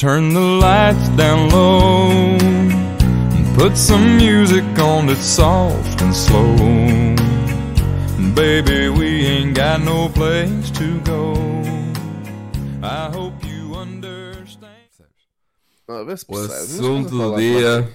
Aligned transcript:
turn 0.00 0.32
the 0.32 0.40
lights 0.40 1.10
down 1.10 1.50
low. 1.50 2.10
And 3.36 3.54
put 3.54 3.76
some 3.76 4.16
music 4.16 4.64
on 4.78 5.06
that's 5.06 5.20
soft 5.20 6.00
and 6.00 6.16
slow. 6.16 6.56
Baby, 8.34 8.88
we 8.88 9.26
ain't 9.26 9.54
got 9.54 9.82
no 9.82 10.08
place 10.08 10.70
to 10.70 10.98
go. 11.00 11.34
I 12.82 13.10
hope 13.12 13.44
you 13.44 13.74
understand. 13.76 14.70
Ah, 15.86 16.02
vê 16.02 16.16
se 16.16 16.24
O 16.26 16.38
assunto 16.38 17.10
do 17.10 17.36
dia 17.36 17.92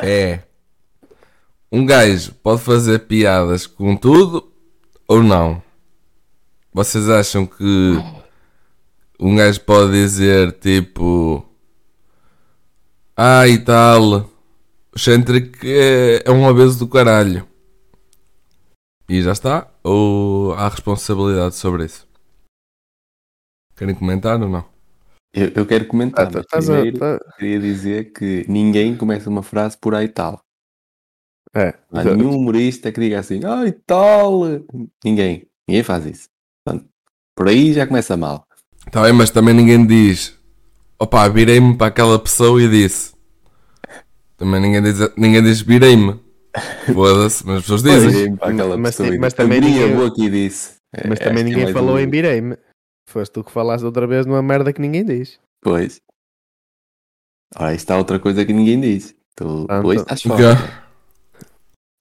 é: 0.00 0.40
um 1.70 1.86
gajo 1.86 2.32
pode 2.42 2.62
fazer 2.62 2.98
piadas 3.06 3.64
com 3.64 3.94
tudo 3.94 4.52
ou 5.06 5.22
não? 5.22 5.62
Vocês 6.74 7.08
acham 7.08 7.46
que 7.46 8.21
um 9.20 9.36
gajo 9.36 9.60
pode 9.62 9.92
dizer 9.92 10.52
tipo, 10.58 11.44
ah 13.16 13.46
e 13.46 13.58
tal, 13.58 14.30
o 14.94 14.98
Centric 14.98 15.58
é, 15.64 16.22
é 16.24 16.30
um 16.30 16.44
obeso 16.44 16.78
do 16.78 16.88
caralho 16.88 17.46
e 19.08 19.22
já 19.22 19.32
está? 19.32 19.68
Ou 19.84 20.54
há 20.54 20.68
responsabilidade 20.68 21.54
sobre 21.54 21.84
isso? 21.84 22.06
Querem 23.76 23.94
comentar 23.94 24.40
ou 24.40 24.48
não? 24.48 24.64
Eu, 25.34 25.48
eu 25.54 25.66
quero 25.66 25.86
comentar, 25.86 26.26
Ah, 26.26 26.30
tá- 26.30 26.44
primeiro 26.44 26.98
tá- 26.98 27.18
queria 27.38 27.58
dizer 27.58 28.12
que 28.12 28.44
ninguém 28.48 28.96
começa 28.96 29.30
uma 29.30 29.42
frase 29.42 29.76
por 29.78 29.94
aí 29.94 30.08
tal. 30.08 30.40
É. 31.54 31.74
Há 31.90 32.04
nenhum 32.04 32.36
humorista 32.36 32.90
que 32.92 33.00
diga 33.00 33.18
assim, 33.18 33.40
ai 33.44 33.72
tal. 33.72 34.42
Ninguém. 35.04 35.46
Ninguém 35.68 35.82
faz 35.82 36.06
isso. 36.06 36.28
Portanto, 36.64 36.88
por 37.36 37.48
aí 37.48 37.72
já 37.72 37.86
começa 37.86 38.16
mal. 38.16 38.46
Tá 38.92 39.02
bem, 39.02 39.12
mas 39.14 39.30
também 39.30 39.54
ninguém 39.54 39.86
diz. 39.86 40.38
Opa, 41.00 41.26
virei-me 41.28 41.76
para 41.76 41.86
aquela 41.86 42.18
pessoa 42.18 42.62
e 42.62 42.68
disse. 42.68 43.14
Também 44.36 44.60
ninguém 44.60 44.82
diz, 44.82 44.98
ninguém 45.16 45.42
diz 45.42 45.60
virei-me. 45.62 46.20
Foda-se, 46.92 47.46
mas 47.46 47.56
as 47.56 47.62
pessoas 47.62 47.82
dizem. 47.82 48.10
Virei-me 48.10 48.36
para 48.36 48.52
aquela 48.52 48.76
mas 48.76 48.90
pessoa 48.94 49.08
sim, 49.08 49.14
e 49.14 49.18
mas 49.18 49.32
disse, 49.32 49.36
também 49.42 49.60
ninguém- 49.62 49.96
e 50.18 50.30
disse. 50.30 50.74
É, 50.94 51.08
Mas 51.08 51.18
acho 51.18 51.28
também 51.28 51.40
é 51.40 51.44
ninguém 51.44 51.62
mais 51.64 51.72
falou 51.74 51.94
um- 51.96 51.98
em 51.98 52.06
birei-me. 52.06 52.58
Foste 53.08 53.32
tu 53.32 53.42
que 53.42 53.50
falaste 53.50 53.84
outra 53.84 54.06
vez 54.06 54.26
numa 54.26 54.42
merda 54.42 54.72
que 54.72 54.80
ninguém 54.80 55.04
diz. 55.04 55.40
Pois. 55.62 56.00
Ora, 57.56 57.72
isto 57.72 57.80
está 57.84 57.96
outra 57.96 58.18
coisa 58.18 58.44
que 58.44 58.52
ninguém 58.52 58.78
diz. 58.80 59.14
Tu 59.34 59.66
Ah, 59.70 59.78
então. 59.78 59.92
estás 59.94 60.22
fora. 60.22 60.84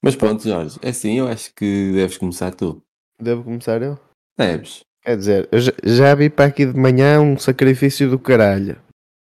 Mas 0.03 0.15
pronto, 0.17 0.43
Jorge, 0.43 0.77
é 0.81 0.89
assim, 0.89 1.19
eu 1.19 1.27
acho 1.27 1.53
que 1.55 1.91
deves 1.93 2.17
começar 2.17 2.51
tu. 2.53 2.81
Devo 3.21 3.43
começar 3.43 3.81
eu? 3.81 3.97
Deves. 4.37 4.81
Quer 5.03 5.17
dizer, 5.17 5.49
eu 5.51 5.59
já, 5.59 5.71
já 5.83 6.15
vi 6.15 6.29
para 6.29 6.45
aqui 6.45 6.65
de 6.65 6.77
manhã 6.77 7.19
um 7.19 7.37
sacrifício 7.37 8.09
do 8.09 8.19
caralho. 8.19 8.75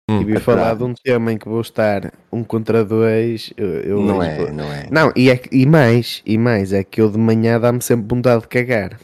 Hum, 0.08 0.20
e 0.20 0.24
vi 0.24 0.36
é 0.36 0.40
falar 0.40 0.74
de 0.76 0.84
um 0.84 0.94
tema 0.94 1.32
em 1.32 1.38
que 1.38 1.48
vou 1.48 1.60
estar 1.60 2.12
um 2.32 2.44
contra 2.44 2.84
dois. 2.84 3.52
Eu, 3.56 3.66
eu 3.80 4.00
não 4.00 4.22
é, 4.22 4.36
vou- 4.38 4.52
não 4.52 4.72
é. 4.72 4.86
Não, 4.90 5.12
e, 5.16 5.28
é, 5.30 5.40
e 5.50 5.66
mais, 5.66 6.22
e 6.24 6.38
mais, 6.38 6.72
é 6.72 6.84
que 6.84 7.00
eu 7.00 7.10
de 7.10 7.18
manhã 7.18 7.58
dá-me 7.58 7.82
sempre 7.82 8.06
vontade 8.08 8.42
de 8.42 8.48
cagar. 8.48 9.00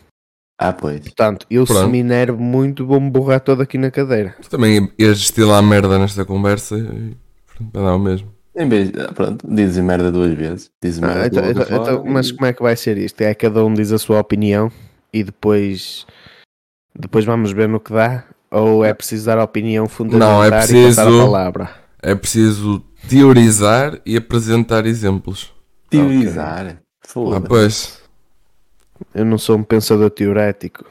Ah, 0.61 0.73
pois. 0.73 1.01
Portanto, 1.01 1.45
eu 1.51 1.67
se 1.67 1.73
Pronto. 1.73 1.91
me 1.91 1.99
enervo 1.99 2.41
muito, 2.41 2.87
vou-me 2.87 3.11
borrar 3.11 3.41
todo 3.41 3.63
aqui 3.63 3.77
na 3.77 3.91
cadeira. 3.91 4.37
Tu 4.41 4.49
também 4.49 4.89
ias 4.97 5.19
estilar 5.19 5.61
merda 5.61 5.99
nesta 5.99 6.25
conversa 6.25 6.77
e 6.79 7.17
pronto, 7.57 7.71
vai 7.73 7.83
dar 7.83 7.97
o 7.97 7.99
mesmo. 7.99 8.33
Em 8.55 8.69
vez 8.69 8.93
de, 8.93 9.09
pronto, 9.15 9.45
dizes 9.53 9.83
merda 9.83 10.12
duas 10.12 10.33
vezes. 10.34 10.71
Dizes 10.81 11.01
merda 11.01 11.22
Ah, 11.22 11.27
então- 11.27 11.51
então- 11.51 11.83
então, 11.83 12.05
mas 12.05 12.31
como 12.31 12.47
é 12.47 12.53
que 12.53 12.62
vai 12.62 12.77
ser 12.77 12.97
isto? 12.99 13.21
É 13.22 13.34
cada 13.34 13.65
um 13.65 13.75
diz 13.75 13.91
a 13.91 13.99
sua 13.99 14.21
opinião 14.21 14.71
e 15.12 15.25
depois, 15.25 16.06
depois 16.98 17.25
vamos 17.25 17.53
ver 17.53 17.69
no 17.69 17.80
que 17.80 17.92
dá? 17.92 18.25
Ou 18.50 18.84
é 18.84 18.92
preciso 18.92 19.26
dar 19.26 19.38
a 19.38 19.44
opinião 19.44 19.88
fundamental 19.88 20.28
Não, 20.28 20.44
é 20.44 20.48
e 20.48 20.50
passar 20.50 20.64
a 20.64 20.82
preciso- 21.06 21.22
palavra? 21.25 21.70
É 22.03 22.14
preciso 22.14 22.84
teorizar 23.08 23.98
e 24.04 24.16
apresentar 24.16 24.84
exemplos. 24.86 25.53
Teorizar. 25.88 26.76
Ah, 26.78 26.82
Foda-se. 27.06 27.47
pois. 27.48 28.03
Eu 29.14 29.25
não 29.25 29.38
sou 29.38 29.56
um 29.56 29.62
pensador 29.62 30.10
teorético. 30.10 30.84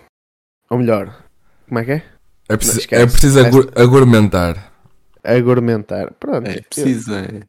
Ou 0.69 0.77
melhor, 0.79 1.15
como 1.67 1.79
é 1.79 1.85
que 1.85 1.91
é? 1.91 2.03
É 2.49 2.57
preciso, 2.57 2.79
esquece. 2.79 3.01
é 3.01 3.05
preciso 3.05 3.39
agu- 3.39 3.71
argumentar. 3.75 4.71
Argumentar. 5.23 6.11
Pronto. 6.19 6.47
É 6.47 6.61
preciso, 6.61 7.13
é. 7.13 7.41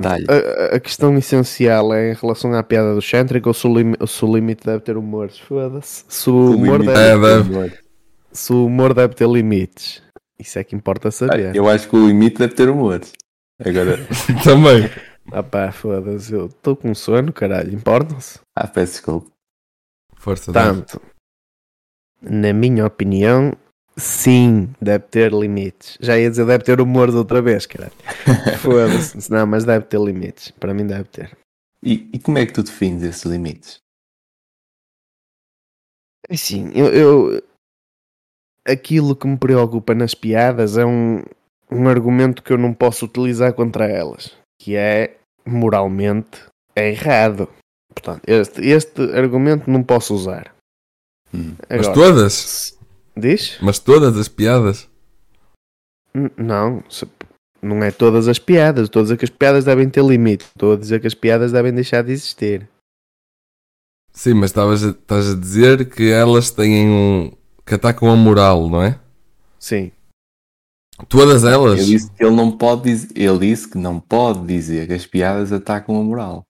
Portanto, 0.00 0.30
a, 0.30 0.76
a 0.76 0.80
questão 0.80 1.16
essencial 1.16 1.92
é 1.94 2.10
em 2.12 2.14
relação 2.14 2.52
à 2.54 2.62
piada 2.62 2.94
do 2.94 3.00
Chantrick 3.02 3.46
ou 3.48 3.54
se 3.54 3.66
o, 3.66 3.74
lim, 3.78 3.94
se 4.06 4.24
o 4.24 4.34
limite 4.34 4.64
deve 4.66 4.80
ter 4.80 4.96
humor. 4.96 5.30
Foda-se. 5.30 6.04
Se 6.08 6.28
o 6.30 6.50
humor, 6.54 6.80
limite 6.80 6.94
deve, 6.98 7.26
É, 7.26 7.42
deve. 7.42 7.78
se 8.32 8.52
o 8.52 8.66
humor 8.66 8.94
deve 8.94 9.14
ter 9.14 9.28
limites. 9.28 10.02
Isso 10.38 10.58
é 10.58 10.64
que 10.64 10.76
importa 10.76 11.10
saber. 11.10 11.54
Eu 11.56 11.68
acho 11.68 11.88
que 11.88 11.96
o 11.96 12.06
limite 12.06 12.38
deve 12.38 12.54
ter 12.54 12.68
humor. 12.68 13.00
Agora, 13.64 13.98
Também. 14.44 14.88
Ah 15.32 15.42
pá, 15.42 15.70
foda-se, 15.72 16.32
eu 16.32 16.46
estou 16.46 16.74
com 16.76 16.94
sono, 16.94 17.32
caralho, 17.32 17.74
importam-se? 17.74 18.38
ah, 18.56 18.66
peço 18.66 18.92
desculpa. 18.92 19.30
Força. 20.16 20.52
Portanto, 20.52 21.00
na 22.22 22.52
minha 22.52 22.86
opinião, 22.86 23.52
sim, 23.98 24.70
deve 24.80 25.04
ter 25.06 25.32
limites. 25.32 25.98
Já 26.00 26.18
ia 26.18 26.30
dizer 26.30 26.46
deve 26.46 26.64
ter 26.64 26.80
humor 26.80 27.10
de 27.10 27.16
outra 27.16 27.42
vez, 27.42 27.66
caralho. 27.66 27.92
Foda-se, 28.62 29.30
não, 29.30 29.46
mas 29.46 29.64
deve 29.64 29.84
ter 29.86 30.00
limites. 30.00 30.50
Para 30.52 30.72
mim 30.72 30.86
deve 30.86 31.04
ter. 31.04 31.36
E, 31.82 32.08
e 32.12 32.18
como 32.18 32.38
é 32.38 32.46
que 32.46 32.52
tu 32.52 32.62
defines 32.62 33.02
esses 33.02 33.24
limites? 33.24 33.78
Assim, 36.30 36.70
eu, 36.74 36.86
eu- 36.92 37.42
Aquilo 38.66 39.16
que 39.16 39.26
me 39.26 39.38
preocupa 39.38 39.94
nas 39.94 40.12
piadas 40.14 40.76
é 40.76 40.84
um, 40.84 41.22
um 41.70 41.88
argumento 41.88 42.42
que 42.42 42.52
eu 42.52 42.58
não 42.58 42.74
posso 42.74 43.06
utilizar 43.06 43.54
contra 43.54 43.86
elas. 43.86 44.36
Que 44.60 44.76
é, 44.76 45.16
moralmente, 45.46 46.42
é 46.76 46.90
errado. 46.90 47.48
Portanto, 47.94 48.22
este, 48.26 48.60
este 48.66 49.00
argumento 49.16 49.70
não 49.70 49.82
posso 49.82 50.14
usar. 50.14 50.54
Hum. 51.32 51.54
Mas 51.70 51.86
Agora, 51.88 51.94
todas? 51.94 52.77
Diz? 53.18 53.58
Mas 53.60 53.78
todas 53.78 54.16
as 54.16 54.28
piadas? 54.28 54.88
N- 56.14 56.30
Não, 56.36 56.82
se- 56.88 57.06
não 57.60 57.82
é 57.82 57.90
todas 57.90 58.28
as 58.28 58.38
piadas. 58.38 58.84
Estou 58.84 59.00
a 59.00 59.02
dizer 59.04 59.16
que 59.18 59.24
as 59.24 59.30
piadas 59.30 59.64
devem 59.64 59.88
ter 59.90 60.04
limite. 60.04 60.44
Estou 60.46 60.72
a 60.72 60.76
dizer 60.76 61.00
que 61.00 61.06
as 61.06 61.14
piadas 61.14 61.52
devem 61.52 61.72
deixar 61.72 62.02
de 62.02 62.12
existir. 62.12 62.68
Sim, 64.12 64.34
mas 64.34 64.50
estavas 64.50 64.84
a- 64.84 64.90
estás 64.90 65.30
a 65.30 65.34
dizer 65.36 65.88
que 65.90 66.10
elas 66.10 66.50
têm 66.50 66.88
um. 66.88 67.32
que 67.66 67.74
atacam 67.74 68.10
a 68.10 68.16
moral, 68.16 68.68
não 68.70 68.82
é? 68.82 68.98
Sim. 69.58 69.92
Todas 71.08 71.44
elas? 71.44 71.78
Ele 71.80 71.90
disse 71.90 72.10
que 72.10 72.24
ele 72.24 72.34
não 72.34 72.56
pode 72.56 72.82
dizer, 72.84 73.08
ele 73.14 73.38
disse 73.40 73.68
que 73.68 73.76
não 73.78 74.00
pode 74.00 74.46
dizer 74.46 74.86
que 74.86 74.94
as 74.94 75.06
piadas 75.06 75.52
atacam 75.52 76.00
a 76.00 76.02
moral. 76.02 76.42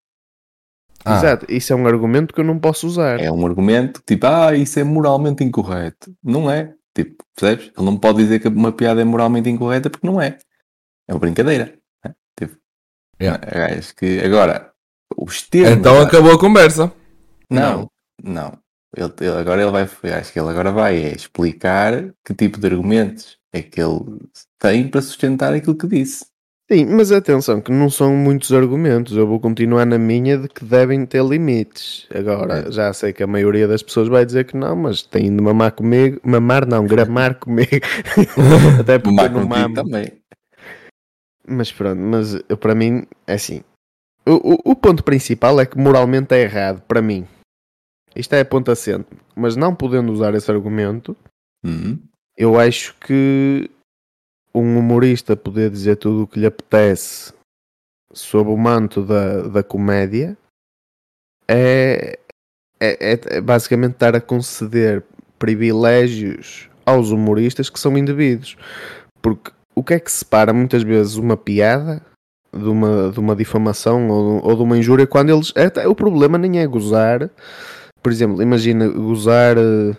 Ah, 1.05 1.17
Exato. 1.19 1.47
Isso 1.49 1.73
é 1.73 1.77
um 1.77 1.87
argumento 1.87 2.35
que 2.35 2.41
eu 2.41 2.45
não 2.45 2.59
posso 2.59 2.87
usar. 2.87 3.21
É 3.21 3.31
um 3.31 3.47
argumento 3.47 4.03
tipo, 4.07 4.27
ah, 4.27 4.55
isso 4.55 4.79
é 4.79 4.85
moralmente 4.85 5.43
incorreto. 5.45 6.13
Não 6.23 6.51
é. 6.51 6.75
Tipo, 6.95 7.25
percebes? 7.37 7.67
Ele 7.77 7.87
não 7.87 7.97
pode 7.97 8.19
dizer 8.19 8.41
que 8.41 8.49
uma 8.49 8.73
piada 8.73 9.01
é 9.01 9.05
moralmente 9.05 9.49
incorreta 9.49 9.89
porque 9.89 10.07
não 10.07 10.21
é. 10.21 10.39
É 11.09 11.13
uma 11.15 11.21
brincadeira. 11.21 11.75
né? 12.05 12.15
Tipo, 12.39 12.57
Yeah. 13.21 13.77
acho 13.77 13.95
que 13.97 14.21
agora 14.21 14.73
os 15.17 15.43
termos. 15.43 15.79
Então 15.79 16.01
acabou 16.01 16.33
a 16.33 16.39
conversa. 16.39 16.93
Não, 17.51 17.91
não. 18.23 18.59
Ele, 18.97 19.13
ele- 19.21 19.39
agora 19.41 19.63
ele 19.63 19.71
vai, 19.71 19.83
acho 19.83 20.33
que 20.33 20.39
ele 20.41 20.49
agora 20.49 20.71
vai 20.73 20.97
é 21.03 21.13
explicar 21.15 21.93
que 22.25 22.35
tipo 22.35 22.59
de 22.61 22.67
argumentos 22.69 23.37
é 23.53 23.61
que 23.63 23.81
ele 23.81 24.01
tem 24.59 24.89
para 24.89 25.03
sustentar 25.03 25.53
aquilo 25.53 25.77
que 25.77 25.87
disse. 25.87 26.27
Sim, 26.71 26.85
mas 26.85 27.11
atenção, 27.11 27.63
que 27.63 27.73
não 27.73 27.89
são 27.89 28.15
muitos 28.15 28.53
argumentos. 28.53 29.17
Eu 29.17 29.27
vou 29.27 29.41
continuar 29.41 29.87
na 29.87 29.99
minha 29.99 30.37
de 30.37 30.49
que 30.49 30.63
devem 30.65 31.07
ter 31.07 31.25
limites. 31.25 32.07
Agora, 32.15 32.69
É. 32.69 32.71
já 32.71 32.93
sei 32.93 33.11
que 33.15 33.23
a 33.23 33.27
maioria 33.27 33.67
das 33.67 33.83
pessoas 33.83 34.07
vai 34.09 34.27
dizer 34.27 34.45
que 34.45 34.55
não, 34.55 34.77
mas 34.77 35.01
têm 35.03 35.35
de 35.35 35.43
mamar 35.43 35.73
comigo. 35.73 36.21
Mamar 36.23 36.67
não, 36.67 36.87
gramar 36.87 37.37
comigo. 37.41 37.71
Até 38.79 38.99
porque 38.99 39.17
Mamar 39.17 39.33
não 39.33 39.47
mamo. 39.47 39.75
também. 39.75 40.13
Mas 41.47 41.73
pronto, 41.73 41.99
mas 42.03 42.39
eu, 42.47 42.59
para 42.59 42.75
mim 42.75 43.05
é 43.27 43.33
assim. 43.35 43.63
O, 44.27 44.33
o, 44.69 44.73
o 44.73 44.77
ponto 44.77 45.03
principal 45.03 45.59
é 45.59 45.65
que 45.65 45.79
moralmente 45.79 46.35
é 46.35 46.43
errado, 46.43 46.83
para 46.87 47.01
mim. 47.01 47.27
Isto 48.15 48.35
é 48.35 48.45
ponto 48.45 48.71
assente. 48.71 49.07
Mas 49.35 49.57
não 49.57 49.75
podendo 49.75 50.13
usar 50.13 50.35
esse 50.35 50.51
argumento, 50.51 51.17
Uhum. 51.65 51.99
eu 52.37 52.61
acho 52.61 52.95
que 53.01 53.71
um 54.61 54.79
humorista 54.79 55.37
poder 55.37 55.71
dizer 55.71 55.97
tudo 55.97 56.23
o 56.23 56.27
que 56.27 56.41
lhe 56.41 56.47
apetece 56.47 57.33
sob 58.13 58.51
o 58.51 58.57
manto 58.57 59.03
da, 59.03 59.43
da 59.43 59.63
comédia 59.63 60.37
é, 61.47 62.19
é, 62.81 63.13
é- 63.13 63.37
é 63.37 63.41
basicamente 63.41 63.93
estar 63.93 64.15
a 64.15 64.21
conceder 64.21 65.05
privilégios 65.39 66.69
aos 66.85 67.11
humoristas 67.11 67.71
que 67.71 67.79
são 67.79 67.97
indevidos. 67.97 68.57
Porque 69.23 69.51
o 69.75 69.83
que 69.83 69.95
é 69.95 70.01
que 70.01 70.11
separa 70.11 70.53
muitas 70.53 70.83
vezes 70.83 71.17
uma 71.17 71.37
piada 71.37 72.03
de 72.53 72.69
uma, 72.69 73.11
de 73.11 73.21
uma 73.21 73.37
difamação 73.37 74.09
ou, 74.09 74.45
ou 74.45 74.57
de 74.57 74.63
uma 74.63 74.79
injúria 74.79 75.07
quando 75.07 75.31
eles. 75.31 75.53
Até, 75.57 75.87
o 75.87 75.95
problema 75.95 76.39
nem 76.39 76.61
é 76.61 76.67
gozar. 76.67 77.31
Por 78.03 78.13
exemplo, 78.13 78.43
imagina 78.43 78.89
gozar 78.89 79.57
eh, 79.59 79.97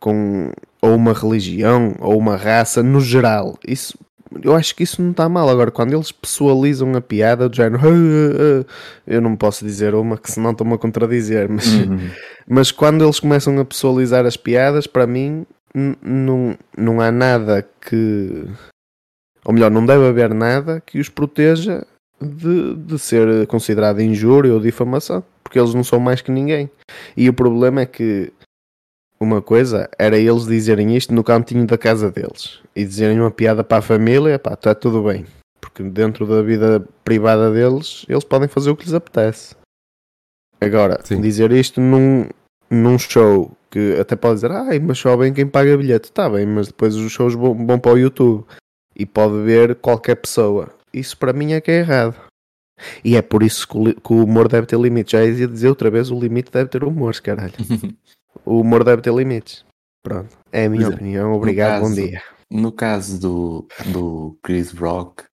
com 0.00 0.50
ou 0.86 0.94
uma 0.96 1.12
religião 1.12 1.94
ou 2.00 2.18
uma 2.18 2.36
raça 2.36 2.82
no 2.82 3.00
geral. 3.00 3.58
Isso 3.66 3.98
eu 4.42 4.54
acho 4.54 4.74
que 4.74 4.82
isso 4.82 5.00
não 5.00 5.12
está 5.12 5.28
mal. 5.28 5.48
Agora, 5.48 5.70
quando 5.70 5.92
eles 5.94 6.10
pessoalizam 6.10 6.94
a 6.94 7.00
piada 7.00 7.48
do 7.48 7.54
género, 7.56 7.80
"Ah, 7.84 7.88
ah, 7.88 8.64
ah", 8.68 8.72
eu 9.06 9.20
não 9.20 9.36
posso 9.36 9.64
dizer 9.64 9.94
uma 9.94 10.18
que 10.18 10.30
senão 10.30 10.50
estou-me 10.50 10.74
a 10.74 10.78
contradizer, 10.78 11.48
mas, 11.50 11.66
Uhum. 11.66 12.10
mas 12.48 12.70
quando 12.72 13.04
eles 13.04 13.20
começam 13.20 13.58
a 13.58 13.64
pessoalizar 13.64 14.26
as 14.26 14.36
piadas, 14.36 14.86
para 14.86 15.06
mim 15.06 15.46
não, 16.02 16.56
não 16.76 17.00
há 17.00 17.10
nada 17.12 17.66
que. 17.80 18.44
Ou 19.44 19.52
melhor, 19.54 19.70
não 19.70 19.86
deve 19.86 20.06
haver 20.06 20.34
nada 20.34 20.82
que 20.84 20.98
os 20.98 21.08
proteja 21.08 21.84
de, 22.20 22.74
de 22.74 22.98
ser 22.98 23.46
considerado 23.46 24.00
injúria 24.00 24.52
ou 24.52 24.58
difamação, 24.60 25.22
porque 25.44 25.58
eles 25.58 25.72
não 25.74 25.84
são 25.84 26.00
mais 26.00 26.20
que 26.20 26.32
ninguém. 26.32 26.68
E 27.16 27.28
o 27.28 27.32
problema 27.32 27.82
é 27.82 27.86
que 27.86 28.32
uma 29.18 29.40
coisa 29.40 29.88
era 29.98 30.18
eles 30.18 30.46
dizerem 30.46 30.96
isto 30.96 31.14
no 31.14 31.24
cantinho 31.24 31.66
da 31.66 31.78
casa 31.78 32.10
deles 32.10 32.60
e 32.74 32.84
dizerem 32.84 33.20
uma 33.20 33.30
piada 33.30 33.64
para 33.64 33.78
a 33.78 33.82
família, 33.82 34.38
pá, 34.38 34.54
está 34.54 34.74
tudo 34.74 35.02
bem. 35.02 35.24
Porque 35.60 35.82
dentro 35.82 36.26
da 36.26 36.42
vida 36.42 36.86
privada 37.04 37.50
deles, 37.50 38.04
eles 38.08 38.24
podem 38.24 38.48
fazer 38.48 38.70
o 38.70 38.76
que 38.76 38.84
lhes 38.84 38.94
apetece. 38.94 39.56
Agora, 40.60 41.00
Sim. 41.04 41.20
dizer 41.20 41.52
isto 41.52 41.80
num, 41.80 42.28
num 42.70 42.98
show 42.98 43.50
que 43.70 43.96
até 44.00 44.16
pode 44.16 44.36
dizer, 44.36 44.52
ai, 44.52 44.78
mas 44.78 44.98
só 44.98 45.16
bem 45.16 45.32
quem 45.32 45.46
paga 45.46 45.76
bilhete, 45.76 46.08
está 46.08 46.28
bem, 46.30 46.46
mas 46.46 46.68
depois 46.68 46.94
os 46.94 47.12
shows 47.12 47.34
vão, 47.34 47.54
vão 47.66 47.78
para 47.78 47.92
o 47.92 47.98
YouTube 47.98 48.44
e 48.94 49.04
pode 49.04 49.42
ver 49.42 49.76
qualquer 49.76 50.16
pessoa. 50.16 50.72
Isso 50.92 51.16
para 51.16 51.32
mim 51.32 51.52
é 51.52 51.60
que 51.60 51.70
é 51.70 51.80
errado. 51.80 52.16
E 53.04 53.16
é 53.16 53.22
por 53.22 53.42
isso 53.42 53.66
que 53.66 54.12
o, 54.12 54.24
humor 54.24 54.48
deve 54.48 54.66
ter 54.66 54.78
limites. 54.78 55.12
Já 55.12 55.24
ia 55.24 55.46
dizer 55.46 55.68
outra 55.68 55.90
vez, 55.90 56.10
o 56.10 56.18
limite 56.18 56.50
deve 56.50 56.68
ter 56.68 56.84
humor, 56.84 57.14
caralho. 57.20 57.54
O 58.44 58.60
humor 58.60 58.84
deve 58.84 59.02
ter 59.02 59.12
limites. 59.14 59.64
Pronto. 60.02 60.36
É 60.52 60.66
a 60.66 60.70
minha 60.70 60.84
é. 60.86 60.88
opinião. 60.88 61.32
Obrigado, 61.32 61.80
bom 61.82 61.88
caso- 61.88 61.94
dia. 62.02 62.22
No 62.50 62.70
caso 62.72 63.20
do, 63.20 63.66
do 63.92 64.38
Chris 64.42 64.70
Rock 64.72 65.24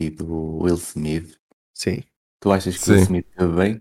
e 0.00 0.08
do 0.08 0.62
Will 0.62 0.76
Smith, 0.76 1.36
Sim. 1.76 2.02
tu 2.40 2.50
achas 2.50 2.78
que 2.78 2.90
o 2.90 2.94
Will. 2.94 3.02
Smith 3.02 3.26
esteve 3.28 3.52
bem? 3.54 3.80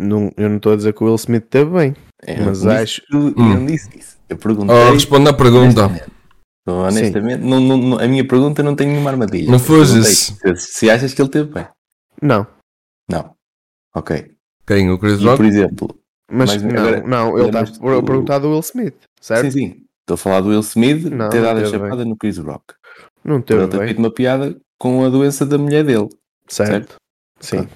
Não, 0.00 0.32
eu 0.36 0.48
não 0.48 0.56
estou 0.56 0.72
a 0.72 0.76
dizer 0.76 0.94
que 0.94 1.02
o 1.02 1.06
Will 1.06 1.16
Smith 1.16 1.44
esteve 1.44 1.70
bem. 1.70 1.94
É, 2.22 2.40
Mas 2.42 2.64
acho- 2.66 3.02
disse- 3.02 3.12
Eu, 3.12 3.20
eu 3.28 3.34
Hum. 3.38 3.54
não 3.54 3.66
disse 3.66 3.98
isso. 3.98 4.16
Eu 4.28 4.38
perguntei. 4.38 4.74
Oh, 4.74 4.92
responde 4.92 5.28
à 5.28 5.32
pergunta. 5.34 5.82
honestamente. 5.84 6.12
Então, 6.62 6.78
honestamente, 6.78 7.42
não, 7.44 7.60
não- 7.60 7.76
não- 7.76 7.98
a 7.98 8.08
minha 8.08 8.26
pergunta 8.26 8.62
não 8.62 8.74
tem 8.74 8.86
nenhuma 8.88 9.10
armadilha. 9.10 9.50
Não 9.50 9.58
fuges. 9.58 10.32
Se, 10.40 10.56
se 10.56 10.88
achas 10.90 11.12
que 11.12 11.20
ele 11.20 11.28
esteve 11.28 11.52
bem. 11.52 11.66
Não. 12.22 12.46
Não. 13.10 13.34
Ok. 13.94 14.34
Quem? 14.66 14.88
O 14.90 14.98
Chris 14.98 15.20
E, 15.20 15.24
Rock? 15.24 15.36
por 15.36 15.44
exemplo, 15.46 15.98
Mas, 16.32 16.50
Mas 16.54 16.62
não, 16.62 16.70
agora, 16.80 17.00
não, 17.06 17.38
ele 17.38 17.46
está 17.46 17.58
lembras-te 17.60 17.86
a 17.86 18.00
do- 18.00 18.02
perguntar 18.04 18.38
do 18.38 18.50
Will 18.50 18.60
Smith, 18.60 18.94
certo? 19.20 19.44
sim, 19.44 19.50
sim. 19.50 19.86
Estou 20.00 20.14
a 20.14 20.16
falar 20.16 20.40
do 20.40 20.48
Will 20.48 20.60
Smith 20.60 21.04
Não, 21.04 21.28
ter 21.28 21.42
dado 21.42 21.60
a 21.60 21.64
chapada 21.66 22.04
no 22.04 22.16
Chris 22.16 22.38
Rock. 22.38 22.74
Não 23.24 23.40
teve 23.42 23.60
ele 23.62 23.70
ter 23.70 23.76
bem. 23.78 23.86
feito 23.88 23.98
uma 23.98 24.10
piada 24.10 24.56
com 24.78 25.04
a 25.04 25.08
doença 25.10 25.44
da 25.46 25.56
mulher 25.58 25.84
dele. 25.84 26.08
Certo. 26.48 26.96
Sim. 27.38 27.68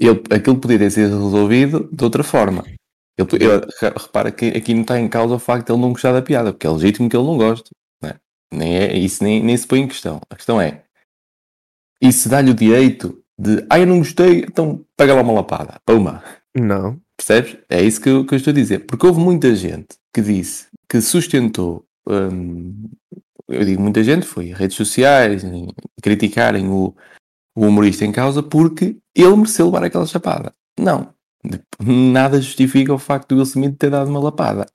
Ele, 0.00 0.22
aquilo 0.30 0.58
podia 0.58 0.78
ter 0.78 0.90
sido 0.90 1.10
resolvido 1.24 1.88
de 1.92 2.04
outra 2.04 2.22
forma. 2.24 2.64
Ele, 3.18 3.28
ele- 3.34 3.66
repara 3.96 4.30
que 4.30 4.46
aqui 4.48 4.74
não 4.74 4.82
está 4.82 4.98
em 4.98 5.08
causa 5.08 5.34
o 5.34 5.38
facto 5.38 5.66
de 5.66 5.72
ele 5.72 5.80
não 5.80 5.92
gostar 5.92 6.12
da 6.12 6.20
piada, 6.22 6.52
porque 6.52 6.66
é 6.66 6.70
legítimo 6.70 7.08
que 7.08 7.16
ele 7.16 7.24
não 7.26 7.36
goste. 7.38 7.70
não 8.02 8.10
é? 8.10 8.16
Nem 8.52 8.76
é, 8.76 8.96
isso 8.96 9.22
nem, 9.24 9.42
nem 9.42 9.56
se 9.56 9.66
põe 9.66 9.80
em 9.80 9.88
questão. 9.88 10.20
A 10.28 10.34
questão 10.36 10.60
é: 10.60 10.82
isso 12.00 12.28
dá-lhe 12.28 12.50
o 12.50 12.54
direito 12.54 13.22
de, 13.38 13.64
ah, 13.70 13.78
eu 13.78 13.86
não 13.86 13.98
gostei, 13.98 14.40
então 14.40 14.84
pega 14.96 15.14
lá 15.14 15.22
uma 15.22 15.32
lapada. 15.32 15.80
Puma. 15.86 16.22
Não. 16.54 16.98
Percebes? 17.16 17.58
É 17.68 17.82
isso 17.82 18.00
que 18.00 18.08
eu, 18.08 18.24
que 18.26 18.34
eu 18.34 18.36
estou 18.36 18.50
a 18.50 18.54
dizer. 18.54 18.86
Porque 18.86 19.06
houve 19.06 19.20
muita 19.20 19.54
gente 19.54 19.96
que 20.12 20.20
disse, 20.20 20.66
que 20.88 21.00
sustentou, 21.00 21.84
hum, 22.08 22.88
eu 23.48 23.64
digo 23.64 23.80
muita 23.82 24.02
gente, 24.04 24.26
foi 24.26 24.52
redes 24.52 24.76
sociais, 24.76 25.44
em 25.44 25.68
criticarem 26.02 26.68
o, 26.68 26.94
o 27.54 27.66
humorista 27.66 28.04
em 28.04 28.12
causa 28.12 28.42
porque 28.42 28.98
ele 29.14 29.36
mereceu 29.36 29.66
levar 29.66 29.84
aquela 29.84 30.06
chapada. 30.06 30.52
Não. 30.78 31.14
Nada 31.80 32.40
justifica 32.40 32.92
o 32.92 32.98
facto 32.98 33.28
do 33.28 33.36
Will 33.36 33.44
Smith 33.44 33.76
ter 33.78 33.90
dado 33.90 34.10
uma 34.10 34.20
lapada. 34.20 34.66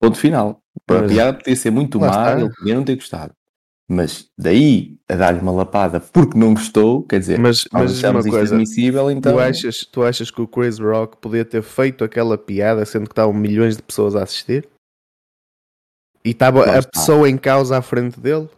Ponto 0.00 0.18
final. 0.18 0.62
A 0.88 0.94
Mas- 0.94 1.12
piada 1.12 1.38
podia 1.38 1.56
ser 1.56 1.70
muito 1.70 2.00
má, 2.00 2.32
ele 2.32 2.50
podia 2.54 2.74
não 2.74 2.84
ter 2.84 2.96
gostado. 2.96 3.34
Mas 3.92 4.28
daí 4.38 4.96
a 5.08 5.16
dar-lhe 5.16 5.40
uma 5.40 5.50
lapada 5.50 5.98
porque 5.98 6.38
não 6.38 6.54
gostou, 6.54 7.02
quer 7.02 7.18
dizer, 7.18 7.40
Mas, 7.40 7.64
nós 7.72 7.82
mas 7.90 7.98
achamos 7.98 8.24
uma 8.24 8.28
isto 8.28 8.38
coisa, 8.38 8.54
admissível, 8.54 9.10
então. 9.10 9.32
tu, 9.32 9.38
achas, 9.40 9.78
tu 9.84 10.02
achas 10.04 10.30
que 10.30 10.40
o 10.40 10.46
Chris 10.46 10.78
Rock 10.78 11.16
podia 11.16 11.44
ter 11.44 11.60
feito 11.62 12.04
aquela 12.04 12.38
piada 12.38 12.84
sendo 12.86 13.06
que 13.06 13.12
estavam 13.12 13.32
milhões 13.34 13.76
de 13.76 13.82
pessoas 13.82 14.14
a 14.14 14.22
assistir? 14.22 14.68
E 16.24 16.30
estava 16.30 16.70
a 16.70 16.78
está. 16.78 16.90
pessoa 16.90 17.28
em 17.28 17.36
causa 17.36 17.78
à 17.78 17.82
frente 17.82 18.20
dele? 18.20 18.48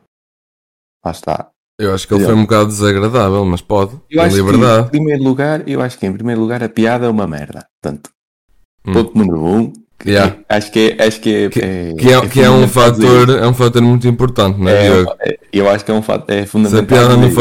Lá 1.05 1.13
está. 1.13 1.49
Eu 1.81 1.95
acho 1.95 2.07
que 2.07 2.13
ele 2.15 2.25
foi 2.25 2.35
um 2.35 2.43
bocado 2.43 2.67
desagradável, 2.67 3.45
mas 3.47 3.63
pode. 3.63 3.99
Eu 4.11 4.21
acho 4.21 4.35
que, 4.37 4.41
em 4.43 4.45
liberdade. 4.45 4.91
primeiro 4.91 5.23
lugar, 5.23 5.67
eu 5.69 5.81
acho 5.81 5.99
que 5.99 6.07
em 6.07 6.13
primeiro 6.13 6.41
lugar 6.41 6.63
a 6.63 6.69
piada 6.69 7.07
é 7.07 7.09
uma 7.09 7.27
merda. 7.27 7.67
Portanto, 7.83 8.11
Hum. 8.87 8.93
ponto 8.93 9.17
número 9.17 9.41
um. 9.45 9.73
Que- 9.99 10.11
Yeah. 10.11 10.37
Acho 10.49 10.73
que 10.73 10.97
é, 10.99 11.05
acho 11.07 11.21
que 11.21 11.35
é, 11.35 11.49
Que- 11.49 11.61
é- 11.61 11.95
Que 11.95 12.13
é, 12.13 12.29
que 12.29 12.41
é 12.41 12.51
um 12.51 12.67
fundamental 12.69 12.91
dizer 12.93 13.07
fator, 13.09 13.39
é 13.39 13.47
um 13.47 13.55
fator 13.55 13.83
muito 13.83 14.09
importante, 14.09 14.59
não 14.59 14.69
é, 14.69 14.87
É, 14.87 14.91
Diogo? 14.93 15.15
é- 15.21 15.39
eu 15.53 15.69
acho 15.71 15.85
que 15.85 15.91
é 15.91 15.95
um 15.95 16.03
fato, 16.03 16.31
é 16.31 16.39
Se 16.39 16.43
a 16.43 16.47
fundamental. 16.47 16.87
piada 16.87 17.09
não 17.17 17.17
dizer 17.29 17.29
isso. 17.31 17.35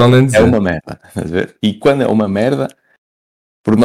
vale 0.00 0.10
nem 0.10 0.20
É 0.20 0.26
dizer. 0.26 0.42
uma 0.42 0.60
merda. 0.60 1.00
E 1.62 1.74
quando 1.74 2.02
é 2.02 2.06
uma 2.06 2.28
merda, 2.28 2.68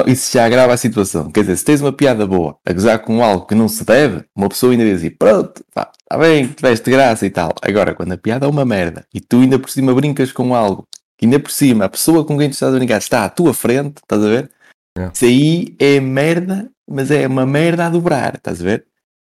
isso 0.07 0.33
já 0.33 0.45
agrava 0.45 0.73
a 0.73 0.77
situação. 0.77 1.29
Quer 1.31 1.41
dizer, 1.41 1.57
se 1.57 1.65
tens 1.65 1.81
uma 1.81 1.91
piada 1.93 2.25
boa 2.25 2.57
a 2.65 2.73
gozar 2.73 2.99
com 2.99 3.23
algo 3.23 3.45
que 3.45 3.53
não 3.53 3.67
se 3.67 3.85
deve, 3.85 4.23
uma 4.35 4.49
pessoa 4.49 4.71
ainda 4.71 4.83
diz 4.85 4.97
assim, 4.97 5.09
pronto, 5.11 5.63
está 5.67 5.91
bem, 6.17 6.47
tiveste 6.47 6.89
graça 6.89 7.25
e 7.25 7.29
tal. 7.29 7.53
Agora, 7.61 7.93
quando 7.93 8.13
a 8.13 8.17
piada 8.17 8.45
é 8.45 8.49
uma 8.49 8.65
merda 8.65 9.05
e 9.13 9.19
tu 9.19 9.41
ainda 9.41 9.59
por 9.59 9.69
cima 9.69 9.93
brincas 9.93 10.31
com 10.31 10.55
algo 10.55 10.87
que 11.17 11.25
ainda 11.25 11.39
por 11.39 11.51
cima 11.51 11.85
a 11.85 11.89
pessoa 11.89 12.25
com 12.25 12.37
quem 12.37 12.49
tu 12.49 12.53
estás 12.53 12.73
a 12.73 12.77
brincar 12.77 12.97
está 12.97 13.25
à 13.25 13.29
tua 13.29 13.53
frente, 13.53 13.97
estás 14.01 14.23
a 14.23 14.27
ver? 14.27 14.49
É. 14.97 15.09
Isso 15.13 15.25
aí 15.25 15.75
é 15.79 15.99
merda, 15.99 16.69
mas 16.89 17.11
é 17.11 17.27
uma 17.27 17.45
merda 17.45 17.85
a 17.85 17.89
dobrar, 17.89 18.35
estás 18.35 18.61
a 18.61 18.63
ver? 18.63 18.85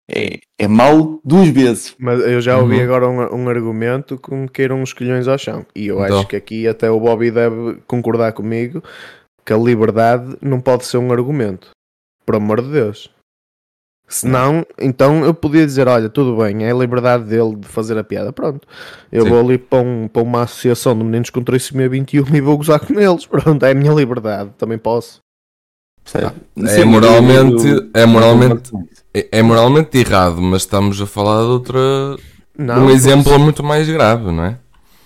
É, 0.09 0.39
é 0.59 0.67
mau 0.67 1.19
duas 1.25 1.47
vezes. 1.49 1.95
Mas 1.97 2.19
eu 2.21 2.39
já 2.39 2.57
ouvi 2.59 2.75
Uhum. 2.77 2.83
agora 2.83 3.09
um, 3.09 3.43
um 3.43 3.49
argumento 3.49 4.17
que 4.19 4.33
me 4.33 4.47
queiram 4.47 4.81
uns 4.81 4.93
colhões 4.93 5.27
ao 5.27 5.37
chão. 5.37 5.65
E 5.75 5.87
eu 5.87 6.03
Então. 6.03 6.19
acho 6.19 6.27
que 6.27 6.35
aqui 6.35 6.67
até 6.67 6.89
o 6.91 6.99
Bobby 6.99 7.31
deve 7.31 7.77
concordar 7.87 8.33
comigo 8.33 8.83
que 9.43 9.51
a 9.53 9.57
liberdade 9.57 10.37
não 10.41 10.59
pode 10.61 10.85
ser 10.85 10.97
um 10.97 11.11
argumento. 11.11 11.69
Por 12.25 12.35
amor 12.35 12.61
de 12.61 12.71
Deus. 12.71 13.09
Senão, 14.07 14.63
então 14.79 15.25
eu 15.25 15.33
podia 15.33 15.65
dizer, 15.65 15.87
olha, 15.87 16.07
tudo 16.09 16.37
bem, 16.37 16.63
é 16.63 16.71
a 16.71 16.75
liberdade 16.75 17.23
dele 17.23 17.55
de 17.55 17.67
fazer 17.67 17.97
a 17.97 18.03
piada, 18.03 18.31
pronto. 18.31 18.67
Eu 19.11 19.23
Sim. 19.23 19.29
vou 19.29 19.39
ali 19.39 19.57
para, 19.57 19.79
um- 19.81 20.07
para 20.07 20.21
uma 20.21 20.43
associação 20.43 20.95
de 20.95 21.03
meninos 21.03 21.31
com 21.31 21.43
trissomia 21.43 21.89
21 21.89 22.35
e 22.35 22.39
vou 22.41 22.55
gozar 22.57 22.79
com 22.79 22.99
eles, 22.99 23.25
pronto, 23.57 23.65
é 23.65 23.71
a 23.71 23.75
minha 23.75 23.91
liberdade, 23.91 24.51
também 24.59 24.77
posso. 24.77 25.24
É 26.13 26.67
Sim, 26.67 26.85
moralmente, 26.85 27.89
é 27.93 28.05
moralmente, 28.05 28.71
é, 29.13 29.27
é 29.31 29.41
moralmente 29.41 29.97
errado, 29.97 30.41
mas 30.41 30.61
estamos 30.61 31.01
a 31.01 31.05
falar 31.05 31.41
de 31.41 31.49
outra, 31.49 31.79
Não, 32.57 32.85
um 32.85 32.89
exemplo 32.89 33.37
muito 33.39 33.63
mais 33.63 33.89
grave, 33.89 34.31
não 34.31 34.45
é? 34.45 34.57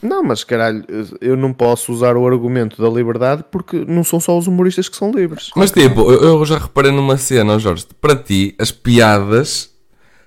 Não, 0.02 0.24
mas 0.24 0.44
caralho, 0.44 0.84
eu 1.20 1.36
não 1.36 1.52
posso 1.52 1.92
usar 1.92 2.16
o 2.16 2.26
argumento 2.26 2.82
da 2.82 2.90
liberdade 2.90 3.44
porque 3.52 3.84
não 3.86 4.04
são 4.04 4.20
só 4.20 4.38
os 4.38 4.48
humoristas 4.48 4.88
que 4.88 4.96
são 4.96 5.12
livres. 5.12 5.50
Mas 5.56 5.72
tipo, 5.72 6.12
eu, 6.12 6.46
já 6.46 6.58
reparei 6.58 6.92
numa 6.92 7.18
cena, 7.18 7.60
Jorge, 7.60 7.86
para 8.00 8.16
ti 8.16 8.56
as 8.58 8.72
piadas 8.72 9.70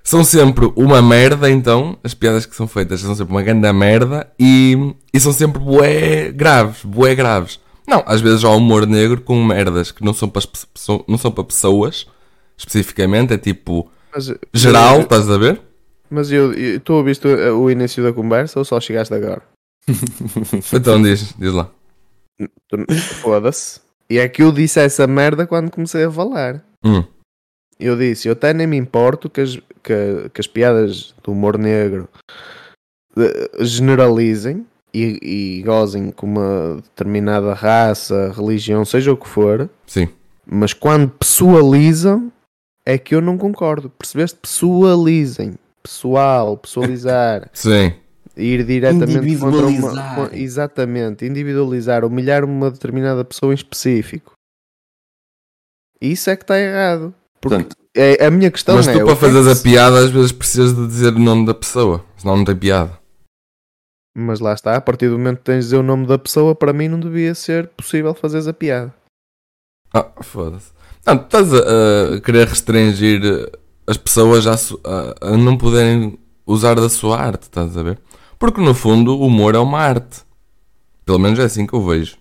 são 0.03 0.23
sempre 0.23 0.71
uma 0.75 1.01
merda, 1.01 1.49
então 1.49 1.97
as 2.03 2.13
piadas 2.13 2.45
que 2.45 2.55
são 2.55 2.67
feitas 2.67 3.01
são 3.01 3.15
sempre 3.15 3.33
uma 3.33 3.41
grande 3.41 3.71
merda 3.71 4.27
e, 4.37 4.93
e 5.11 5.19
são 5.19 5.33
sempre 5.33 5.59
bué 5.59 6.31
graves, 6.31 6.83
bué 6.83 7.15
graves. 7.15 7.59
Não, 7.87 8.03
às 8.05 8.21
vezes 8.21 8.43
há 8.43 8.49
humor 8.49 8.85
negro 8.87 9.21
com 9.21 9.43
merdas 9.43 9.91
que 9.91 10.03
não 10.03 10.13
são 10.13 10.29
para, 10.29 10.39
as 10.39 10.45
pe- 10.45 10.59
são- 10.75 11.03
não 11.07 11.17
são 11.17 11.31
para 11.31 11.43
pessoas, 11.43 12.07
especificamente, 12.57 13.33
é 13.33 13.37
tipo 13.37 13.89
Mas, 14.13 14.33
geral, 14.53 15.01
estás 15.01 15.29
a 15.29 15.37
ver? 15.37 15.61
Mas 16.09 16.31
eu, 16.31 16.53
eu, 16.53 16.79
tu 16.79 16.93
ouviste 16.93 17.27
o, 17.27 17.69
início 17.69 18.03
da 18.03 18.13
conversa 18.13 18.59
ou 18.59 18.65
só 18.65 18.79
chegaste 18.79 19.13
agora? 19.13 19.41
Então 20.73 21.01
diz, 21.01 21.33
diz 21.37 21.51
lá. 21.53 21.69
Foda-se. 23.21 23.81
E 24.09 24.17
é 24.17 24.27
que 24.29 24.43
eu 24.43 24.51
disse 24.51 24.79
essa 24.79 25.07
merda 25.07 25.47
quando 25.47 25.71
comecei 25.71 26.03
a 26.03 26.11
falar. 26.11 26.63
Hum, 26.85 27.03
Eu 27.79 27.97
disse, 27.97 28.27
eu 28.27 28.33
até 28.33 28.53
nem 28.53 28.67
me 28.67 28.77
importo 28.77 29.29
que 29.29 29.41
as, 29.41 29.55
que, 29.83 30.29
que 30.33 30.39
as 30.41 30.47
piadas 30.47 31.13
do 31.23 31.31
humor 31.31 31.57
negro 31.57 32.07
eh, 33.17 33.49
generalizem 33.61 34.65
e, 34.93 35.57
e 35.59 35.63
gozem 35.63 36.11
com 36.11 36.27
uma 36.27 36.75
determinada 36.75 37.53
raça, 37.53 38.31
religião, 38.35 38.85
seja 38.85 39.11
o 39.11 39.17
que 39.17 39.27
for, 39.27 39.69
sim. 39.87 40.07
mas 40.45 40.73
quando 40.73 41.09
pessoalizam 41.09 42.31
é 42.85 42.97
que 42.97 43.15
eu 43.15 43.21
não 43.21 43.37
concordo. 43.37 43.89
Percebeste? 43.89 44.37
Pessoalizem. 44.41 45.55
Pessoal, 45.81 46.57
pessoalizar. 46.57 47.49
Sim. 47.53 47.93
ir 48.37 48.63
diretamente 48.65 49.37
contra 49.37 49.67
uma, 49.67 50.29
exatamente, 50.31 51.25
individualizar, 51.25 52.05
humilhar 52.05 52.45
uma 52.45 52.71
determinada 52.71 53.23
pessoa 53.25 53.51
em 53.51 53.55
específico. 53.55 54.33
Isso 55.99 56.29
é 56.29 56.35
que 56.37 56.43
está 56.43 56.57
errado. 56.57 57.13
Porque 57.41 57.55
Portanto, 57.55 57.75
É, 57.95 58.25
a 58.25 58.31
minha 58.31 58.49
questão 58.49 58.75
Mas 58.75 58.87
é. 58.87 58.93
tu 58.93 59.03
o 59.03 59.05
para 59.05 59.29
que 59.29 59.37
é 59.37 59.51
a 59.51 59.55
piada 59.55 59.99
às 59.99 60.09
vezes 60.09 60.31
precisas 60.31 60.73
de 60.73 60.87
dizer 60.87 61.13
o 61.13 61.19
nome 61.19 61.45
da 61.45 61.53
pessoa, 61.53 62.03
senão 62.17 62.37
não 62.37 62.45
tem 62.45 62.55
piada. 62.55 62.97
Mas 64.15 64.39
lá 64.39 64.53
está, 64.53 64.75
a 64.75 64.81
partir 64.81 65.09
do 65.09 65.17
momento 65.17 65.37
que 65.39 65.43
tens 65.45 65.55
de 65.59 65.61
dizer 65.65 65.77
o 65.77 65.83
nome 65.83 66.05
da 66.05 66.17
pessoa, 66.19 66.53
para 66.53 66.71
mim 66.73 66.87
não 66.87 66.99
devia 66.99 67.33
ser 67.33 67.67
possível 67.69 68.13
fazeres 68.13 68.47
a 68.47 68.53
piada. 68.53 68.93
Ah, 69.93 70.07
foda-se. 70.21 70.71
Não, 71.05 71.17
tu 71.17 71.23
estás 71.25 71.53
a, 71.53 72.15
a 72.15 72.21
querer 72.21 72.47
restringir 72.47 73.21
as 73.87 73.97
pessoas 73.97 74.45
a, 74.47 74.53
a- 74.53 75.33
a 75.33 75.37
não 75.37 75.57
poderem 75.57 76.17
usar 76.45 76.75
da 76.75 76.87
sua 76.89 77.19
arte, 77.19 77.43
estás 77.43 77.75
a 77.77 77.83
ver? 77.83 77.99
Porque 78.37 78.61
no 78.61 78.73
fundo 78.73 79.15
o 79.17 79.25
humor 79.27 79.55
é 79.55 79.59
uma 79.59 79.79
arte. 79.79 80.21
Pelo 81.05 81.19
menos 81.19 81.39
é 81.39 81.43
assim 81.43 81.65
que 81.65 81.73
eu 81.73 81.83
vejo. 81.85 82.15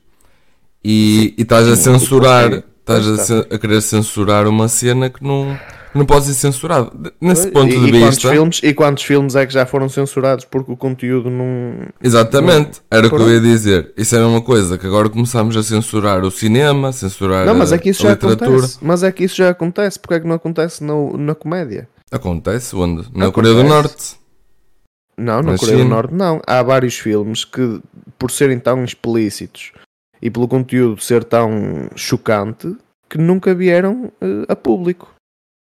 E, 0.85 1.35
e 1.39 1.43
estás 1.43 1.69
a 1.69 1.77
censurar, 1.77 2.53
estás 2.81 3.31
a, 3.31 3.41
a 3.55 3.59
querer 3.59 3.81
censurar 3.83 4.47
uma 4.49 4.67
cena 4.69 5.09
que 5.11 5.23
não, 5.23 5.57
não 5.95 6.07
pode 6.07 6.25
ser 6.27 6.35
censurada. 6.35 6.91
De- 6.95 7.13
Nesse 7.21 7.51
Pois, 7.51 7.53
ponto 7.53 7.75
e, 7.75 7.79
de 7.81 7.87
e 7.97 8.01
quantos 8.01 8.15
vista. 8.17 8.31
filmes, 8.31 8.61
e 8.63 8.75
quantos 8.75 9.05
filmes 9.05 9.35
é 9.37 9.47
que 9.47 9.53
já 9.53 9.67
foram 9.67 9.89
censurados 9.89 10.45
porque 10.45 10.73
o 10.73 10.77
conteúdo 10.77 11.29
não. 11.31 11.87
Exatamente, 12.03 12.81
era 12.91 13.07
o 13.07 13.11
que 13.11 13.17
eu 13.17 13.31
ia 13.31 13.41
dizer. 13.41 13.93
Isso 13.97 14.15
era 14.17 14.27
uma 14.27 14.41
coisa 14.41 14.77
que 14.79 14.87
agora 14.87 15.09
começamos 15.09 15.57
a 15.57 15.63
censurar 15.63 16.25
o 16.25 16.31
cinema, 16.31 16.93
censurar 16.93 17.45
Não, 17.47 17.55
mas 17.55 17.73
a, 17.73 17.77
é 17.77 17.79
que 17.79 17.91
isso 17.91 18.03
a 18.07 18.11
já 18.11 18.15
literatura. 18.15 18.51
acontece. 18.51 18.79
Mas 18.81 19.03
é 19.03 19.13
que 19.13 19.25
isso 19.25 19.37
já 19.37 19.51
acontece. 19.51 19.99
Porque 19.99 20.15
é 20.15 20.21
que 20.21 20.27
não 20.27 20.37
acontece 20.37 20.83
no- 20.85 21.17
na 21.17 21.35
comédia? 21.35 21.89
Acontece 22.11 22.75
onde? 22.77 23.03
Na 23.15 23.27
Acontece. 23.29 23.33
Coreia 23.33 23.55
do 23.55 23.63
Norte. 23.65 24.17
Não, 25.17 25.43
na 25.43 25.53
Na 25.53 25.59
Coreia 25.59 25.79
do. 25.79 25.85
Norte 25.85 26.15
não. 26.15 26.41
Há 26.47 26.63
vários 26.63 26.99
filmes 26.99 27.45
que, 27.45 27.81
por 28.19 28.31
serem 28.31 28.59
tão 28.59 28.83
explícitos 28.85 29.73
e 30.21 30.31
pelo 30.31 30.49
conteúdo 30.49 31.01
ser 31.03 31.25
tão 31.25 31.89
chocante, 31.95 32.75
que 33.11 33.19
nunca 33.19 33.55
vieram 33.55 34.11
eh, 34.21 34.45
a 34.49 34.57
público. 34.57 35.12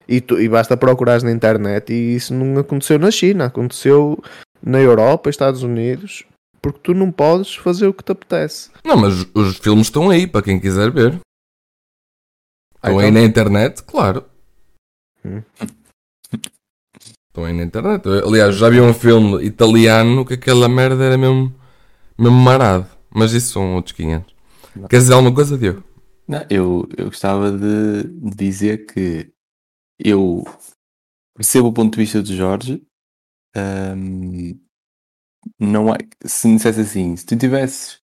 E, 0.09 0.21
tu- 0.21 0.41
e 0.41 0.49
basta 0.49 0.77
procurar 0.77 1.21
na 1.23 1.33
internet 1.33 1.93
e 1.93 2.15
isso 2.15 2.33
não 2.33 2.61
aconteceu 2.61 2.99
na 2.99 3.11
China, 3.11 3.47
aconteceu 3.47 4.23
na 4.63 4.79
Europa, 4.81 5.29
Estados 5.31 5.63
Unidos, 5.63 6.25
porque 6.63 6.79
tu 6.83 6.95
não 6.95 7.11
podes 7.11 7.55
fazer 7.57 7.87
o 7.89 7.95
que 7.95 8.05
te 8.05 8.13
apetece. 8.13 8.71
Não, 8.85 8.97
mas 8.97 9.27
os- 9.35 9.59
filmes 9.59 9.89
estão 9.89 10.09
aí 10.11 10.27
para 10.27 10.43
quem 10.43 10.61
quiser 10.61 10.91
ver. 10.91 11.19
Ah, 12.83 12.89
Estão 12.91 12.99
aí 13.01 13.09
então- 13.09 13.21
na 13.23 13.27
internet, 13.27 13.83
claro. 13.83 14.25
Hum. 15.25 15.43
Estão 17.29 17.45
aí 17.45 17.53
na 17.53 17.65
internet. 17.65 18.03
Aliás, 18.25 18.57
já 18.57 18.69
vi 18.71 18.81
um 18.81 18.95
filme 18.95 19.45
italiano 19.45 20.25
que 20.25 20.35
aquela 20.35 20.69
merda 20.69 21.05
era 21.05 21.19
mesmo, 21.19 21.53
mesmo 22.19 22.37
marado. 22.39 22.87
Mas 23.11 23.33
isso 23.33 23.53
são 23.53 23.75
outros 23.75 23.93
500. 23.95 24.35
Queres 24.89 25.05
dizer 25.05 25.15
alguma 25.15 25.35
coisa, 25.35 25.57
Diego? 25.59 25.83
Não, 26.29 26.45
eu, 26.51 26.89
eu 26.97 27.07
gostava 27.07 27.51
de 27.53 28.05
dizer 28.37 28.87
que 28.87 29.29
eu 29.99 30.45
percebo 31.35 31.69
o 31.69 31.73
ponto 31.73 31.93
de 31.93 31.99
vista 32.05 32.23
de 32.23 32.37
Jorge. 32.37 32.83
Ahm, 33.55 34.59
não 35.59 35.93
há, 35.93 35.97
se 36.25 36.49
me 36.49 36.57
dissesse 36.57 36.81
assim, 36.81 37.17
se 37.17 37.25
tu 37.25 37.37
tivesses, 37.37 38.01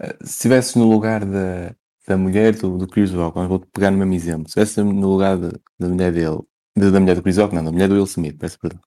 eh, 0.00 0.16
se 0.22 0.30
estivesses 0.32 0.74
no 0.74 0.88
lugar 0.88 1.24
da, 1.24 1.74
da 2.06 2.16
mulher 2.16 2.54
do, 2.56 2.76
do 2.78 2.86
Chris 2.86 3.10
Rock, 3.12 3.38
vou 3.48 3.60
pegar 3.60 3.90
no 3.90 3.98
mesmo 3.98 4.14
exemplo, 4.14 4.48
se 4.50 4.60
estivesse 4.60 4.82
no 4.82 5.08
lugar 5.08 5.36
de- 5.38 5.58
da 5.78 5.88
mulher 5.88 6.12
dele, 6.12 6.38
de- 6.76 6.90
da 6.90 7.00
mulher 7.00 7.16
do 7.16 7.22
Chris 7.22 7.38
Rock, 7.38 7.54
não, 7.54 7.64
da 7.64 7.72
mulher 7.72 7.88
do 7.88 7.94
Will 7.94 8.04
Smith, 8.04 8.36
peço 8.38 8.58
perdão, 8.60 8.80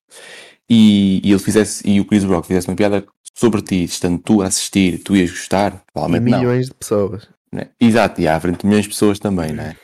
e, 0.68 1.20
e 1.26 1.30
ele 1.32 1.38
fizesse, 1.40 1.86
e 1.88 2.00
o 2.00 2.04
Chris 2.06 2.24
Rock 2.24 2.46
fizesse 2.46 2.68
uma 2.68 2.76
piada 2.76 3.04
sobre 3.34 3.60
ti, 3.62 3.82
estando 3.84 4.18
tu 4.22 4.40
a 4.42 4.46
assistir, 4.46 5.02
tu 5.02 5.16
ias 5.16 5.30
gostar, 5.30 5.74
E 5.74 5.92
provavelmente 5.92 6.30
não. 6.30 6.38
milhões 6.38 6.66
de 6.66 6.74
pessoas. 6.74 7.28
né? 7.52 7.70
Exato, 7.80 8.20
e 8.20 8.28
à 8.28 8.38
frente 8.40 8.60
de 8.60 8.66
milhões 8.66 8.84
de 8.84 8.90
pessoas 8.90 9.18
também, 9.18 9.52
né? 9.52 9.76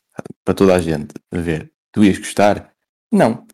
Para 0.44 0.54
toda 0.54 0.74
a 0.74 0.78
gente 0.80 1.12
a 1.32 1.38
ver. 1.38 1.72
Tu 1.96 2.04
ias 2.04 2.18
gostar? 2.18 2.72
Não. 3.10 3.46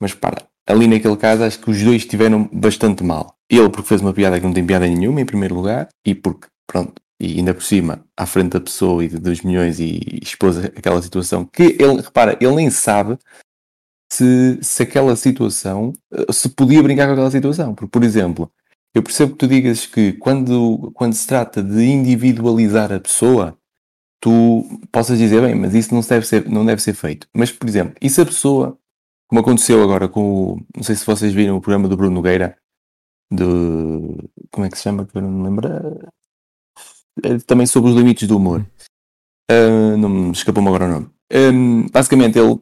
Mas 0.00 0.12
para, 0.12 0.48
ali 0.66 0.88
naquele 0.88 1.16
caso 1.16 1.44
acho 1.44 1.60
que 1.60 1.70
os 1.70 1.80
dois 1.80 2.02
estiveram 2.02 2.50
bastante 2.52 3.04
mal. 3.04 3.36
Ele 3.48 3.70
porque 3.70 3.86
fez 3.86 4.00
uma 4.00 4.12
piada 4.12 4.40
que 4.40 4.44
não 4.44 4.52
tem 4.52 4.66
piada 4.66 4.84
nenhuma, 4.84 5.20
em 5.20 5.24
primeiro 5.24 5.54
lugar, 5.54 5.88
e 6.04 6.12
porque, 6.12 6.48
pronto, 6.66 7.00
e 7.20 7.38
ainda 7.38 7.54
por 7.54 7.62
cima, 7.62 8.04
à 8.16 8.26
frente 8.26 8.54
da 8.54 8.60
pessoa 8.60 9.04
e 9.04 9.08
de 9.08 9.20
2 9.20 9.42
milhões 9.42 9.78
e 9.78 10.00
expôs 10.20 10.58
aquela 10.58 11.00
situação 11.00 11.44
que 11.44 11.76
ele, 11.78 12.00
repara, 12.00 12.36
ele 12.40 12.56
nem 12.56 12.68
sabe 12.68 13.16
se, 14.12 14.58
se 14.60 14.82
aquela 14.82 15.14
situação, 15.14 15.92
se 16.32 16.48
podia 16.48 16.82
brincar 16.82 17.06
com 17.06 17.12
aquela 17.12 17.30
situação. 17.30 17.76
Porque, 17.76 17.92
por 17.92 18.02
exemplo, 18.02 18.50
eu 18.92 19.04
percebo 19.04 19.32
que 19.34 19.38
tu 19.38 19.46
digas 19.46 19.86
que 19.86 20.14
quando, 20.14 20.90
quando 20.94 21.14
se 21.14 21.28
trata 21.28 21.62
de 21.62 21.84
individualizar 21.84 22.92
a 22.92 22.98
pessoa, 22.98 23.56
tu 24.24 24.64
possas 24.90 25.18
dizer, 25.18 25.42
bem, 25.42 25.54
mas 25.54 25.74
isso 25.74 25.94
não 25.94 26.00
deve 26.00 26.26
ser, 26.26 26.48
não 26.48 26.64
deve 26.64 26.80
ser 26.80 26.94
feito. 26.94 27.28
Mas, 27.34 27.52
por 27.52 27.68
exemplo, 27.68 27.94
e 28.00 28.08
se 28.08 28.22
a 28.22 28.24
pessoa, 28.24 28.78
como 29.28 29.42
aconteceu 29.42 29.82
agora 29.82 30.08
com 30.08 30.54
o, 30.54 30.66
não 30.74 30.82
sei 30.82 30.96
se 30.96 31.04
vocês 31.04 31.34
viram 31.34 31.58
o 31.58 31.60
programa 31.60 31.88
do 31.88 31.96
Bruno 31.96 32.14
Nogueira, 32.14 32.56
do, 33.30 34.16
como 34.50 34.64
é 34.66 34.70
que 34.70 34.78
se 34.78 34.84
chama, 34.84 35.04
que 35.04 35.14
eu 35.18 35.20
não 35.20 35.30
me 35.30 35.44
lembro, 35.44 35.68
É 37.22 37.36
também 37.46 37.66
sobre 37.66 37.90
os 37.90 37.96
limites 37.96 38.26
do 38.26 38.38
humor. 38.38 38.66
Ah, 39.50 39.94
não 39.98 40.08
me 40.08 40.32
escapou-me 40.32 40.68
agora 40.68 40.86
o 40.86 40.88
nome. 40.88 41.10
Hum, 41.30 41.86
basicamente, 41.92 42.38
ele, 42.38 42.58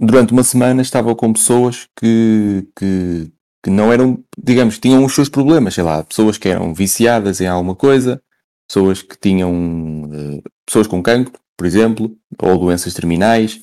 durante 0.00 0.32
uma 0.32 0.42
semana, 0.42 0.80
estava 0.80 1.14
com 1.14 1.30
pessoas 1.30 1.88
que, 1.94 2.66
que, 2.74 3.30
que 3.62 3.70
não 3.70 3.92
eram, 3.92 4.24
digamos, 4.42 4.78
tinham 4.78 5.04
os 5.04 5.14
seus 5.14 5.28
problemas, 5.28 5.74
sei 5.74 5.84
lá, 5.84 6.02
pessoas 6.02 6.38
que 6.38 6.48
eram 6.48 6.72
viciadas 6.72 7.42
em 7.42 7.48
alguma 7.48 7.74
coisa, 7.76 8.22
pessoas 8.66 9.02
que 9.02 9.18
tinham, 9.18 10.08
eh, 10.12 10.42
pessoas 10.70 10.86
com 10.86 11.02
cancro, 11.02 11.32
por 11.56 11.66
exemplo, 11.66 12.16
ou 12.40 12.56
doenças 12.56 12.94
terminais, 12.94 13.60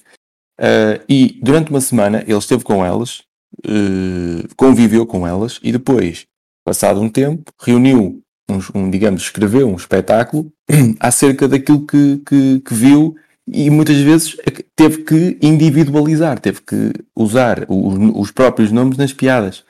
eh, 0.59 1.01
e 1.07 1.39
durante 1.41 1.71
uma 1.71 1.79
semana 1.81 2.21
ele 2.27 2.37
esteve 2.37 2.63
com 2.63 2.85
elas, 2.85 3.23
eh, 3.65 4.45
conviveu 4.57 5.05
com 5.05 5.25
elas, 5.25 5.57
e 5.63 5.71
depois, 5.71 6.25
passado 6.65 6.99
um 7.01 7.09
tempo, 7.09 7.51
reuniu, 7.61 8.21
uns- 8.49 8.69
um, 8.75 8.89
digamos, 8.89 9.21
escreveu 9.21 9.67
um 9.69 9.75
espetáculo 9.75 10.51
acerca 10.99 11.47
daquilo 11.47 11.85
que, 11.87 12.21
que, 12.25 12.59
que 12.59 12.73
viu 12.73 13.15
e 13.47 13.69
muitas 13.69 13.97
vezes 13.97 14.35
é 14.45 14.51
teve 14.75 15.03
que 15.03 15.37
individualizar, 15.41 16.39
teve 16.39 16.61
que 16.61 16.91
usar 17.15 17.65
os, 17.69 17.97
os 18.15 18.31
próprios 18.31 18.71
nomes 18.71 18.97
nas 18.97 19.13
piadas 19.13 19.63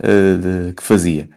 eh, 0.00 0.36
de- 0.36 0.72
que 0.74 0.82
fazia. 0.84 1.28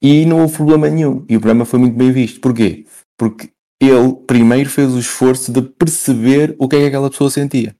E 0.00 0.24
não 0.26 0.40
houve 0.42 0.54
problema 0.56 0.88
nenhum. 0.88 1.24
E 1.28 1.36
o 1.36 1.40
programa 1.40 1.64
foi 1.64 1.78
muito 1.78 1.96
bem 1.96 2.12
visto. 2.12 2.40
Porquê? 2.40 2.86
Porque 3.18 3.48
ele 3.80 4.14
primeiro 4.26 4.68
fez 4.70 4.92
o 4.92 4.98
esforço 4.98 5.52
de 5.52 5.62
perceber 5.62 6.54
o 6.58 6.68
que 6.68 6.76
é 6.76 6.80
que 6.80 6.86
aquela 6.86 7.10
pessoa 7.10 7.30
sentia. 7.30 7.74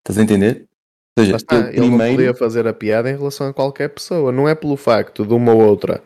Estás 0.00 0.18
a 0.18 0.22
entender? 0.22 0.66
Ou 1.18 1.24
seja, 1.24 1.36
está, 1.36 1.56
ele 1.56 1.68
ele 1.68 1.80
não 1.80 1.88
primeiro. 1.88 2.16
podia 2.16 2.34
fazer 2.34 2.66
a 2.66 2.72
piada 2.72 3.10
em 3.10 3.16
relação 3.16 3.48
a 3.48 3.54
qualquer 3.54 3.88
pessoa. 3.88 4.30
Não 4.30 4.48
é 4.48 4.54
pelo 4.54 4.76
facto 4.76 5.26
de 5.26 5.34
uma 5.34 5.52
ou 5.52 5.62
outra 5.62 6.02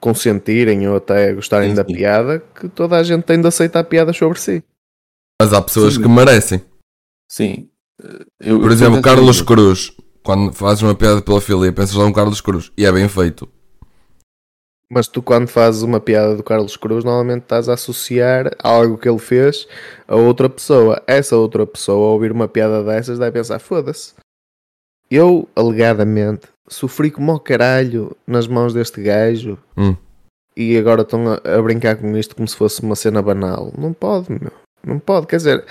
consentirem 0.00 0.86
ou 0.86 0.96
até 0.96 1.32
gostarem 1.32 1.70
Sim, 1.70 1.76
da 1.76 1.84
sim. 1.84 1.94
piada 1.94 2.38
que 2.54 2.68
toda 2.68 2.96
a 2.96 3.02
gente 3.02 3.22
tem 3.24 3.40
de 3.40 3.46
aceitar 3.48 3.82
piadas 3.84 4.16
sobre 4.16 4.38
si. 4.38 4.62
Mas 5.40 5.52
há 5.52 5.62
pessoas 5.62 5.94
Sim. 5.94 6.02
que 6.02 6.08
merecem. 6.08 6.62
Sim. 7.30 7.68
Eu, 8.38 8.60
Por 8.60 8.70
exemplo, 8.70 9.00
Carlos 9.00 9.40
Cruz. 9.40 9.92
Quando 10.22 10.52
fazes 10.52 10.82
uma 10.82 10.94
piada 10.94 11.20
pela 11.20 11.40
filia, 11.40 11.72
pensas 11.72 11.94
lá 11.96 12.04
um 12.06 12.12
Carlos 12.12 12.40
Cruz. 12.40 12.70
E 12.78 12.86
é 12.86 12.92
bem 12.92 13.08
feito. 13.08 13.48
Mas 14.94 15.08
tu, 15.08 15.20
quando 15.20 15.48
fazes 15.48 15.82
uma 15.82 15.98
piada 15.98 16.36
do 16.36 16.42
Carlos 16.44 16.76
Cruz, 16.76 17.02
normalmente 17.02 17.42
estás 17.42 17.68
a 17.68 17.74
associar 17.74 18.52
algo 18.62 18.96
que 18.96 19.08
ele 19.08 19.18
fez 19.18 19.66
a 20.06 20.14
outra 20.14 20.48
pessoa. 20.48 21.02
Essa 21.04 21.36
outra 21.36 21.66
pessoa, 21.66 22.06
ao 22.06 22.12
ouvir 22.12 22.30
uma 22.30 22.46
piada 22.46 22.80
dessas, 22.84 23.18
deve 23.18 23.32
pensar: 23.32 23.58
foda-se. 23.58 24.14
Eu, 25.10 25.48
alegadamente, 25.56 26.46
sofri 26.68 27.10
como 27.10 27.32
ao 27.32 27.40
caralho 27.40 28.16
nas 28.24 28.46
mãos 28.46 28.72
deste 28.72 29.02
gajo 29.02 29.58
Hum. 29.76 29.96
e 30.56 30.78
agora 30.78 31.02
estão 31.02 31.24
a, 31.28 31.40
a 31.58 31.60
brincar 31.60 31.96
com 31.96 32.16
isto 32.16 32.36
como 32.36 32.46
se 32.46 32.54
fosse 32.54 32.80
uma 32.80 32.94
cena 32.94 33.20
banal. 33.20 33.72
Não 33.76 33.92
pode, 33.92 34.30
meu. 34.30 34.52
Não 34.86 35.00
pode. 35.00 35.26
Quer 35.26 35.38
dizer, 35.38 35.64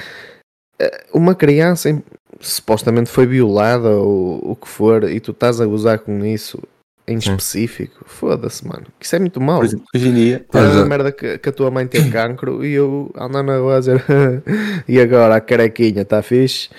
eh, 0.77 1.05
uma 1.13 1.33
criança 1.33 2.03
supostamente 2.41 3.09
foi 3.09 3.25
violada 3.25 3.89
ou 3.89 4.51
o 4.51 4.53
que 4.53 4.67
for 4.67 5.05
e 5.05 5.21
tu 5.21 5.31
estás 5.31 5.61
a 5.61 5.65
gozar 5.65 5.99
com 5.99 6.25
isso 6.25 6.61
em 7.07 7.19
Sim. 7.19 7.31
específico. 7.31 8.03
Foda-se, 8.05 8.67
mano. 8.67 8.85
Isso 8.99 9.15
é 9.15 9.19
muito 9.19 9.41
mau. 9.41 9.57
Por 9.57 9.65
exemplo, 9.65 9.85
hoje 9.93 10.07
em 10.07 10.13
dia, 10.13 10.45
a 10.53 10.59
é. 10.59 10.85
merda 10.85 11.11
que, 11.11 11.37
que 11.37 11.49
a 11.49 11.51
tua 11.51 11.69
mãe 11.69 11.85
tem 11.87 12.09
cancro 12.09 12.65
e 12.65 12.73
eu 12.73 13.11
andando 13.15 13.47
na 13.47 13.57
rua 13.57 13.77
a 13.77 13.79
dizer 13.79 14.03
e 14.87 14.99
agora 14.99 15.35
a 15.35 15.41
carequinha 15.41 16.01
está 16.01 16.21
fixe. 16.21 16.69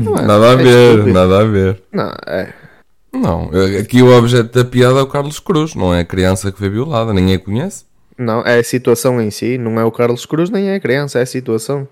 Não 0.00 0.16
é? 0.16 0.22
Nada 0.22 0.50
a 0.50 0.52
É 0.52 0.56
ver, 0.56 1.06
nada 1.06 1.40
a 1.40 1.44
ver. 1.44 1.82
Não, 1.92 2.12
é. 2.26 2.52
Não, 3.12 3.50
aqui 3.80 4.02
o 4.02 4.16
objeto 4.16 4.56
da 4.56 4.64
piada 4.64 5.00
é 5.00 5.02
o 5.02 5.06
Carlos 5.06 5.40
Cruz, 5.40 5.74
não 5.74 5.92
é 5.92 6.00
a 6.00 6.04
criança 6.04 6.52
que 6.52 6.58
foi 6.58 6.70
violada, 6.70 7.12
ninguém 7.12 7.34
a 7.34 7.38
conhece. 7.38 7.84
Não, 8.16 8.42
é 8.42 8.58
a 8.58 8.64
situação 8.64 9.20
em 9.20 9.30
si, 9.30 9.58
não 9.58 9.80
é 9.80 9.84
o 9.84 9.90
Carlos 9.90 10.24
Cruz 10.26 10.48
nem 10.48 10.68
é 10.68 10.76
a 10.76 10.80
criança, 10.80 11.18
é 11.18 11.22
a 11.22 11.26
situação. 11.26 11.88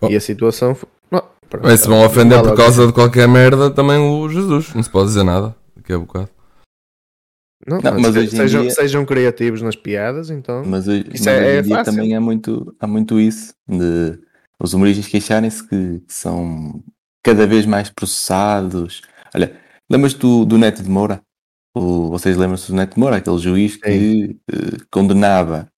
Oh. 0.00 0.08
E 0.08 0.16
a 0.16 0.20
situação. 0.20 0.76
Não, 1.10 1.22
pronto. 1.50 1.76
Se 1.76 1.88
vão 1.88 2.04
ofender 2.04 2.40
por 2.40 2.56
causa 2.56 2.86
de 2.86 2.92
qualquer 2.92 3.28
merda, 3.28 3.70
também 3.70 3.98
o 3.98 4.28
Jesus. 4.28 4.74
Não 4.74 4.82
se 4.82 4.88
pode 4.88 5.08
dizer 5.08 5.24
nada 5.24 5.54
daqui 5.76 5.92
a 5.92 5.98
bocado. 5.98 6.28
Não, 7.66 7.78
Não, 7.80 8.00
mas 8.00 8.14
mas 8.16 8.30
sejam, 8.30 8.62
dia- 8.62 8.70
sejam 8.72 9.04
criativos 9.04 9.62
nas 9.62 9.76
piadas, 9.76 10.30
então. 10.30 10.64
mas 10.66 10.88
hoje, 10.88 11.04
Isso 11.12 11.24
mas 11.24 11.26
é- 11.28 11.38
hoje 11.38 11.46
é 11.56 11.58
em 11.58 11.62
dia 11.62 11.76
fácil. 11.76 11.92
também 11.92 12.14
há 12.16 12.20
muito, 12.20 12.76
há 12.80 12.86
muito 12.86 13.20
isso 13.20 13.54
de 13.68 14.18
os 14.60 14.72
humoristas 14.74 15.06
queixarem-se 15.06 15.62
que, 15.68 16.00
que 16.00 16.12
são 16.12 16.82
cada 17.22 17.46
vez 17.46 17.64
mais 17.66 17.88
processados. 17.90 19.02
Olha, 19.34 19.54
lembras 19.90 20.14
do, 20.14 20.44
do 20.44 20.58
Neto 20.58 20.82
de 20.82 20.90
Moura? 20.90 21.20
O, 21.74 22.10
vocês 22.10 22.36
lembram-se 22.36 22.70
do 22.70 22.76
Neto 22.76 22.94
de 22.94 23.00
Moura, 23.00 23.16
aquele 23.16 23.38
juiz 23.38 23.76
que 23.76 24.36
eh, 24.50 24.76
condenava, 24.90 25.68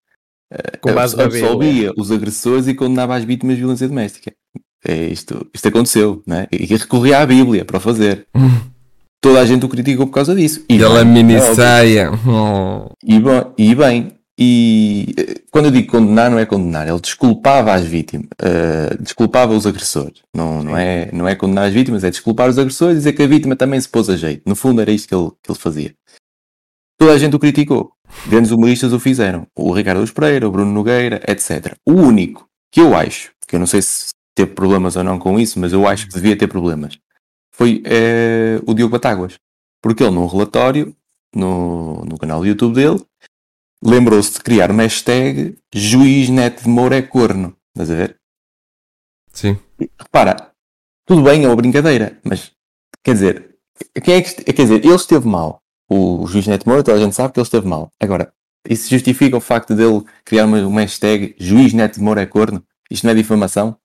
Com 0.80 0.92
base 0.94 1.16
na 1.16 1.24
Bíblia. 1.24 1.44
absolvia 1.44 1.92
os 1.96 2.10
agressores 2.10 2.66
e 2.66 2.74
condenava 2.74 3.14
as 3.14 3.24
vítimas 3.24 3.56
de 3.56 3.60
violência 3.62 3.86
doméstica. 3.88 4.32
É, 4.86 5.06
isto, 5.06 5.46
isto 5.54 5.68
aconteceu, 5.68 6.22
né? 6.26 6.46
E 6.52 6.64
recorria 6.66 7.18
à 7.20 7.26
Bíblia 7.26 7.64
para 7.64 7.76
o 7.76 7.80
fazer. 7.80 8.26
Toda 9.24 9.40
a 9.40 9.46
gente 9.46 9.64
o 9.64 9.70
criticou 9.70 10.06
por 10.06 10.12
causa 10.12 10.34
disso. 10.34 10.62
E 10.68 10.82
ela 10.82 11.02
bem, 11.02 11.14
mini 11.14 11.36
é 11.36 11.40
saia. 11.40 12.10
E, 13.02 13.18
bom, 13.18 13.54
e 13.56 13.74
bem, 13.74 14.12
e 14.38 15.14
eh, 15.16 15.40
quando 15.50 15.64
eu 15.64 15.70
digo 15.70 15.90
condenar, 15.90 16.30
não 16.30 16.38
é 16.38 16.44
condenar, 16.44 16.86
ele 16.86 17.00
desculpava 17.00 17.72
as 17.72 17.86
vítimas, 17.86 18.26
eh, 18.38 18.94
desculpava 19.00 19.54
os 19.54 19.66
agressores. 19.66 20.20
Não, 20.36 20.62
não, 20.62 20.76
é, 20.76 21.08
não 21.10 21.26
é 21.26 21.34
condenar 21.34 21.68
as 21.68 21.72
vítimas, 21.72 22.04
é 22.04 22.10
desculpar 22.10 22.50
os 22.50 22.58
agressores 22.58 22.96
e 22.96 22.98
dizer 22.98 23.14
que 23.14 23.22
a 23.22 23.26
vítima 23.26 23.56
também 23.56 23.80
se 23.80 23.88
pôs 23.88 24.10
a 24.10 24.16
jeito. 24.16 24.42
No 24.44 24.54
fundo, 24.54 24.82
era 24.82 24.92
isto 24.92 25.08
que 25.08 25.14
ele, 25.14 25.30
que 25.42 25.50
ele 25.50 25.58
fazia. 25.58 25.94
Toda 26.98 27.14
a 27.14 27.18
gente 27.18 27.34
o 27.34 27.38
criticou. 27.38 27.92
Grandes 28.26 28.50
humoristas 28.50 28.92
o 28.92 29.00
fizeram. 29.00 29.46
O 29.56 29.72
Ricardo 29.72 30.06
Pereira, 30.12 30.46
o 30.46 30.50
Bruno 30.50 30.70
Nogueira, 30.70 31.22
etc. 31.26 31.74
O 31.88 31.94
único 31.94 32.46
que 32.70 32.78
eu 32.78 32.94
acho, 32.94 33.30
que 33.48 33.56
eu 33.56 33.60
não 33.60 33.66
sei 33.66 33.80
se 33.80 34.10
teve 34.34 34.52
problemas 34.52 34.96
ou 34.96 35.02
não 35.02 35.18
com 35.18 35.40
isso, 35.40 35.58
mas 35.58 35.72
eu 35.72 35.88
acho 35.88 36.08
que 36.08 36.14
devia 36.14 36.36
ter 36.36 36.46
problemas, 36.46 36.98
foi 37.54 37.82
eh, 37.86 38.60
o 38.66 38.74
Diogo 38.74 38.92
Batáguas. 38.92 39.38
Porque 39.80 40.02
ele, 40.02 40.14
num 40.14 40.26
relatório, 40.26 40.94
no, 41.34 42.04
no 42.04 42.18
canal 42.18 42.40
do 42.40 42.46
YouTube 42.46 42.74
dele, 42.74 43.00
lembrou-se 43.82 44.32
de 44.32 44.40
criar 44.40 44.70
uma 44.70 44.82
hashtag 44.82 45.56
Juiz 45.72 46.28
Neto 46.28 46.64
de 46.64 46.68
Moura 46.68 46.96
é 46.96 47.02
corno. 47.02 47.56
Estás 47.68 47.90
a 47.90 47.94
ver? 47.94 48.18
Sim. 49.32 49.56
Repara, 50.00 50.52
tudo 51.06 51.22
bem, 51.22 51.44
é 51.44 51.48
uma 51.48 51.56
brincadeira, 51.56 52.18
mas 52.24 52.52
quer 53.04 53.14
dizer, 53.14 53.56
quem 54.02 54.14
é 54.14 54.22
que, 54.22 54.44
quer 54.44 54.62
dizer, 54.62 54.84
ele 54.84 54.94
esteve 54.94 55.28
mal. 55.28 55.60
O 55.88 56.26
juiz 56.26 56.46
Neto 56.46 56.68
Moura, 56.68 56.82
toda 56.82 56.96
a 56.96 57.00
gente 57.00 57.14
sabe 57.14 57.32
que 57.32 57.38
ele 57.38 57.46
esteve 57.46 57.68
mal. 57.68 57.90
Agora, 58.00 58.32
isso 58.68 58.90
justifica 58.90 59.36
o 59.36 59.40
facto 59.40 59.76
dele 59.76 60.02
criar 60.24 60.46
uma, 60.46 60.66
uma 60.66 60.80
hashtag 60.80 61.36
Juiz 61.38 61.72
Neto 61.72 61.96
de 61.96 62.00
Moura 62.00 62.22
é 62.22 62.26
corno? 62.26 62.64
Isto 62.90 63.04
não 63.04 63.12
é 63.12 63.14
difamação? 63.14 63.78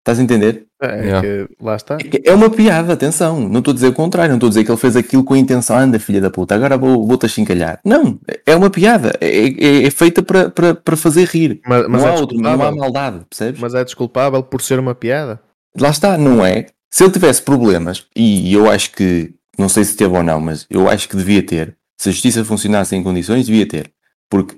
Estás 0.00 0.18
a 0.18 0.22
entender? 0.22 0.69
É 0.82 1.00
Yeah. 1.04 1.20
que 1.20 1.54
lá 1.62 1.76
está. 1.76 1.94
É 1.96 1.98
que 2.04 2.22
É 2.28 2.32
uma 2.32 2.48
piada, 2.48 2.92
atenção. 2.94 3.48
Não 3.48 3.58
estou 3.58 3.72
a 3.72 3.74
dizer 3.74 3.88
o 3.88 3.92
contrário. 3.92 4.30
Não 4.30 4.36
estou 4.36 4.46
a 4.46 4.50
dizer 4.50 4.64
que 4.64 4.70
ele 4.70 4.78
fez 4.78 4.96
aquilo 4.96 5.22
com 5.22 5.34
a 5.34 5.38
intenção, 5.38 5.76
anda 5.76 5.98
filha 5.98 6.20
da 6.20 6.30
puta, 6.30 6.54
agora 6.54 6.78
vou- 6.78 7.06
vou-te 7.06 7.26
achincalhar. 7.26 7.78
Não, 7.84 8.18
é 8.46 8.56
uma 8.56 8.70
piada. 8.70 9.12
É, 9.20 9.28
é- 9.28 9.82
é 9.86 9.90
feita 9.90 10.22
para, 10.22 10.48
para, 10.50 10.74
para 10.74 10.96
fazer 10.96 11.26
rir. 11.28 11.60
Mas, 11.66 11.86
mas 11.88 12.02
não, 12.02 12.08
é 12.08 12.12
há 12.12 12.14
outro, 12.20 12.38
não 12.38 12.62
há 12.62 12.72
maldade, 12.72 13.20
percebes? 13.28 13.60
Mas 13.60 13.74
é 13.74 13.84
desculpável 13.84 14.42
por 14.42 14.62
ser 14.62 14.78
uma 14.78 14.94
piada. 14.94 15.40
Lá 15.78 15.90
está, 15.90 16.16
não 16.16 16.44
é? 16.44 16.66
Se 16.90 17.04
ele 17.04 17.12
tivesse 17.12 17.42
problemas, 17.42 18.06
e 18.16 18.52
eu 18.52 18.68
acho 18.70 18.92
que, 18.92 19.32
não 19.58 19.68
sei 19.68 19.84
se 19.84 19.94
teve 19.96 20.16
ou 20.16 20.22
não, 20.22 20.40
mas 20.40 20.66
eu 20.70 20.88
acho 20.88 21.08
que 21.08 21.16
devia 21.16 21.42
ter. 21.42 21.76
Se 22.00 22.08
a 22.08 22.12
justiça 22.12 22.44
funcionasse 22.44 22.96
em 22.96 23.02
condições, 23.02 23.46
devia 23.46 23.66
ter. 23.68 23.92
Porque 24.30 24.56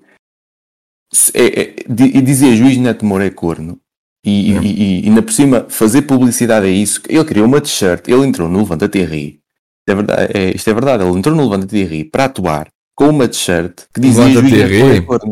se- 1.13 1.33
é, 1.35 1.61
é, 1.61 1.75
di- 1.89 2.17
e 2.17 2.21
dizer 2.23 2.55
juiz 2.57 2.77
Neto 2.79 3.05
Moura 3.05 3.27
é 3.27 3.31
corno, 3.31 3.79
e, 4.25 4.53
e, 4.53 4.57
e, 4.57 5.01
e 5.05 5.09
ainda 5.09 5.23
por 5.23 5.33
cima 5.33 5.67
fazer 5.69 6.03
publicidade 6.03 6.67
a 6.67 6.71
isso, 6.71 7.01
ele 7.09 7.25
criou 7.25 7.47
uma 7.47 7.61
t-shirt, 7.61 8.07
ele 8.09 8.27
entrou 8.27 8.49
no 8.49 8.59
Levanta-te 8.61 8.99
e 8.99 9.05
ri. 9.05 9.41
Isto 9.81 9.89
é, 9.89 9.95
verdade, 9.95 10.33
é, 10.35 10.51
isto 10.55 10.71
é 10.71 10.75
verdade, 10.75 11.05
ele 11.05 11.19
entrou 11.19 11.35
no 11.35 11.43
Levanta-te 11.43 11.77
e 11.77 11.85
ri 11.85 12.05
para 12.05 12.25
atuar 12.27 12.69
com 12.95 13.09
uma 13.09 13.27
t-shirt 13.27 13.83
que 13.93 14.01
dizia 14.01 14.29
juiz 14.29 14.53
e 14.53 15.01
Neto 15.03 15.27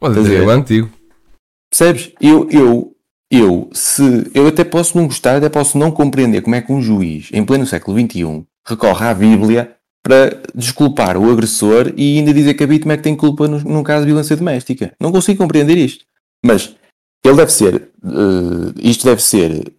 Moura 0.00 0.52
é 0.52 0.54
antigo. 0.54 0.90
Percebes? 1.70 2.12
Eu, 2.20 2.48
eu, 2.50 2.96
eu, 3.30 3.70
se, 3.72 4.30
eu 4.34 4.46
até 4.46 4.64
posso 4.64 4.96
não 4.96 5.06
gostar, 5.06 5.36
até 5.36 5.48
posso 5.48 5.78
não 5.78 5.90
compreender 5.90 6.42
como 6.42 6.54
é 6.54 6.60
que 6.60 6.72
um 6.72 6.80
juiz, 6.80 7.28
em 7.32 7.44
pleno 7.44 7.66
século 7.66 7.98
XXI, 7.98 8.44
recorre 8.66 9.06
à 9.06 9.14
Bíblia 9.14 9.72
para 10.02 10.40
desculpar 10.54 11.16
o 11.16 11.30
agressor 11.30 11.92
e 11.96 12.18
ainda 12.18 12.32
dizer 12.32 12.54
que 12.54 12.62
a 12.62 12.66
vítima 12.66 12.92
é 12.92 12.96
que 12.96 13.02
tem 13.02 13.16
culpa 13.16 13.48
no, 13.48 13.58
num 13.60 13.82
caso 13.82 14.02
de 14.02 14.06
violência 14.06 14.36
doméstica. 14.36 14.92
Não 15.00 15.10
consigo 15.10 15.38
compreender 15.38 15.76
isto. 15.76 16.04
Mas 16.44 16.76
ele 17.28 17.36
deve 17.36 17.52
ser, 17.52 17.74
eh, 18.04 18.72
isto 18.82 19.04
deve 19.04 19.22
ser, 19.22 19.72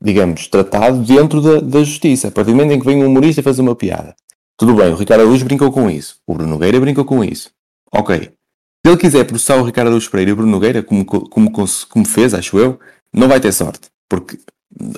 digamos, 0.00 0.46
tratado 0.48 0.98
dentro 1.00 1.40
da, 1.40 1.60
da 1.60 1.78
justiça. 1.84 2.28
A 2.28 2.30
partir 2.30 2.50
do 2.50 2.56
momento 2.56 2.72
em 2.74 2.78
que 2.80 2.86
vem 2.86 3.02
um 3.02 3.06
humorista 3.06 3.42
fazer 3.42 3.62
uma 3.62 3.74
piada. 3.76 4.14
Tudo 4.56 4.74
bem, 4.74 4.92
o 4.92 4.96
Ricardo 4.96 5.20
Araújo 5.22 5.44
brincou 5.44 5.70
com 5.70 5.88
isso. 5.90 6.16
O 6.26 6.34
Bruno 6.34 6.50
Nogueira 6.50 6.80
brincou 6.80 7.04
com 7.04 7.22
isso. 7.22 7.50
Ok. 7.92 8.16
Se 8.84 8.90
ele 8.92 8.96
quiser 8.96 9.24
processar 9.24 9.56
o 9.56 9.64
Ricardo 9.64 9.88
Araújo 9.88 10.10
Pereira 10.10 10.30
e 10.30 10.32
o 10.32 10.36
Bruno 10.36 10.50
Nogueira, 10.52 10.82
como, 10.82 11.04
co- 11.04 11.28
como, 11.28 11.50
como 11.50 12.04
fez, 12.06 12.34
acho 12.34 12.58
eu, 12.58 12.78
não 13.12 13.28
vai 13.28 13.40
ter 13.40 13.52
sorte. 13.52 13.88
Porque 14.08 14.38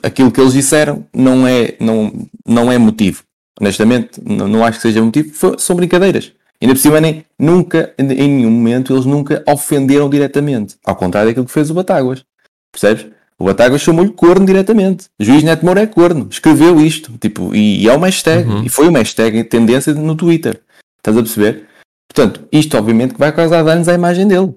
aquilo 0.02 0.30
que 0.30 0.40
eles 0.40 0.52
disseram 0.52 1.06
não 1.14 1.46
é, 1.46 1.76
não, 1.80 2.12
não 2.46 2.70
é 2.72 2.78
motivo. 2.78 3.22
Honestamente, 3.60 4.20
não, 4.24 4.48
não 4.48 4.64
acho 4.64 4.78
que 4.78 4.82
seja 4.82 5.02
motivo. 5.02 5.32
Fo- 5.34 5.58
São 5.58 5.76
brincadeiras. 5.76 6.32
Ainda 6.60 6.74
por 6.74 6.80
cima, 6.80 7.00
nem, 7.00 7.24
nunca, 7.38 7.94
em 7.98 8.04
nenhum 8.04 8.50
momento, 8.50 8.92
eles 8.92 9.06
nunca 9.06 9.42
ofenderam 9.46 10.10
diretamente. 10.10 10.76
Ao 10.84 10.94
contrário 10.94 11.30
daquilo 11.30 11.46
que 11.46 11.52
fez 11.52 11.70
o 11.70 11.74
Batáguas. 11.74 12.22
Percebes? 12.70 13.06
O 13.38 13.44
Batáguas 13.44 13.80
chamou-lhe 13.80 14.12
corno 14.12 14.44
diretamente. 14.44 15.06
O 15.18 15.24
juiz 15.24 15.42
Neto 15.42 15.64
Moura 15.64 15.80
é 15.80 15.86
corno. 15.86 16.28
Escreveu 16.30 16.78
isto. 16.78 17.12
Tipo, 17.18 17.54
e, 17.54 17.82
e 17.82 17.88
é 17.88 17.92
uma 17.94 18.06
hashtag. 18.06 18.46
Uhum. 18.46 18.64
E 18.64 18.68
foi 18.68 18.88
uma 18.88 18.98
hashtag 18.98 19.42
tendência 19.44 19.94
no 19.94 20.14
Twitter. 20.14 20.60
Estás 20.98 21.16
a 21.16 21.22
perceber? 21.22 21.66
Portanto, 22.12 22.46
isto 22.52 22.76
obviamente 22.76 23.14
que 23.14 23.20
vai 23.20 23.32
causar 23.32 23.62
danos 23.62 23.88
à 23.88 23.94
imagem 23.94 24.28
dele. 24.28 24.54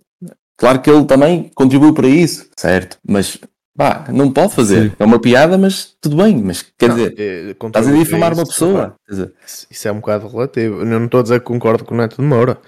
Claro 0.58 0.82
que 0.82 0.90
ele 0.90 1.06
também 1.06 1.50
contribuiu 1.56 1.94
para 1.94 2.08
isso, 2.08 2.48
certo? 2.58 2.98
Mas, 3.08 3.38
pá, 3.78 4.06
não 4.12 4.32
pode 4.32 4.54
fazer. 4.54 4.90
Sim. 4.90 4.96
É 5.00 5.06
uma 5.06 5.20
piada, 5.20 5.58
mas 5.58 5.96
tudo 6.00 6.18
bem. 6.18 6.42
Mas, 6.42 6.62
quer 6.78 6.90
Não, 6.90 6.96
dizer, 6.96 7.16
eh, 7.18 7.56
estás 7.66 7.88
a 7.88 7.92
difamar 7.92 8.34
uma 8.34 8.44
isso, 8.44 8.52
pessoa. 8.52 8.96
Quer 9.06 9.12
dizer, 9.12 9.34
Isso 9.70 9.88
é 9.88 9.92
um 9.92 10.00
bocado 10.00 10.28
relativo. 10.28 10.80
Eu 10.80 10.86
não 10.86 11.06
estou 11.06 11.20
a 11.20 11.24
dizer 11.24 11.40
que 11.40 11.46
concordo 11.46 11.84
com 11.86 11.94
o 11.94 11.98
Neto 11.98 12.22
de 12.22 12.28
Moura, 12.28 12.60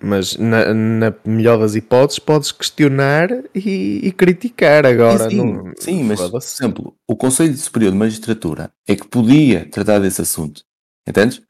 mas 0.00 0.36
na, 0.36 0.72
na 0.72 1.14
melhor 1.24 1.58
das 1.58 1.74
hipóteses 1.74 2.18
podes 2.18 2.52
questionar 2.52 3.30
e, 3.54 4.00
e 4.02 4.12
criticar 4.12 4.86
agora. 4.86 5.28
sim, 5.28 5.36
não, 5.36 5.72
sim, 5.78 6.04
mas, 6.04 6.20
por 6.20 6.38
exemplo, 6.38 6.94
o 7.08 7.16
Conselho 7.16 7.56
Superior 7.56 7.92
de 7.92 7.98
Magistratura 7.98 8.70
é 8.86 8.94
que 8.94 9.06
podia 9.06 9.66
tratar 9.70 9.98
desse 9.98 10.22
assunto. 10.22 10.62
Entendes? 11.06 11.40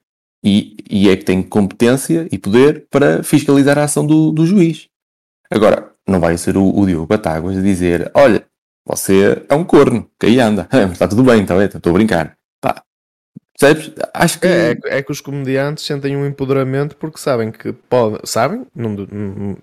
E, 0.44 0.76
e 0.88 1.08
é 1.08 1.16
que 1.16 1.24
tem 1.24 1.42
competência 1.42 2.28
e 2.30 2.38
poder 2.38 2.86
para 2.90 3.22
fiscalizar 3.24 3.76
a 3.76 3.84
ação 3.84 4.06
do, 4.06 4.30
do 4.30 4.46
juiz. 4.46 4.86
Agora, 5.50 5.92
não 6.06 6.20
vai 6.20 6.38
ser 6.38 6.56
o, 6.56 6.70
o 6.78 6.86
Diogo 6.86 7.06
Batáguas 7.06 7.58
a 7.58 7.60
dizer: 7.60 8.10
olha, 8.14 8.46
você 8.88 9.44
é 9.48 9.54
um 9.54 9.64
corno, 9.64 10.08
que 10.18 10.26
aí 10.26 10.40
anda. 10.40 10.68
Está 10.92 11.06
tudo 11.08 11.22
bem, 11.22 11.42
está 11.42 11.54
bem, 11.56 11.66
estou 11.66 11.90
a 11.90 11.92
brincar. 11.92 12.34
Pá, 12.60 12.82
percebes? 13.58 13.92
Acho 14.14 14.40
que. 14.40 14.46
É, 14.46 14.70
é, 14.86 14.98
é 14.98 15.02
que 15.02 15.12
os 15.12 15.20
comediantes 15.20 15.84
sentem 15.84 16.16
um 16.16 16.26
empoderamento 16.26 16.96
porque 16.96 17.18
sabem 17.18 17.50
que 17.52 17.72
podem. 17.72 18.20
Sabem? 18.24 18.66
Não, 18.74 18.90
não- 18.90 19.56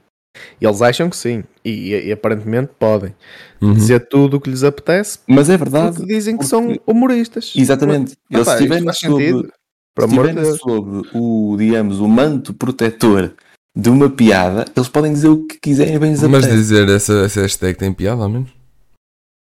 eles 0.60 0.82
acham 0.82 1.10
que 1.10 1.16
sim. 1.16 1.44
E, 1.64 1.92
e 1.96 2.12
aparentemente 2.12 2.72
podem 2.78 3.16
Uhum. 3.62 3.74
dizer 3.74 4.02
tudo 4.10 4.36
o 4.36 4.42
que 4.42 4.50
lhes 4.50 4.64
apetece 4.66 5.20
Mas 5.26 5.50
é 5.50 5.56
verdade. 5.56 5.96
porque 5.96 6.14
dizem 6.14 6.38
que 6.38 6.46
porque- 6.46 6.50
são 6.50 6.78
humoristas. 6.86 7.54
Exatamente. 7.56 8.16
Mas, 8.30 8.48
Eles 8.48 8.54
estiverem 8.54 8.82
amor 8.84 8.92
de 8.92 10.04
estiverem 10.04 10.36
Deus. 10.36 10.58
sobre 10.60 11.10
o, 11.14 11.56
digamos, 11.58 12.00
o 12.02 12.08
manto 12.10 12.54
protetor 12.54 13.34
de 13.78 13.90
uma 13.90 14.10
piada, 14.10 14.66
eles 14.76 14.90
podem 14.90 15.14
dizer 15.14 15.30
o 15.30 15.46
que 15.46 15.58
quiserem 15.58 15.98
bem 15.98 16.12
Mas 16.12 16.24
apetece. 16.24 16.50
dizer 16.50 16.90
essa, 16.90 17.14
essa 17.26 17.42
hashtag 17.42 17.78
tem 17.78 17.94
piada, 17.94 18.22
ao 18.22 18.30
menos. 18.30 18.50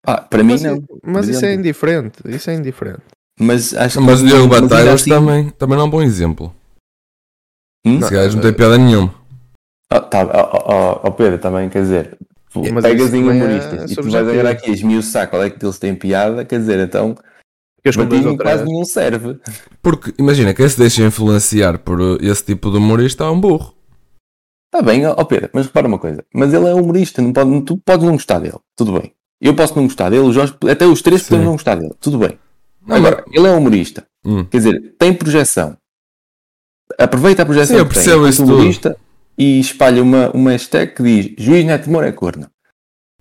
Ah, 0.06 0.22
para 0.22 0.44
mim 0.44 0.54
Mas, 0.54 0.64
não. 0.64 0.84
mas 1.04 1.28
isso 1.28 1.46
é 1.46 1.54
indiferente. 1.54 2.20
Isso 2.26 2.50
é 2.50 2.56
indiferente. 2.56 3.04
Mas 3.40 3.74
acho 3.74 4.00
que. 4.00 4.06
Mas 4.06 4.22
o 4.22 4.26
Diogo 4.26 4.48
mas 4.48 4.62
Batalhas 4.62 5.02
assim- 5.02 5.10
também, 5.10 5.50
também 5.52 5.78
não 5.78 5.86
é 5.86 5.88
um 5.88 5.92
bom 5.92 6.02
exemplo. 6.02 6.54
Hum? 7.86 8.00
Esse 8.00 8.12
gajo 8.12 8.36
não 8.36 8.44
tem 8.44 8.54
piada 8.54 8.78
nenhuma. 8.78 9.14
Ah, 9.90 10.00
tá, 10.00 10.24
ó, 10.24 10.74
ó, 10.74 11.00
ó, 11.04 11.12
Pedro, 11.12 11.38
também, 11.40 11.68
quer 11.70 11.82
dizer, 11.82 12.18
Mas 12.56 12.84
pegas 12.84 13.14
em 13.14 13.28
é 13.28 13.32
humoristas 13.32 13.92
e 13.92 13.96
tu 13.96 14.04
vais 14.04 14.16
agora 14.16 14.52
aqui 14.52 14.70
a 14.70 14.74
esmiuçar 14.74 15.30
qual 15.30 15.44
é 15.44 15.50
que 15.50 15.60
deles 15.60 15.80
tem 15.80 15.94
piada, 15.96 16.46
quer 16.46 16.60
dizer, 16.60 16.80
então, 16.80 17.16
batinho 17.98 18.38
quase 18.38 18.64
nenhum 18.64 18.86
serve. 18.86 19.40
Porque, 19.82 20.14
imagina, 20.18 20.54
quem 20.54 20.70
se 20.70 20.78
deixa 20.78 21.04
influenciar 21.04 21.78
por 21.80 22.00
uh, 22.00 22.18
esse 22.22 22.46
tipo 22.46 22.72
de 22.72 22.78
humorista 22.78 23.26
é 23.26 23.30
um 23.30 23.40
burro. 23.42 23.76
Está 24.74 24.82
bem, 24.86 25.06
ó 25.06 25.16
ó, 25.18 25.26
Pedro, 25.26 25.50
mas 25.54 25.66
repara 25.66 25.88
uma 25.88 26.00
coisa, 26.00 26.24
mas 26.34 26.54
ele 26.54 26.68
é 26.70 26.74
humorista, 26.74 27.22
não 27.22 27.34
pode, 27.34 27.62
tu 27.64 27.78
podes 27.78 28.06
não 28.06 28.14
gostar 28.14 28.40
dele, 28.40 28.60
tudo 28.78 28.94
bem. 28.98 29.14
Eu 29.42 29.56
posso 29.56 29.76
não 29.76 29.84
gostar 29.86 30.10
dele, 30.10 30.32
Jorge, 30.32 30.54
até 30.70 30.86
os 30.86 31.02
três 31.02 31.24
podemos 31.24 31.46
não 31.46 31.54
gostar 31.54 31.76
dele, 31.76 31.94
tudo 32.00 32.20
bem. 32.20 32.38
Não, 32.86 32.96
Agora, 32.96 33.24
ele 33.32 33.48
é 33.48 33.52
humorista, 33.52 34.06
Hum. 34.24 34.46
quer 34.46 34.58
dizer, 34.58 34.96
tem 35.00 35.14
projeção. 35.14 35.76
Aproveita 36.98 37.42
a 37.42 37.46
projeção 37.46 37.76
Sim, 37.76 37.82
eu 37.82 37.88
que 37.88 37.96
tem, 37.96 38.14
é 38.14 38.16
humorista 38.16 38.96
e 39.38 39.60
espalha 39.60 40.04
uma, 40.04 40.30
uma 40.32 40.52
hashtag 40.52 40.94
que 40.94 41.02
diz 41.02 41.34
juiz 41.44 41.66
Neto 41.66 41.90
Moura 41.90 42.08
é 42.08 42.12
corno. 42.12 42.48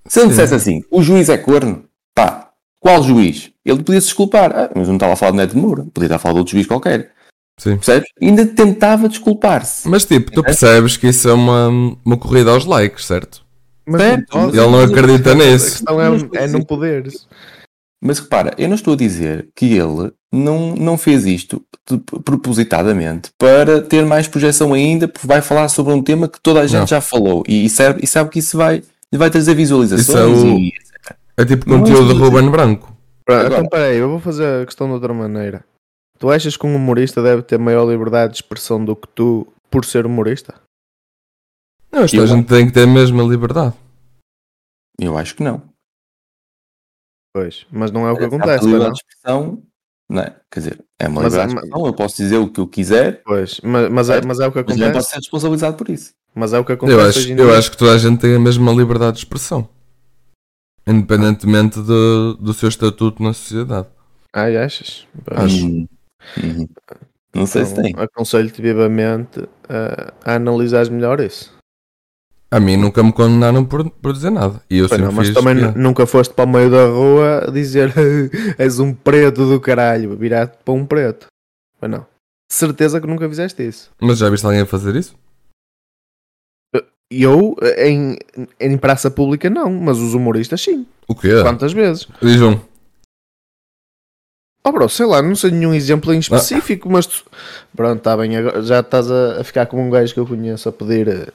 Se 0.06 0.20
ele 0.20 0.28
dissesse 0.28 0.54
assim, 0.54 0.83
o 0.90 1.02
juiz 1.02 1.28
é 1.28 1.38
corno, 1.38 1.85
pá, 2.14 2.50
qual 2.78 3.02
juiz? 3.02 3.50
Ele 3.64 3.83
podia 3.83 4.00
se 4.00 4.09
desculpar, 4.09 4.52
ah, 4.54 4.70
mas 4.74 4.88
não 4.88 4.96
estava 4.96 5.12
a 5.12 5.16
falar 5.16 5.33
de 5.33 5.37
Neto 5.38 5.56
Moura, 5.56 5.87
podia 5.94 6.06
estar 6.06 6.16
a 6.16 6.18
falar 6.18 6.35
de 6.35 6.38
outro 6.40 6.52
juiz 6.52 6.66
qualquer, 6.66 7.12
Sim. 7.59 7.76
percebes? 7.76 8.09
Ainda 8.20 8.44
tentava 8.44 9.09
desculpar-se. 9.09 9.88
Mas 9.88 10.04
tipo, 10.04 10.33
tu 10.33 10.42
percebes 10.42 10.96
que 10.96 11.06
isso 11.09 11.28
é 11.28 11.33
uma, 11.33 11.68
uma 12.04 12.16
corrida 12.16 12.50
aos 12.50 12.64
likes, 12.64 13.04
certo? 13.06 13.44
Mas 13.86 14.24
pode. 14.26 14.56
Ele 14.58 14.66
não 14.70 14.80
acredita 14.82 15.32
A 15.32 15.34
nisso. 15.34 15.70
questão 15.78 16.00
é, 16.00 16.44
é 16.44 16.46
não 16.48 16.62
poderes. 16.62 17.26
Mas 18.02 18.18
repara, 18.18 18.54
eu 18.56 18.66
não 18.68 18.76
estou 18.76 18.94
a 18.94 18.96
dizer 18.96 19.48
que 19.54 19.74
ele 19.76 20.10
não, 20.32 20.74
não 20.74 20.96
fez 20.96 21.26
isto 21.26 21.62
de- 21.88 21.98
propositadamente 22.24 23.30
para 23.38 23.82
ter 23.82 24.06
mais 24.06 24.26
projeção 24.26 24.72
ainda, 24.72 25.06
porque 25.06 25.26
vai 25.26 25.42
falar 25.42 25.68
sobre 25.68 25.92
um 25.92 26.02
tema 26.02 26.26
que 26.28 26.40
toda 26.40 26.60
a 26.60 26.66
gente 26.66 26.80
Não. 26.80 26.86
já 26.86 27.00
falou 27.00 27.42
e, 27.46 27.66
e 27.66 27.68
sabe, 27.68 28.00
e 28.02 28.06
sabe 28.06 28.30
que 28.30 28.38
isso 28.38 28.56
vai, 28.56 28.82
vai 29.14 29.28
trazer 29.30 29.54
visualizações. 29.54 30.08
Isso 30.08 30.16
é 30.16 30.24
o- 30.26 30.58
e- 30.58 30.72
É 31.36 31.44
tipo 31.44 31.66
conteúdo 31.66 32.14
de. 32.14 32.20
Ruben 32.20 32.50
Branco. 32.50 32.96
Agora- 33.28 33.46
Então 33.48 33.66
peraí, 33.68 33.98
eu 33.98 34.08
vou 34.08 34.18
fazer 34.20 34.62
a 34.62 34.66
questão 34.66 34.86
de 34.86 34.94
outra 34.94 35.12
maneira. 35.12 35.62
Tu 36.18 36.30
achas 36.30 36.56
que 36.56 36.66
um 36.66 36.74
humorista 36.76 37.22
deve 37.22 37.42
ter 37.42 37.58
maior 37.58 37.84
liberdade 37.90 38.32
de 38.32 38.38
expressão 38.38 38.82
do 38.84 38.94
que 38.96 39.08
tu 39.14 39.46
por 39.70 39.84
ser 39.84 40.04
humorista? 40.06 40.54
Não, 41.92 42.03
esta 42.05 42.16
Eu- 42.16 42.26
gente 42.26 42.46
tem 42.46 42.66
que 42.66 42.72
ter 42.72 42.83
a 42.85 42.87
mesma 42.87 43.22
liberdade. 43.22 43.74
Eu 44.98 45.16
acho 45.16 45.35
que 45.35 45.42
não. 45.42 45.62
Pois, 47.35 47.66
mas 47.70 47.90
não 47.90 48.07
é 48.07 48.12
o 48.12 48.16
que 48.18 48.24
acontece, 48.24 48.59
pois 48.61 48.64
liberdade 48.66 48.88
não? 48.88 48.92
de 48.92 48.98
expressão, 49.00 49.62
não 50.09 50.22
é? 50.22 50.37
Quer 50.50 50.61
dizer, 50.61 50.85
é 50.98 51.09
uma 51.09 51.22
Mas- 51.22 51.33
liberdade 51.33 51.48
de 51.50 51.55
mas- 51.55 51.64
expressão, 51.64 51.87
eu 51.87 51.94
posso 51.94 52.16
dizer 52.16 52.37
o 52.38 52.48
que 52.50 52.61
eu 52.61 52.66
quiser, 52.66 53.22
Pois, 53.24 53.61
mas, 53.62 53.88
mas, 53.90 54.11
é, 54.11 54.20
mas 54.22 54.40
é 54.40 54.46
o 54.46 54.53
que 54.53 54.59
mas 54.59 54.66
não 54.66 54.74
posso 54.76 54.85
acontece. 54.90 55.11
ser 55.11 55.16
responsabilizado 55.16 55.76
por 55.76 55.88
isso. 55.88 56.12
Mas 56.35 56.53
é 56.53 56.59
o 56.59 56.64
que 56.64 56.72
acontece 56.72 56.98
Eu 56.98 57.05
acho, 57.09 57.18
hoje 57.18 57.33
em 57.33 57.37
eu 57.38 57.55
acho 57.55 57.70
que 57.70 57.76
toda 57.76 57.92
a 57.94 57.98
gente 57.98 58.20
tem 58.20 58.35
a 58.35 58.38
mesma 58.40 58.72
liberdade 58.72 59.12
de 59.14 59.18
expressão. 59.24 59.68
Independentemente 60.87 61.81
do, 61.81 62.35
do 62.35 62.53
seu 62.55 62.68
estatuto 62.68 63.22
na 63.22 63.33
sociedade. 63.33 63.88
Ai, 64.33 64.57
achas? 64.57 65.07
Acho. 65.31 65.66
Hum, 65.66 65.88
uhum. 66.42 66.68
Não 67.35 67.46
sei 67.46 67.64
se 67.64 67.74
tem. 67.74 67.90
Então, 67.90 68.03
aconselho-te 68.05 68.61
vivamente 68.61 69.40
a, 69.68 70.33
a 70.33 70.35
analisar 70.37 70.88
melhor 70.90 71.20
isso. 71.20 71.53
A 72.52 72.58
mim 72.58 72.76
nunca 72.76 73.00
me 73.02 73.12
condenaram 73.12 73.64
por, 73.64 73.88
por 73.90 74.12
dizer 74.12 74.30
nada. 74.30 74.60
E 74.68 74.78
eu 74.78 74.88
sempre 74.88 75.04
não, 75.04 75.12
mas 75.12 75.30
também 75.32 75.56
piada. 75.56 75.72
nu- 75.78 75.82
nunca 75.88 76.04
foste 76.06 76.34
para 76.34 76.44
o 76.44 76.52
meio 76.52 76.68
da 76.70 76.86
rua 76.86 77.48
dizer 77.52 77.92
és 78.58 78.80
um 78.80 78.92
preto 78.92 79.48
do 79.48 79.60
caralho, 79.60 80.16
virar-te 80.16 80.58
para 80.64 80.74
um 80.74 80.84
preto. 80.84 81.26
Pois 81.78 81.90
não. 81.92 82.04
Certeza 82.50 83.00
que 83.00 83.06
nunca 83.06 83.28
fizeste 83.28 83.62
isso. 83.66 83.90
Mas 84.00 84.18
já 84.18 84.28
viste 84.28 84.44
alguém 84.44 84.62
a 84.62 84.66
fazer 84.66 84.96
isso? 84.96 85.14
Eu, 87.12 87.56
em, 87.78 88.16
em 88.60 88.78
praça 88.78 89.10
pública, 89.10 89.48
não, 89.50 89.72
mas 89.72 89.98
os 89.98 90.14
humoristas, 90.14 90.60
sim. 90.60 90.86
O 91.08 91.14
quê? 91.14 91.42
Quantas 91.42 91.72
vezes? 91.72 92.06
Diz 92.22 92.40
um. 92.40 92.58
Oh, 94.64 94.72
bro, 94.72 94.88
sei 94.88 95.06
lá, 95.06 95.22
não 95.22 95.34
sei 95.34 95.50
nenhum 95.50 95.72
exemplo 95.74 96.12
em 96.12 96.16
Ah. 96.18 96.20
específico, 96.20 96.88
mas 96.90 97.06
tu... 97.06 97.24
pronto, 97.74 97.98
está 97.98 98.16
bem, 98.16 98.36
agora 98.36 98.62
já 98.62 98.80
estás 98.80 99.10
a, 99.10 99.40
a 99.40 99.44
ficar 99.44 99.66
como 99.66 99.82
um 99.82 99.90
gajo 99.90 100.12
que 100.12 100.20
eu 100.20 100.26
conheço 100.26 100.68
a 100.68 100.72
pedir 100.72 101.32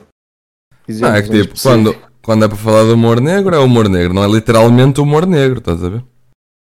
Ah, 1.04 1.18
é 1.18 1.22
que 1.22 1.30
tipo, 1.30 1.54
quando, 1.62 1.96
quando 2.22 2.46
é 2.46 2.48
para 2.48 2.58
falar 2.58 2.84
de 2.86 2.92
humor 2.92 3.20
negro, 3.22 3.56
é 3.56 3.60
humor 3.60 3.90
negro. 3.90 4.14
Não 4.14 4.24
é 4.24 4.28
literalmente 4.28 5.00
humor 5.02 5.26
negro, 5.26 5.60
estás 5.60 5.84
a 5.84 5.90
ver? 5.90 6.04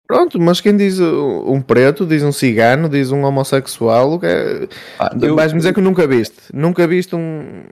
Pronto, 0.06 0.40
mas 0.40 0.60
quem 0.60 0.74
diz 0.76 0.98
um 1.00 1.60
preto, 1.60 2.06
diz 2.06 2.22
um 2.22 2.32
cigano, 2.32 2.88
diz 2.88 3.12
um 3.12 3.24
homossexual, 3.24 4.14
o 4.14 4.18
que 4.18 4.24
é... 4.26 4.68
Ah, 4.98 5.14
eu- 5.20 5.34
vais-me 5.34 5.58
dizer 5.58 5.74
que 5.74 5.82
nunca 5.82 6.06
viste. 6.06 6.36
Nunca 6.54 6.86
viste 6.86 7.14
um, 7.14 7.64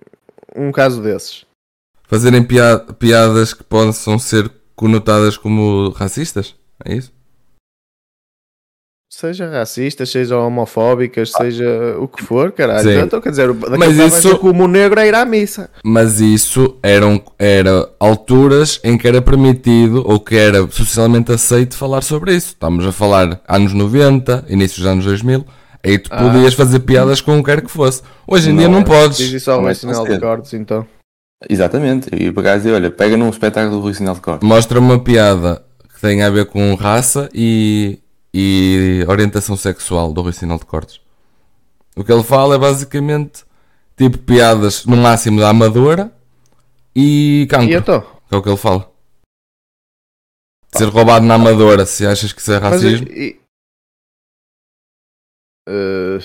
um 0.54 0.70
caso 0.70 1.02
desses. 1.02 1.46
Fazerem 2.06 2.42
pia- 2.44 2.78
piadas 2.98 3.54
que 3.54 3.64
possam 3.64 4.18
ser 4.18 4.50
conotadas 4.74 5.36
como 5.38 5.88
racistas? 5.90 6.54
É 6.84 6.94
isso? 6.94 7.10
Seja 9.18 9.48
racistas, 9.48 10.10
seja 10.10 10.36
homofóbicas, 10.36 11.32
seja 11.32 11.96
o 11.98 12.06
que 12.06 12.22
for, 12.22 12.52
caralho. 12.52 12.82
Sim. 12.86 12.98
Então, 13.00 13.18
quer 13.18 13.30
dizer, 13.30 13.50
daqui 13.54 13.78
Mas 13.78 13.96
isso- 13.96 14.36
como 14.36 14.64
o 14.64 14.68
negro 14.68 15.00
a 15.00 15.06
ir 15.06 15.14
à 15.14 15.24
missa. 15.24 15.70
Mas 15.82 16.20
isso 16.20 16.76
eram 16.82 17.22
era 17.38 17.88
alturas 17.98 18.78
em 18.84 18.98
que 18.98 19.08
era 19.08 19.22
permitido 19.22 20.02
ou 20.06 20.20
que 20.20 20.36
era 20.36 20.70
socialmente 20.70 21.32
aceito 21.32 21.78
falar 21.78 22.02
sobre 22.02 22.34
isso. 22.34 22.48
Estamos 22.48 22.84
a 22.84 22.92
falar 22.92 23.40
anos 23.48 23.72
90, 23.72 24.44
início 24.50 24.82
dos 24.82 24.86
anos 24.86 25.06
2000. 25.06 25.46
Aí 25.82 25.98
tu 25.98 26.10
Ah. 26.12 26.22
podias 26.22 26.52
fazer 26.52 26.80
piadas 26.80 27.22
com 27.22 27.38
o 27.38 27.42
que 27.42 27.50
quer 27.50 27.62
que 27.62 27.70
fosse. 27.70 28.02
Hoje 28.28 28.50
em 28.50 28.56
dia 28.56 28.68
Não, 28.68 28.74
não 28.80 28.82
podes. 28.84 29.16
Diz 29.16 29.32
isso 29.32 29.50
ao 29.50 29.62
Não 29.62 29.64
é 29.64 29.68
Rui 29.68 29.74
Sinal 29.76 30.04
de. 30.06 30.20
Cortes, 30.20 30.52
então. 30.52 30.86
Exatamente. 31.48 32.08
Eu 32.12 32.18
ia 32.18 32.32
pegar 32.34 32.56
e 32.56 32.58
dizer, 32.58 32.72
olha, 32.72 32.90
pega 32.90 33.16
num 33.16 33.30
espetáculo 33.30 33.76
do 33.76 33.80
Rui 33.80 33.94
Sinal 33.94 34.14
de 34.14 34.20
Corte. 34.20 34.44
Mostra 34.44 34.78
uma 34.78 34.98
piada 34.98 35.62
que 35.94 36.00
tem 36.02 36.22
a 36.22 36.28
ver 36.28 36.44
com 36.46 36.74
raça 36.74 37.30
e, 37.32 37.98
e 38.38 39.02
orientação 39.08 39.56
sexual 39.56 40.12
do 40.12 40.20
Rui 40.20 40.32
Sinal 40.32 40.58
de 40.58 40.66
Cortes. 40.66 41.00
O 41.96 42.04
que 42.04 42.12
ele 42.12 42.22
fala 42.22 42.54
é 42.56 42.58
basicamente 42.58 43.44
tipo 43.96 44.18
piadas 44.18 44.84
no 44.84 44.96
máximo 44.96 45.40
da 45.40 45.48
amadora 45.48 46.12
e 46.94 47.46
cancro. 47.50 47.70
E 47.70 47.74
então? 47.74 48.00
Que 48.28 48.34
é 48.34 48.36
o 48.36 48.42
que 48.42 48.48
ele 48.50 48.56
fala. 48.58 48.92
Ser 50.74 50.88
roubado 50.88 51.24
na 51.24 51.34
amadora, 51.36 51.86
se 51.86 52.06
achas 52.06 52.32
que 52.34 52.40
isso 52.42 52.52
é 52.52 52.60
Mas, 52.60 52.72
racismo. 52.82 53.06
e- 53.08 53.40
Eh, 55.68 56.18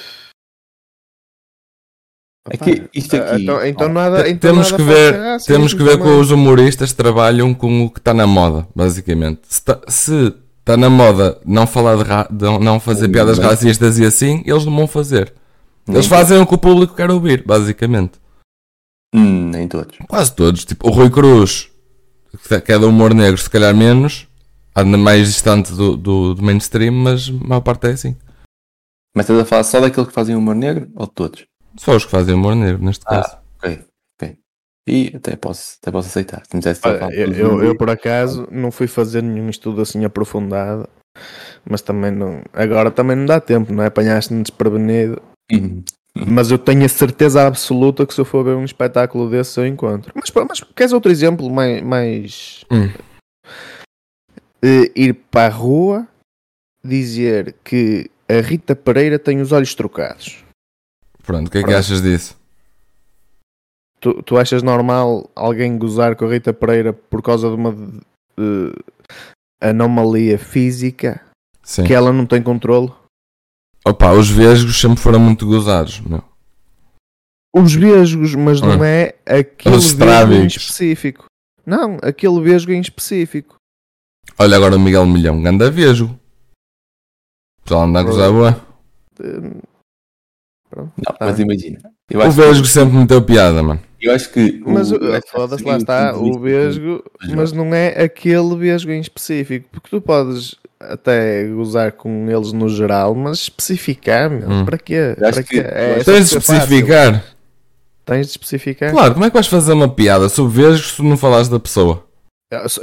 É 2.50 2.56
opá, 2.56 2.66
que 2.66 2.90
isto 2.94 3.16
aqui- 3.16 3.44
Então, 3.44 3.66
então 3.66 3.90
nada, 3.90 4.28
então 4.28 4.40
temos, 4.52 4.72
nada 4.72 4.84
que 4.84 4.90
ver, 4.90 5.14
racismo 5.16 5.54
temos 5.56 5.74
que 5.74 5.84
ver 5.84 5.98
também. 5.98 6.06
com 6.16 6.20
os 6.20 6.32
humoristas 6.32 6.92
trabalham 6.94 7.54
com 7.54 7.86
o 7.86 7.90
que 7.90 8.00
está 8.00 8.14
na 8.14 8.28
moda, 8.28 8.68
basicamente. 8.76 9.42
Se 9.48 9.62
se 9.88 10.34
tá 10.64 10.78
na 10.78 10.90
moda 10.90 11.40
não 11.46 11.66
falar 11.68 11.98
de, 11.98 12.04
ra- 12.04 12.28
de 12.30 12.60
não 12.60 12.80
fazer 12.80 13.08
Hum, 13.08 13.12
piadas 13.12 13.38
bem. 13.40 13.48
racistas 13.48 13.98
e 14.00 14.06
assim, 14.06 14.44
eles 14.46 14.66
não 14.66 14.76
vão 14.76 14.88
fazer. 14.88 15.34
Eles 15.88 16.02
Nem- 16.02 16.10
fazem 16.10 16.40
o 16.40 16.46
que 16.46 16.54
o 16.56 16.58
público 16.58 16.96
quer 16.96 17.10
ouvir, 17.10 17.44
basicamente. 17.46 18.20
Hum, 19.14 19.50
nem 19.50 19.68
todos. 19.68 19.98
Quase 20.08 20.34
todos. 20.34 20.64
Tipo, 20.64 20.88
o 20.88 20.92
Rui 20.92 21.10
Cruz, 21.10 21.70
que 22.66 22.72
é 22.72 22.80
do 22.80 22.88
humor 22.88 23.14
negro, 23.14 23.40
se 23.42 23.50
calhar 23.50 23.76
menos, 23.76 24.28
anda 24.76 24.98
mais 24.98 25.28
distante 25.28 25.74
do, 25.74 25.98
do, 25.98 26.34
do 26.36 26.42
mainstream, 26.44 26.94
mas 26.94 27.28
a 27.30 27.48
maior 27.48 27.62
parte 27.62 27.88
é 27.88 27.92
assim. 27.92 28.16
Mas 29.16 29.26
estás 29.26 29.40
a 29.42 29.46
falar 29.46 29.64
só 29.64 29.80
daqueles 29.82 30.08
que 30.08 30.14
fazem 30.16 30.36
humor 30.36 30.56
negro 30.56 30.90
ou 30.96 31.06
de 31.06 31.12
todos? 31.14 31.46
Só 31.78 31.96
os 31.96 32.06
que 32.06 32.12
fazem 32.12 32.34
humor 32.36 32.56
negro, 32.56 32.82
neste 32.84 33.04
Ah, 33.08 33.22
caso. 33.22 33.38
Ok. 33.58 33.80
E 34.88 35.12
até 35.16 35.36
posso, 35.36 35.78
até 35.82 35.92
posso 35.92 36.08
aceitar. 36.08 36.44
Se 36.46 36.56
me 36.56 36.60
dissesse 36.60 36.82
Olha, 36.84 37.00
falar 37.00 37.14
eu, 37.14 37.64
eu, 37.64 37.78
por 37.78 37.90
acaso 37.90 38.48
não 38.52 38.72
fui 38.72 38.88
fazer 38.88 39.22
nenhum 39.22 39.50
estudo 39.50 39.82
assim 39.82 40.04
aprofundado, 40.06 40.90
mas 41.70 41.82
também 41.82 42.12
não. 42.12 42.42
Agora 42.52 42.90
também 42.90 43.16
não 43.16 43.26
dá 43.26 43.40
tempo, 43.40 43.72
não 43.72 43.84
é? 43.84 43.88
Apanhaste-me 43.88 44.42
desprevenido. 44.42 45.22
hum, 45.52 45.84
Mas 46.16 46.50
eu 46.52 46.58
tenho 46.58 46.84
a 46.84 46.90
certeza 46.90 47.46
absoluta 47.46 48.06
que 48.06 48.14
se 48.14 48.20
eu 48.20 48.26
for 48.26 48.44
ver 48.44 48.56
um 48.56 48.66
espetáculo 48.66 49.30
desse 49.30 49.60
eu 49.60 49.68
encontro. 49.68 50.12
Mas, 50.16 50.32
mas 50.48 50.62
queres 50.76 50.94
outro 50.94 51.12
exemplo 51.12 51.50
mais. 51.50 51.82
mais 51.84 52.66
Hum. 52.72 52.90
eh, 54.64 54.92
ir 54.96 55.14
para 55.30 55.46
a 55.48 55.56
rua 55.56 56.08
dizer 56.84 57.56
que 57.64 58.10
a 58.28 58.42
Rita 58.42 58.76
Pereira 58.76 59.20
tem 59.20 59.42
os 59.42 59.52
olhos 59.52 59.76
trocados. 59.76 60.44
Pronto, 61.24 61.48
o 61.48 61.52
que 61.52 61.60
é 61.60 61.62
que 61.62 61.68
Pronto. 61.68 61.78
achas 61.80 62.02
disso? 62.02 62.36
Tu, 64.02 64.22
tu 64.24 64.38
achas 64.38 64.64
normal 64.64 65.30
alguém 65.36 65.78
gozar 65.78 66.16
com 66.16 66.26
a 66.26 66.30
Rita 66.30 66.52
Pereira 66.52 66.92
por 66.92 67.22
causa 67.22 67.48
de 67.50 67.56
uma 67.56 67.74
anomalia 69.62 70.38
física 70.40 71.22
Sim. 71.64 71.84
que 71.84 71.94
ela 71.94 72.12
não 72.12 72.26
tem 72.26 72.42
controle? 72.42 72.92
Opa, 73.86 74.12
os 74.14 74.30
vesgos 74.30 74.80
sempre 74.80 75.00
foram 75.00 75.20
muito 75.20 75.46
gozados, 75.46 76.00
meu. 76.02 76.24
Os 77.54 77.74
vesgos, 77.74 78.34
mas 78.36 78.60
não 78.62 78.82
Ah. 78.82 78.88
é 78.88 79.16
aquele 79.26 79.78
vesgo 79.78 80.34
em 80.34 80.46
específico. 80.48 81.26
Não, 81.66 81.98
aquele 82.02 82.42
vesgo 82.42 82.72
em 82.72 82.80
específico. 82.82 83.56
Olha 84.40 84.56
agora 84.58 84.76
o 84.78 84.80
Miguel 84.80 85.06
Milhão, 85.06 85.42
ganda 85.44 85.70
vesgo. 85.70 86.06
O 87.60 87.64
pessoal 87.64 87.84
anda 87.84 88.00
a 88.00 88.04
gozar 88.04 88.32
boa. 88.32 88.54
Pronto. 90.70 90.94
Não, 90.98 91.16
Ah. 91.20 91.26
mas 91.26 91.40
imagina. 91.40 91.80
O 92.14 92.32
vesgo 92.32 92.66
sempre 92.66 92.98
meteu 92.98 93.24
piada, 93.24 93.62
mano. 93.62 93.82
Que, 94.02 94.08
eu 94.10 94.14
acho 94.14 94.30
que. 94.32 94.62
Mas 94.66 94.92
o- 94.92 94.96
o- 94.96 95.22
que 95.22 95.32
foda-se, 95.32 95.64
lá 95.64 95.78
está, 95.78 96.16
o 96.18 96.40
vesgo, 96.40 97.04
dos 97.22 97.34
mas 97.34 97.52
não 97.54 97.74
é 97.74 98.04
aquele 98.04 98.56
vesgo 98.58 98.92
em 98.92 99.00
específico, 99.00 99.68
porque 99.72 99.90
tu 99.90 100.02
podes 100.02 100.56
até 100.80 101.48
gozar 101.48 101.92
com 101.92 102.30
eles 102.30 102.52
no 102.52 102.68
geral, 102.68 103.14
mas 103.16 103.40
especificar, 103.40 104.30
meu, 104.30 104.50
Hum. 104.50 104.66
para 104.66 104.78
quê? 104.78 105.16
Acho 105.22 105.34
Para 105.34 105.44
que- 105.44 105.62
quê? 105.62 105.68
É, 105.68 105.98
eu 106.00 106.04
só 106.04 106.12
Tens 106.12 106.24
de 106.24 106.30
ser 106.30 106.42
fácil. 106.42 106.56
especificar. 106.64 107.24
Tens 108.04 108.26
de 108.26 108.32
especificar. 108.32 108.92
Claro, 108.92 109.14
como 109.14 109.26
é 109.26 109.30
que 109.30 109.34
vais 109.36 109.48
fazer 109.48 109.74
uma 109.74 109.88
piada 109.88 110.28
sobre 110.28 110.64
vesgos 110.64 110.96
se 110.96 111.04
não 111.04 111.16
falares 111.16 111.48
da 111.48 111.60
pessoa? 111.60 112.04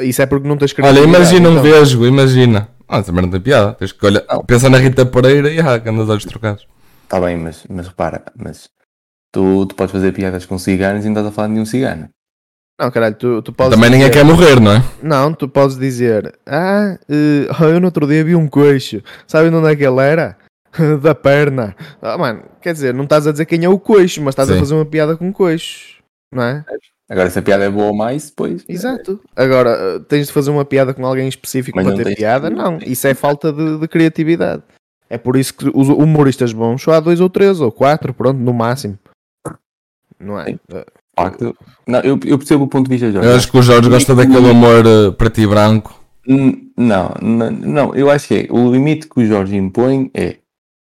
Isso 0.00 0.22
é 0.22 0.26
porque 0.26 0.48
não 0.48 0.56
tens 0.56 0.74
Olha, 0.82 1.00
imagina 1.00 1.48
um 1.48 1.52
então. 1.52 1.62
vesgo, 1.64 2.06
imagina. 2.06 2.68
Ah, 2.88 3.02
também 3.02 3.22
não 3.22 3.30
tem 3.30 3.40
piada. 3.40 3.74
Tens 3.74 3.92
que 3.92 4.06
olhar, 4.06 4.22
pensa 4.46 4.70
na 4.70 4.78
Rita 4.78 5.04
Pereira 5.04 5.50
e 5.50 5.60
ah, 5.60 5.78
que 5.78 5.88
anda 5.90 6.04
de 6.06 6.10
olhos 6.10 6.24
trocados. 6.24 6.66
Está 7.04 7.20
bem, 7.20 7.36
mas, 7.36 7.64
mas 7.68 7.86
repara, 7.88 8.22
mas 8.38 8.70
tu, 9.32 9.66
tu 9.66 9.74
podes 9.74 9.92
fazer 9.92 10.12
piadas 10.12 10.46
com 10.46 10.58
ciganos 10.58 11.04
e 11.04 11.08
não 11.08 11.12
estás 11.14 11.26
a 11.26 11.32
falar 11.32 11.48
de 11.48 11.54
nenhum 11.54 11.66
cigano. 11.66 12.08
Não, 12.80 12.90
caralho, 12.92 13.16
tu, 13.16 13.42
tu 13.42 13.52
podes 13.52 13.74
Também 13.74 13.90
ninguém 13.90 14.08
dizer- 14.08 14.20
quer 14.20 14.24
morrer, 14.24 14.60
não 14.60 14.72
é? 14.72 14.84
Não, 15.02 15.34
tu 15.34 15.48
podes 15.48 15.76
dizer, 15.76 16.32
ah, 16.46 16.96
eh, 17.08 17.48
eu 17.72 17.80
no 17.80 17.86
outro 17.86 18.06
dia 18.06 18.22
vi 18.22 18.36
um 18.36 18.46
coxo, 18.46 19.02
sabe 19.26 19.50
de 19.50 19.56
onde 19.56 19.72
é 19.72 19.74
que 19.76 19.84
ele 19.84 20.00
era? 20.00 20.36
da 21.02 21.14
perna. 21.14 21.74
Ah, 22.00 22.16
mano, 22.16 22.42
quer 22.62 22.72
dizer, 22.72 22.94
não 22.94 23.04
estás 23.04 23.26
a 23.26 23.32
dizer 23.32 23.46
quem 23.46 23.64
é 23.64 23.68
o 23.68 23.78
coxo, 23.80 24.22
mas 24.22 24.32
estás 24.32 24.48
a 24.50 24.52
Sim. 24.52 24.58
fazer 24.60 24.74
uma 24.74 24.86
piada 24.86 25.16
com 25.16 25.32
coxo, 25.32 25.96
não 26.32 26.42
é? 26.42 26.64
Agora, 27.10 27.28
se 27.30 27.38
a 27.38 27.42
piada 27.42 27.64
é 27.64 27.70
boa 27.70 27.86
ou 27.86 27.96
mais, 27.96 28.28
depois. 28.28 28.64
Exato. 28.68 29.18
Agora, 29.34 29.70
eh, 29.70 29.98
tens 30.08 30.26
de 30.28 30.32
fazer 30.32 30.50
uma 30.50 30.64
piada 30.64 30.92
com 30.94 31.04
alguém 31.04 31.26
específico 31.26 31.74
Mas 31.76 31.86
para 31.86 31.96
ter 32.04 32.14
piada? 32.14 32.48
Não, 32.50 32.78
isso 32.86 33.06
é 33.08 33.14
falta 33.14 33.50
de, 33.52 33.78
de 33.78 33.88
criatividade. 33.88 34.62
É 35.10 35.16
por 35.16 35.36
isso 35.36 35.54
que 35.54 35.70
os 35.74 35.88
humoristas 35.88 36.52
bons 36.52 36.82
só 36.82 36.92
há 36.92 37.00
dois 37.00 37.18
ou 37.18 37.30
três 37.30 37.60
ou 37.62 37.72
quatro, 37.72 38.12
pronto, 38.12 38.38
no 38.38 38.52
máximo. 38.52 38.98
Não 40.20 40.38
é? 40.40 40.46
Sim. 40.46 40.58
Não, 41.86 42.00
eu, 42.00 42.18
eu 42.24 42.38
percebo 42.38 42.64
o 42.64 42.68
ponto 42.68 42.88
de 42.88 42.90
vista, 42.96 43.10
Jorge. 43.12 43.28
Eu 43.28 43.36
acho 43.36 43.50
que 43.50 43.58
o 43.58 43.62
Jorge 43.62 43.88
gosta 43.88 44.14
daquele 44.14 44.50
humor 44.50 44.84
eh, 44.86 45.10
preto 45.12 45.40
e 45.40 45.46
branco. 45.46 45.94
Não, 46.26 47.14
não, 47.22 47.50
não, 47.50 47.94
eu 47.94 48.10
acho 48.10 48.28
que 48.28 48.34
é. 48.34 48.46
O 48.50 48.70
limite 48.70 49.08
que 49.08 49.20
o 49.20 49.26
Jorge 49.26 49.56
impõe 49.56 50.10
é. 50.14 50.36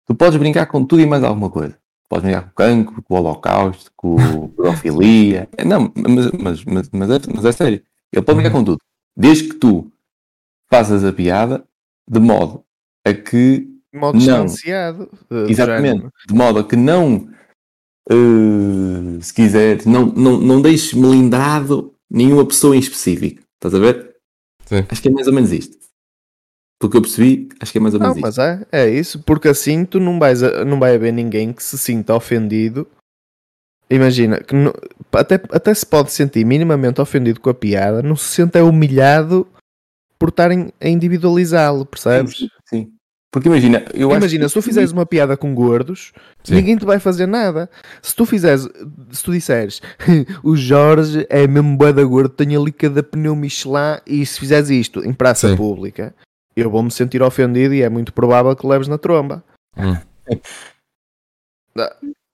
Tu 0.08 0.16
podes 0.16 0.38
brincar 0.40 0.66
com 0.68 0.84
tudo 0.86 1.02
e 1.02 1.06
mais 1.06 1.24
alguma 1.24 1.50
coisa. 1.50 1.78
Podes 2.10 2.24
brincar 2.26 2.44
com 2.44 2.50
o 2.50 2.54
cancro, 2.54 3.04
com 3.04 3.14
o 3.14 3.18
holocausto, 3.18 3.92
com 3.96 4.16
a 4.20 4.48
pedofilia. 4.56 5.48
É, 5.58 5.64
Não, 5.66 5.92
mas, 5.96 6.32
mas, 6.32 6.66
mas, 6.66 6.90
mas, 6.92 7.10
é, 7.10 7.20
mas 7.36 7.46
é 7.46 7.52
sério. 7.52 7.82
Ele 8.12 8.22
pode 8.26 8.40
brincar 8.40 8.52
com 8.58 8.64
tudo. 8.64 8.80
Desde 9.16 9.50
que 9.50 9.56
tu 9.56 9.92
faças 10.72 11.04
a 11.04 11.14
piada 11.14 11.64
de 12.10 12.20
modo 12.20 12.64
a 13.06 13.14
que. 13.14 13.68
De 13.94 14.00
modo 14.00 14.14
Não. 14.14 14.46
distanciado. 14.46 15.10
eh, 15.30 15.46
Exatamente. 15.50 16.08
De 16.28 16.34
modo 16.34 16.60
a 16.60 16.64
que 16.64 16.76
não. 16.76 17.28
Eh, 18.10 19.22
se 19.22 19.34
quiseres, 19.34 19.86
não, 19.86 20.06
não, 20.08 20.38
não 20.40 20.62
deixes 20.62 20.94
melindrado 20.94 21.94
nenhuma 22.10 22.46
pessoa 22.46 22.76
em 22.76 22.80
específico. 22.80 23.42
Estás 23.56 23.74
a 23.74 23.80
ver? 23.80 24.16
Sim. 24.66 24.86
Acho 24.90 25.02
que 25.02 25.08
é 25.08 25.12
mais 25.12 25.28
ou 25.28 25.34
menos 25.34 25.52
isto. 25.52 25.78
Porque 26.80 26.98
eu 26.98 27.02
percebi, 27.02 27.48
acho 27.62 27.72
que 27.72 27.78
é 27.78 27.82
mais 27.82 27.94
ou 27.94 28.00
Não, 28.00 28.08
menos 28.14 28.18
isto. 28.18 28.26
mas 28.26 28.38
é, 28.38 28.68
é 28.72 28.90
isso, 28.90 29.24
porque 29.24 29.48
assim 29.48 29.86
tu 29.86 30.00
não 30.00 30.20
vais 30.20 30.44
a- 30.44 30.66
não 30.66 30.80
vai 30.80 30.96
haver 30.96 31.14
ninguém 31.14 31.54
que 31.54 31.64
se 31.64 31.78
sinta 31.78 32.14
ofendido. 32.14 32.86
Imagina, 33.90 34.40
que 34.42 34.54
não- 34.56 34.74
até, 35.12 35.36
até 35.52 35.74
se 35.74 35.86
pode 35.86 36.12
sentir 36.12 36.46
minimamente 36.46 37.00
ofendido 37.00 37.40
com 37.40 37.50
a 37.50 37.54
piada, 37.54 38.02
não 38.02 38.16
se 38.16 38.26
sente 38.36 38.58
é 38.58 38.64
humilhado 38.64 39.48
por 40.20 40.30
estarem 40.30 40.72
a 40.82 40.88
individualizá-lo, 40.90 41.86
percebes? 41.86 42.38
Sim. 42.38 42.48
Porque 43.34 43.48
imagina, 43.48 43.84
eu 43.96 44.12
Imagina, 44.12 44.48
se 44.48 44.54
tu 44.54 44.62
fizeres 44.62 44.92
uma 44.92 45.08
piada 45.08 45.36
com 45.36 45.56
gordos, 45.56 46.14
Sim. 46.44 46.54
ninguém 46.54 46.78
te 46.78 46.86
vai 46.86 47.00
fazer 47.00 47.26
nada. 47.26 47.68
Se 48.00 48.16
tu 48.16 48.28
fizeres, 48.28 48.70
se 49.12 49.24
tu 49.24 49.32
disseres 49.32 49.82
o 50.44 50.56
Jorge 50.56 51.26
é 51.32 51.48
mesmo 51.48 51.76
bué 51.76 51.92
da 51.92 52.04
gordo, 52.04 52.30
tem 52.30 52.56
ali 52.56 52.72
cada 52.72 53.02
pneu 53.02 53.36
Michelin 53.36 53.98
e 54.06 54.24
se 54.24 54.40
fizeres 54.40 54.70
isto 54.70 55.04
em 55.04 55.12
praça 55.12 55.50
Sim. 55.50 55.56
pública, 55.56 56.14
eu 56.56 56.70
vou-me 56.70 56.92
sentir 56.92 57.24
ofendido 57.24 57.74
e 57.74 57.82
é 57.82 57.90
muito 57.90 58.14
provável 58.14 58.56
que 58.56 58.68
leves 58.68 58.88
na 58.88 59.00
tromba. 59.00 59.44
Hum. 59.76 59.98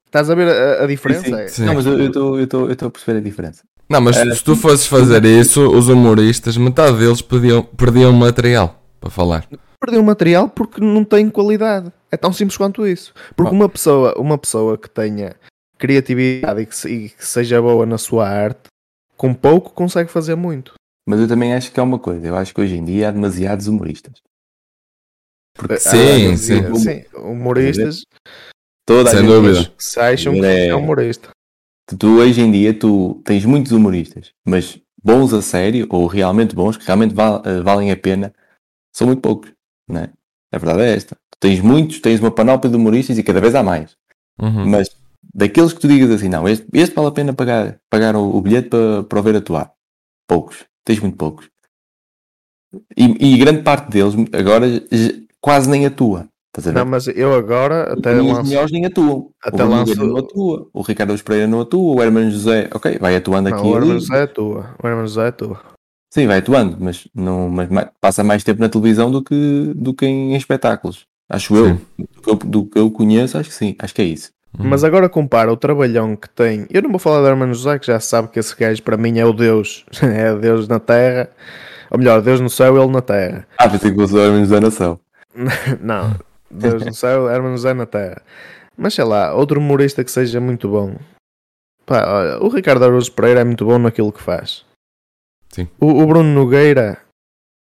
Estás 0.06 0.30
a 0.30 0.36
ver 0.36 0.50
a, 0.50 0.84
a 0.84 0.86
diferença? 0.86 1.24
Sim, 1.24 1.34
É- 1.34 1.48
Sim. 1.48 1.66
Não, 1.66 1.76
mas 1.76 1.86
eu 1.86 2.44
estou 2.44 2.88
a 2.88 2.92
perceber 2.92 3.20
a 3.20 3.22
diferença. 3.22 3.64
Não, 3.90 4.02
mas 4.02 4.18
se 4.18 4.44
tu 4.44 4.54
fosses 4.54 4.86
fazer 4.86 5.24
isso, 5.24 5.66
os 5.72 5.88
humoristas, 5.88 6.58
metade 6.58 6.98
deles 6.98 7.22
perdiam, 7.22 7.64
perdiam 7.64 8.12
material 8.12 8.79
para 9.00 9.10
falar. 9.10 9.48
Perdeu 9.80 10.02
o 10.02 10.06
material 10.06 10.50
porque 10.50 10.82
não 10.82 11.04
tem 11.04 11.30
qualidade. 11.30 11.92
É 12.12 12.18
tão 12.18 12.34
simples 12.34 12.58
quanto 12.58 12.86
isso. 12.86 13.14
Porque 13.36 13.54
uma 13.54 13.70
pessoa, 13.70 14.14
uma 14.20 14.38
pessoa 14.38 14.78
que 14.78 14.90
tenha 14.90 15.36
criatividade 15.78 16.62
e 16.62 16.66
que, 16.66 16.88
e 16.88 17.10
que 17.10 17.26
seja 17.26 17.62
boa 17.62 17.86
na 17.86 17.98
sua 17.98 18.28
arte, 18.28 18.64
com 19.16 19.34
pouco 19.34 19.72
consegue 19.72 20.10
fazer 20.12 20.36
muito. 20.36 20.74
Mas 21.08 21.20
eu 21.20 21.28
também 21.28 21.54
acho 21.54 21.72
que 21.72 21.80
é 21.80 21.84
uma 21.84 21.98
coisa. 22.00 22.28
Eu 22.28 22.36
acho 22.36 22.54
que 22.54 22.62
hoje 22.62 22.76
em 22.76 22.84
dia 22.84 23.10
há 23.10 23.12
demasiados 23.12 23.68
humoristas. 23.68 24.14
Sim, 25.78 26.32
Ah, 26.34 26.38
sim. 26.38 26.76
sim. 26.76 27.04
Humoristas 27.18 28.04
Toda 28.86 29.10
a 29.10 29.12
Sem 29.12 29.22
gente 29.22 29.30
dúvida. 29.30 29.72
se 29.78 30.00
acham 30.00 30.34
que 30.34 30.44
É. 30.46 30.68
é 30.70 30.76
humorista. 30.76 31.30
Tu 31.98 32.08
hoje 32.20 32.42
em 32.42 32.52
dia 32.52 32.74
tu 32.74 33.22
tens 33.24 33.46
muitos 33.46 33.72
humoristas, 33.72 34.32
mas 34.46 34.80
bons 35.04 35.32
a 35.34 35.42
sério, 35.44 35.86
ou 35.92 36.08
realmente 36.08 36.56
bons, 36.56 36.76
que 36.76 36.86
realmente 36.86 37.14
val- 37.14 37.42
eh, 37.46 37.62
valem 37.62 37.92
a 37.92 37.98
pena, 37.98 38.34
são 38.94 39.08
muito 39.08 39.22
poucos, 39.22 39.52
não 39.88 40.02
é? 40.02 40.10
A 40.52 40.58
verdade 40.58 40.82
é 40.84 40.96
esta. 40.96 41.16
Tu 41.32 41.38
tens 41.40 41.60
muitos, 41.62 42.00
tens 42.00 42.20
uma 42.20 42.32
panóplia 42.32 42.70
de 42.72 42.78
humoristas 42.78 43.18
e 43.18 43.24
cada 43.24 43.40
vez 43.42 43.54
há 43.56 43.62
mais. 43.64 43.96
Uhum. 44.42 44.68
Mas 44.70 44.90
daqueles 45.34 45.74
que 45.74 45.80
tu 45.80 45.88
digas 45.88 46.10
assim, 46.12 46.30
não, 46.30 46.48
este, 46.48 46.66
este 46.74 46.96
vale 46.96 47.08
a 47.08 47.12
pena 47.12 47.34
pagar, 47.34 47.80
pagar 47.90 48.16
o, 48.16 48.36
o 48.36 48.42
bilhete 48.42 48.70
para, 48.70 49.04
para 49.04 49.20
o 49.20 49.24
ver 49.24 49.36
atuar. 49.36 49.72
Poucos. 50.28 50.66
Tens 50.86 51.00
muito 51.00 51.18
poucos. 51.18 51.50
E, 52.98 53.34
e 53.34 53.38
grande 53.38 53.64
parte 53.64 53.90
deles 53.90 54.14
agora 54.34 54.66
quase 55.42 55.70
nem 55.70 55.86
atua. 55.86 56.28
Estás 56.56 56.68
a 56.68 56.72
ver? 56.72 56.80
Não, 56.80 56.86
mas 56.92 57.08
eu 57.08 57.34
agora 57.36 57.94
até 57.94 58.16
E 58.16 58.20
os 58.20 58.26
lanço. 58.28 58.50
melhores 58.50 58.72
nem 58.72 58.86
atuam. 58.86 59.30
até 59.44 59.64
o 59.64 59.70
lanço- 59.70 59.96
não 60.04 60.18
atua. 60.18 60.68
O 60.74 60.82
Ricardo 60.82 61.12
Alves 61.12 61.22
Pereira 61.24 61.48
não 61.48 61.62
atua. 61.62 61.96
O 61.96 62.02
Herman 62.02 62.32
José, 62.32 62.70
ok, 62.74 62.98
vai 63.00 63.16
atuando 63.16 63.50
aqui 63.50 63.58
Não, 63.62 63.70
e 63.70 63.72
o 63.72 63.76
ali. 63.78 63.86
Herman 63.88 64.00
José 64.00 64.24
é 64.24 64.28
tua. 64.28 64.76
O 64.84 64.88
Herman 64.88 65.08
José 65.08 65.28
é 65.28 65.32
tua. 65.32 65.62
Sim, 66.10 66.26
vai 66.28 66.40
atuando, 66.40 66.78
mas, 66.80 67.08
não, 67.14 67.50
mas 67.50 67.70
ma- 67.70 67.90
passa 68.02 68.24
mais 68.24 68.44
tempo 68.44 68.60
na 68.62 68.70
televisão 68.70 69.12
do 69.12 69.22
que, 69.24 69.72
do 69.76 69.94
que 69.94 70.06
em 70.06 70.36
espetáculos. 70.36 71.06
Acho 71.30 71.56
eu. 71.56 71.80
Do 71.98 72.22
que 72.22 72.30
eu. 72.30 72.36
Do 72.36 72.66
que 72.66 72.80
eu 72.80 72.90
conheço, 72.90 73.38
acho 73.38 73.50
que 73.50 73.56
sim. 73.56 73.76
Acho 73.78 73.94
que 73.94 74.02
é 74.02 74.06
isso. 74.06 74.32
Mas 74.58 74.84
agora 74.84 75.08
compara 75.08 75.52
o 75.54 75.58
trabalhão 75.58 76.16
que 76.16 76.28
tem. 76.28 76.66
Eu 76.72 76.82
não 76.82 76.90
vou 76.90 76.98
falar 76.98 77.22
do 77.22 77.28
Hermano 77.28 77.54
José, 77.54 77.78
que 77.78 77.86
já 77.86 78.00
sabe 78.00 78.30
que 78.30 78.40
esse 78.40 78.56
gajo 78.56 78.82
para 78.82 78.98
mim 78.98 79.20
é 79.20 79.26
o 79.26 79.32
Deus. 79.34 79.86
É 80.02 80.34
Deus 80.36 80.68
na 80.68 80.80
terra. 80.80 81.30
Ou 81.92 82.00
melhor, 82.00 82.22
Deus 82.22 82.40
no 82.42 82.50
céu, 82.50 82.76
ele 82.82 82.92
na 82.92 83.02
terra. 83.02 83.48
Ah, 83.60 83.70
pensei 83.70 83.92
que 83.92 83.98
fosse 83.98 84.16
o 84.16 84.20
Herman 84.20 84.44
José 84.46 84.60
Nação. 84.60 85.00
Não, 85.82 86.16
Deus 86.50 86.84
no 86.84 86.94
céu, 86.94 87.30
Hermano 87.30 87.56
José 87.58 87.74
na 87.76 87.86
terra. 87.86 88.22
Mas 88.76 88.96
sei 88.96 89.04
lá, 89.04 89.34
outro 89.36 89.60
humorista 89.60 90.04
que 90.04 90.12
seja 90.12 90.40
muito 90.40 90.68
bom. 90.68 90.96
Pá, 91.86 92.06
olha, 92.08 92.44
o 92.44 92.50
Ricardo 92.50 92.84
Araújo 92.86 93.12
Pereira 93.12 93.42
é 93.42 93.44
muito 93.44 93.66
bom 93.66 93.78
naquilo 93.78 94.12
que 94.12 94.22
faz. 94.22 94.66
Sim. 95.52 95.68
O, 95.80 95.88
o 96.04 96.08
Bruno 96.08 96.32
Nogueira, 96.34 97.00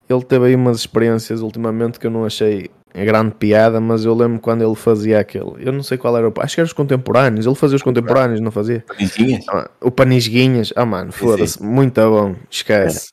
ele 0.09 0.23
teve 0.23 0.47
aí 0.47 0.55
umas 0.55 0.77
experiências 0.77 1.41
ultimamente 1.41 1.99
que 1.99 2.07
eu 2.07 2.11
não 2.11 2.25
achei 2.25 2.69
grande 2.93 3.33
piada, 3.35 3.79
mas 3.79 4.03
eu 4.03 4.13
lembro 4.13 4.39
quando 4.41 4.61
ele 4.63 4.75
fazia 4.75 5.19
aquele. 5.19 5.65
Eu 5.65 5.71
não 5.71 5.81
sei 5.83 5.97
qual 5.97 6.17
era 6.17 6.27
o. 6.27 6.33
Acho 6.39 6.55
que 6.55 6.61
era 6.61 6.65
os 6.67 6.73
contemporâneos. 6.73 7.45
Ele 7.45 7.55
fazia 7.55 7.77
os 7.77 7.81
contemporâneos, 7.83 8.41
não 8.41 8.51
fazia? 8.51 8.83
Panisguinhas? 8.87 9.45
Ah, 9.49 9.69
O 9.79 9.89
Panisguinhas, 9.91 10.73
ah 10.75 10.85
mano, 10.85 11.11
foda-se, 11.13 11.63
muito 11.63 12.01
bom, 12.01 12.35
esquece. 12.49 13.07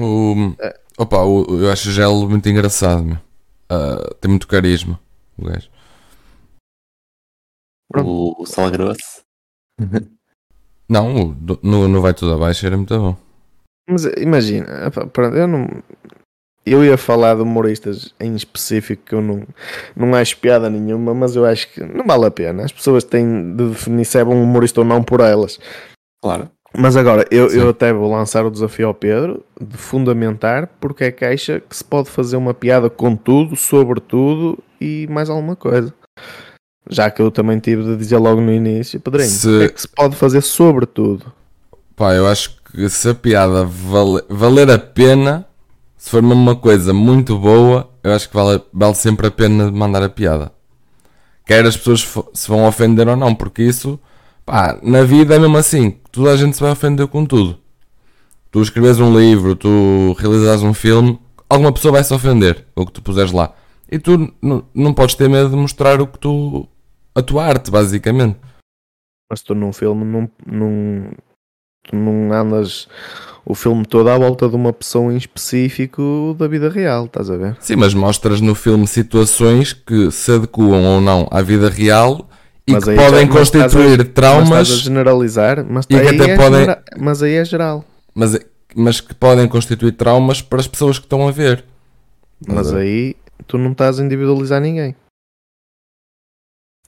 O, 0.00 0.34
opa, 0.98 1.18
o- 1.22 1.62
eu 1.62 1.70
acho 1.70 1.88
o 1.88 1.92
Gelo 1.92 2.28
muito 2.28 2.48
engraçado, 2.48 3.04
meu. 3.04 3.18
Ah, 3.70 4.12
tem 4.20 4.28
muito 4.28 4.48
carisma, 4.48 4.98
o 5.38 5.44
gajo. 5.44 5.68
O, 7.94 8.42
o 8.42 8.46
Sal 8.46 8.70
Grosso. 8.72 9.22
Não, 10.88 11.36
no, 11.62 11.86
no 11.88 12.00
Vai 12.02 12.12
Tudo 12.14 12.34
Abaixo 12.34 12.66
era 12.66 12.76
muito 12.76 12.98
bom. 12.98 13.16
Mas 13.88 14.04
imagina, 14.18 14.86
epá, 14.86 15.06
pronto, 15.06 15.36
eu 15.36 15.46
não. 15.48 15.66
Eu 16.66 16.84
ia 16.84 16.98
falar 16.98 17.34
de 17.34 17.40
humoristas 17.40 18.14
em 18.20 18.34
específico 18.36 19.02
que 19.06 19.14
eu 19.14 19.22
não, 19.22 19.42
não 19.96 20.14
acho 20.14 20.36
piada 20.36 20.68
nenhuma, 20.68 21.14
mas 21.14 21.34
eu 21.34 21.46
acho 21.46 21.72
que 21.72 21.82
não 21.82 22.04
vale 22.04 22.26
a 22.26 22.30
pena. 22.30 22.62
As 22.64 22.72
pessoas 22.72 23.04
têm 23.04 23.56
de 23.56 23.68
definir 23.70 24.04
se 24.04 24.18
é 24.18 24.24
bom 24.24 24.34
humorista 24.42 24.80
ou 24.80 24.86
não 24.86 25.02
por 25.02 25.20
elas. 25.20 25.58
Claro. 26.22 26.50
Mas 26.76 26.94
agora, 26.98 27.24
eu, 27.30 27.48
Sim. 27.48 27.60
eu 27.60 27.70
até 27.70 27.90
vou 27.90 28.12
lançar 28.12 28.44
o 28.44 28.50
desafio 28.50 28.88
ao 28.88 28.92
Pedro 28.94 29.42
de 29.58 29.78
fundamentar 29.78 30.66
porque 30.78 31.04
é 31.04 31.10
que 31.10 31.24
acha 31.24 31.60
que 31.60 31.74
se 31.74 31.82
pode 31.82 32.10
fazer 32.10 32.36
uma 32.36 32.52
piada 32.52 32.90
com 32.90 33.16
tudo, 33.16 33.56
sobre 33.56 33.98
tudo 34.00 34.58
e 34.78 35.06
mais 35.08 35.30
alguma 35.30 35.56
coisa. 35.56 35.94
Já 36.90 37.10
que 37.10 37.22
eu 37.22 37.30
também 37.30 37.58
tive 37.58 37.82
de 37.82 37.96
dizer 37.96 38.18
logo 38.18 38.42
no 38.42 38.52
início, 38.52 39.00
Pedrinho, 39.00 39.30
Se- 39.30 39.48
o 39.48 39.58
que 39.60 39.64
é 39.64 39.68
que 39.70 39.80
se 39.80 39.88
pode 39.88 40.16
fazer 40.16 40.42
sobre 40.42 40.84
tudo? 40.84 41.32
Pá, 41.96 42.14
eu 42.14 42.26
acho 42.26 42.50
que 42.56 42.57
se 42.88 43.08
a 43.08 43.14
piada 43.14 43.64
vale- 43.64 44.24
valer 44.28 44.70
a 44.70 44.78
pena, 44.78 45.46
se 45.96 46.10
for 46.10 46.22
uma 46.22 46.54
coisa 46.54 46.92
muito 46.92 47.38
boa, 47.38 47.88
eu 48.04 48.12
acho 48.12 48.28
que 48.28 48.34
vale, 48.36 48.62
vale 48.72 48.94
sempre 48.94 49.26
a 49.26 49.30
pena 49.30 49.70
mandar 49.70 50.02
a 50.02 50.08
piada. 50.08 50.52
Quer 51.46 51.64
as 51.64 51.76
pessoas 51.76 52.06
se 52.34 52.48
vão 52.48 52.66
ofender 52.66 53.08
ou 53.08 53.16
não, 53.16 53.34
porque 53.34 53.62
isso, 53.62 53.98
pá, 54.44 54.78
na 54.82 55.02
vida 55.02 55.34
é 55.34 55.38
mesmo 55.38 55.56
assim, 55.56 55.92
toda 56.12 56.30
a 56.32 56.36
gente 56.36 56.54
se 56.54 56.62
vai 56.62 56.70
ofender 56.72 57.06
com 57.06 57.24
tudo. 57.24 57.58
Tu 58.50 58.60
escreves 58.62 59.00
um 59.00 59.18
livro, 59.18 59.56
tu 59.56 60.14
realizas 60.18 60.62
um 60.62 60.74
filme, 60.74 61.18
alguma 61.48 61.72
pessoa 61.72 61.92
vai 61.92 62.04
se 62.04 62.12
ofender, 62.12 62.66
o 62.76 62.84
que 62.84 62.92
tu 62.92 63.02
puseres 63.02 63.32
lá. 63.32 63.54
E 63.90 63.98
tu 63.98 64.32
não 64.74 64.92
podes 64.92 65.14
ter 65.14 65.28
medo 65.28 65.48
de 65.48 65.56
mostrar 65.56 66.00
o 66.00 66.06
que 66.06 66.18
tu. 66.18 66.68
a 67.14 67.22
tua 67.22 67.44
arte, 67.46 67.70
basicamente. 67.70 68.38
Mas 69.30 69.42
tu 69.42 69.54
num 69.54 69.72
filme 69.72 70.04
não, 70.04 70.30
não, 70.46 71.10
tu 71.88 71.96
não 71.96 72.32
andas 72.32 72.88
o 73.44 73.54
filme 73.54 73.84
todo 73.86 74.08
à 74.10 74.18
volta 74.18 74.48
de 74.48 74.54
uma 74.56 74.72
pessoa 74.72 75.12
em 75.12 75.16
específico 75.16 76.36
da 76.38 76.46
vida 76.46 76.68
real, 76.68 77.06
estás 77.06 77.30
a 77.30 77.36
ver? 77.36 77.56
Sim, 77.60 77.76
mas 77.76 77.94
mostras 77.94 78.40
no 78.40 78.54
filme 78.54 78.86
situações 78.86 79.72
que 79.72 80.10
se 80.10 80.32
adequam 80.32 80.82
ou 80.82 81.00
não 81.00 81.26
à 81.30 81.40
vida 81.40 81.68
real 81.70 82.28
e 82.66 82.72
Mas 82.72 82.84
que 82.84 82.94
podem 82.94 83.26
já- 83.26 83.32
mas 83.32 83.42
estás 83.42 83.64
a- 83.64 83.68
constituir 83.78 83.98
Mas 83.98 84.08
traumas, 84.14 84.48
estás 84.68 84.70
a 84.72 84.74
generalizar, 84.82 85.64
mas, 85.66 85.86
E 85.88 85.96
aí 85.96 86.08
até 86.08 86.30
é 86.32 86.36
podem- 86.36 86.60
genera- 86.60 86.82
mas 86.98 87.22
aí 87.22 87.34
é 87.34 87.44
geral. 87.44 87.84
mas, 88.14 88.38
mas 88.76 89.00
que 89.00 89.14
podem 89.14 89.48
constituir 89.48 89.92
traumas 89.92 90.42
para 90.42 90.60
as 90.60 90.66
pessoas 90.68 90.98
que 90.98 91.06
estão 91.06 91.26
a 91.26 91.30
ver. 91.30 91.64
Mas 92.46 92.72
aí 92.74 93.16
tu 93.46 93.56
não 93.56 93.72
estás 93.72 93.98
a 93.98 94.04
individualizar 94.04 94.60
ninguém. 94.60 94.94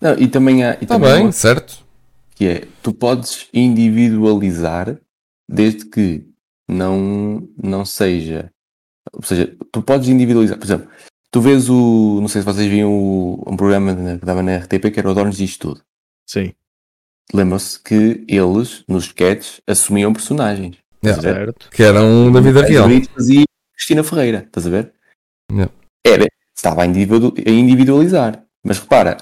Não, 0.01 0.15
e 0.19 0.29
também 0.29 0.65
há. 0.65 0.73
E 0.75 0.83
Está 0.85 0.95
também 0.95 1.11
há 1.11 1.15
bem, 1.15 1.23
uma- 1.25 1.33
certo? 1.33 1.79
Que 2.41 2.49
é, 2.49 2.67
tu 2.83 2.95
podes 2.95 3.49
individualizar 3.53 4.99
desde 5.47 5.85
que 5.85 6.27
não, 6.67 7.47
não 7.63 7.85
seja, 7.85 8.51
ou 9.13 9.23
seja, 9.23 9.55
tu 9.71 9.83
podes 9.83 10.09
individualizar, 10.09 10.57
por 10.57 10.65
exemplo, 10.65 10.89
tu 11.31 11.39
vês 11.43 11.69
o, 11.69 12.19
não 12.19 12.29
sei 12.29 12.41
se 12.41 12.47
vocês 12.47 12.67
viam 12.67 12.91
o, 12.91 13.45
um 13.47 13.59
programa 13.59 13.95
que 14.19 14.25
dava 14.25 14.43
na 14.43 14.57
RTP 14.57 14.91
que 14.91 14.99
era 14.99 15.11
o 15.11 15.15
Donos 15.15 15.37
diz 15.37 15.59
Tudo. 15.59 15.83
Sim, 16.27 16.55
Lembram-se 17.35 17.79
que 17.79 18.25
eles, 18.27 18.85
nos 18.89 19.05
sketches, 19.05 19.61
assumiam 19.67 20.11
personagens. 20.11 20.79
Yeah. 21.05 21.21
Ver? 21.21 21.35
certo. 21.35 21.69
Que 21.71 21.83
era 21.83 22.03
um 22.03 22.33
da 22.33 22.41
vida 22.41 22.63
real. 22.63 22.89
Fazia 23.15 23.45
Cristina 23.75 24.03
Ferreira, 24.03 24.45
estás 24.47 24.67
a 24.67 24.71
ver? 24.71 24.95
Yeah. 25.53 25.71
Era, 26.07 26.27
estava 26.57 26.85
a 26.85 26.87
individu- 26.87 27.35
a 27.37 27.51
individualizar. 27.51 28.43
Mas 28.65 28.79
repara, 28.79 29.19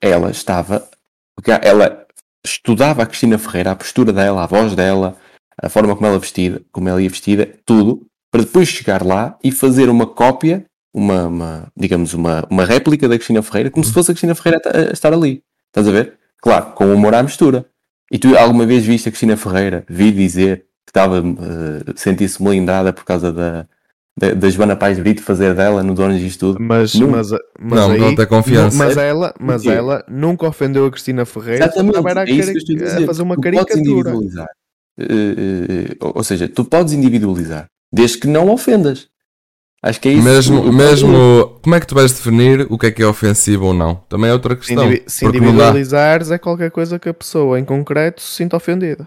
ela 0.00 0.32
estava, 0.32 0.90
porque 1.36 1.52
ela 1.52 2.07
estudava 2.50 3.02
a 3.02 3.06
Cristina 3.06 3.38
Ferreira, 3.38 3.72
a 3.72 3.76
postura 3.76 4.12
dela, 4.12 4.44
a 4.44 4.46
voz 4.46 4.74
dela, 4.74 5.16
a 5.60 5.68
forma 5.68 5.94
como 5.94 6.06
ela 6.06 6.18
vestida, 6.18 6.62
como 6.72 6.88
ela 6.88 7.02
ia 7.02 7.08
vestida, 7.08 7.48
tudo, 7.64 8.06
para 8.30 8.42
depois 8.42 8.68
chegar 8.68 9.04
lá 9.04 9.36
e 9.42 9.50
fazer 9.50 9.88
uma 9.88 10.06
cópia, 10.06 10.64
uma, 10.92 11.26
uma, 11.26 11.72
digamos, 11.76 12.14
uma, 12.14 12.46
uma 12.50 12.64
réplica 12.64 13.08
da 13.08 13.16
Cristina 13.16 13.42
Ferreira, 13.42 13.70
como 13.70 13.84
se 13.84 13.92
fosse 13.92 14.10
a 14.10 14.14
Cristina 14.14 14.34
Ferreira 14.34 14.60
a, 14.66 14.90
a 14.90 14.92
estar 14.92 15.12
ali. 15.12 15.42
Estás 15.68 15.88
a 15.88 15.90
ver? 15.90 16.18
Claro, 16.40 16.72
com 16.72 16.92
humor 16.92 17.14
à 17.14 17.22
mistura. 17.22 17.66
E 18.10 18.18
tu 18.18 18.36
alguma 18.36 18.64
vez 18.64 18.84
viste 18.84 19.08
a 19.08 19.12
Cristina 19.12 19.36
Ferreira 19.36 19.84
vir 19.88 20.12
dizer 20.12 20.66
que 20.86 20.90
estava 20.90 21.20
uh, 21.20 21.94
sentir-se 21.96 22.42
melindrada 22.42 22.92
por 22.92 23.04
causa 23.04 23.32
da, 23.32 23.68
da, 24.18 24.34
da 24.34 24.50
Joana 24.50 24.74
Paz 24.76 24.98
Brito 24.98 25.22
fazer 25.22 25.54
dela 25.54 25.82
no 25.82 25.94
Donos 25.94 26.18
disto 26.20 26.40
tudo? 26.52 26.60
Mas, 26.62 26.94
Não. 26.94 27.08
mas, 27.08 27.30
mas 27.58 27.78
Não, 27.80 27.90
aí, 27.92 28.00
não 28.00 28.14
tem 28.14 28.26
confiança. 28.26 28.76
Mas 28.76 28.96
ela, 28.96 29.34
mas 29.38 29.64
ela 29.66 30.04
nunca 30.08 30.46
ofendeu 30.48 30.86
a 30.86 30.90
Cristina 30.90 31.24
Ferreira. 31.24 31.64
Exatamente, 31.66 31.98
era 32.08 32.20
a, 32.22 32.24
é 32.24 32.30
isso 32.30 32.50
que 32.52 32.58
eu 32.58 32.58
estou 32.58 32.76
a 32.76 32.80
a 32.80 32.84
dizer. 32.94 33.06
fazer 33.06 33.22
uma 33.22 33.34
tu 33.36 33.40
podes 33.42 33.56
caricatura. 33.58 33.80
individualizar. 33.90 34.48
Eh, 35.00 35.04
eh, 35.92 35.96
ou 36.00 36.12
ou 36.16 36.24
seja, 36.24 36.48
tu 36.48 36.64
podes 36.64 36.92
individualizar, 36.92 37.66
desde 37.92 38.18
que 38.18 38.26
não 38.26 38.50
ofendas. 38.50 39.06
Acho 39.80 40.00
que 40.00 40.08
é 40.08 40.12
isso. 40.14 40.24
Mesmo, 40.24 40.60
o- 40.62 40.72
mesmo, 40.72 41.58
como 41.62 41.74
é 41.76 41.78
que 41.78 41.86
tu 41.86 41.94
vais 41.94 42.10
definir 42.12 42.66
o 42.68 42.76
que 42.76 42.86
é 42.86 42.90
que 42.90 43.00
é 43.00 43.06
ofensivo 43.06 43.66
ou 43.66 43.74
não? 43.74 43.94
Também 44.08 44.28
é 44.28 44.32
outra 44.32 44.56
questão. 44.56 44.84
indivi- 44.84 45.04
se 45.06 45.20
dá. 45.24 45.28
individualizares 45.28 46.32
é 46.32 46.38
qualquer 46.38 46.72
coisa 46.72 46.98
que 46.98 47.08
a 47.08 47.14
pessoa 47.14 47.60
em 47.60 47.64
concreto 47.64 48.20
se 48.20 48.34
sinta 48.38 48.56
ofendida. 48.56 49.06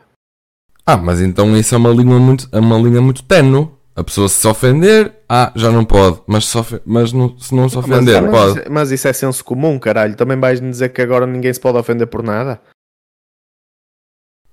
Ah, 0.85 0.95
mas 0.95 1.19
então 1.19 1.55
isso 1.57 1.75
é 1.75 1.77
uma 1.77 1.89
linha 1.89 2.17
muito, 2.17 2.47
é 2.53 2.59
uma 2.59 2.77
linha 2.77 3.01
muito 3.01 3.21
tenue. 3.23 3.67
A 3.95 4.03
pessoa 4.03 4.29
se 4.29 4.35
se 4.35 4.47
ofender, 4.47 5.13
ah, 5.27 5.51
já 5.55 5.69
não 5.69 5.83
pode. 5.83 6.21
Mas, 6.25 6.45
se, 6.47 6.57
ofe- 6.57 6.81
mas 6.85 7.11
não- 7.11 7.37
se 7.37 7.53
não 7.53 7.67
se 7.67 7.77
ofender, 7.77 8.21
mas, 8.21 8.31
pode. 8.31 8.59
Isso, 8.61 8.71
mas 8.71 8.91
isso 8.91 9.07
é 9.07 9.13
senso 9.13 9.43
comum, 9.43 9.77
caralho. 9.77 10.15
Também 10.15 10.39
vais-me 10.39 10.69
dizer 10.69 10.89
que 10.89 11.01
agora 11.01 11.27
ninguém 11.27 11.53
se 11.53 11.59
pode 11.59 11.77
ofender 11.77 12.07
por 12.07 12.23
nada? 12.23 12.61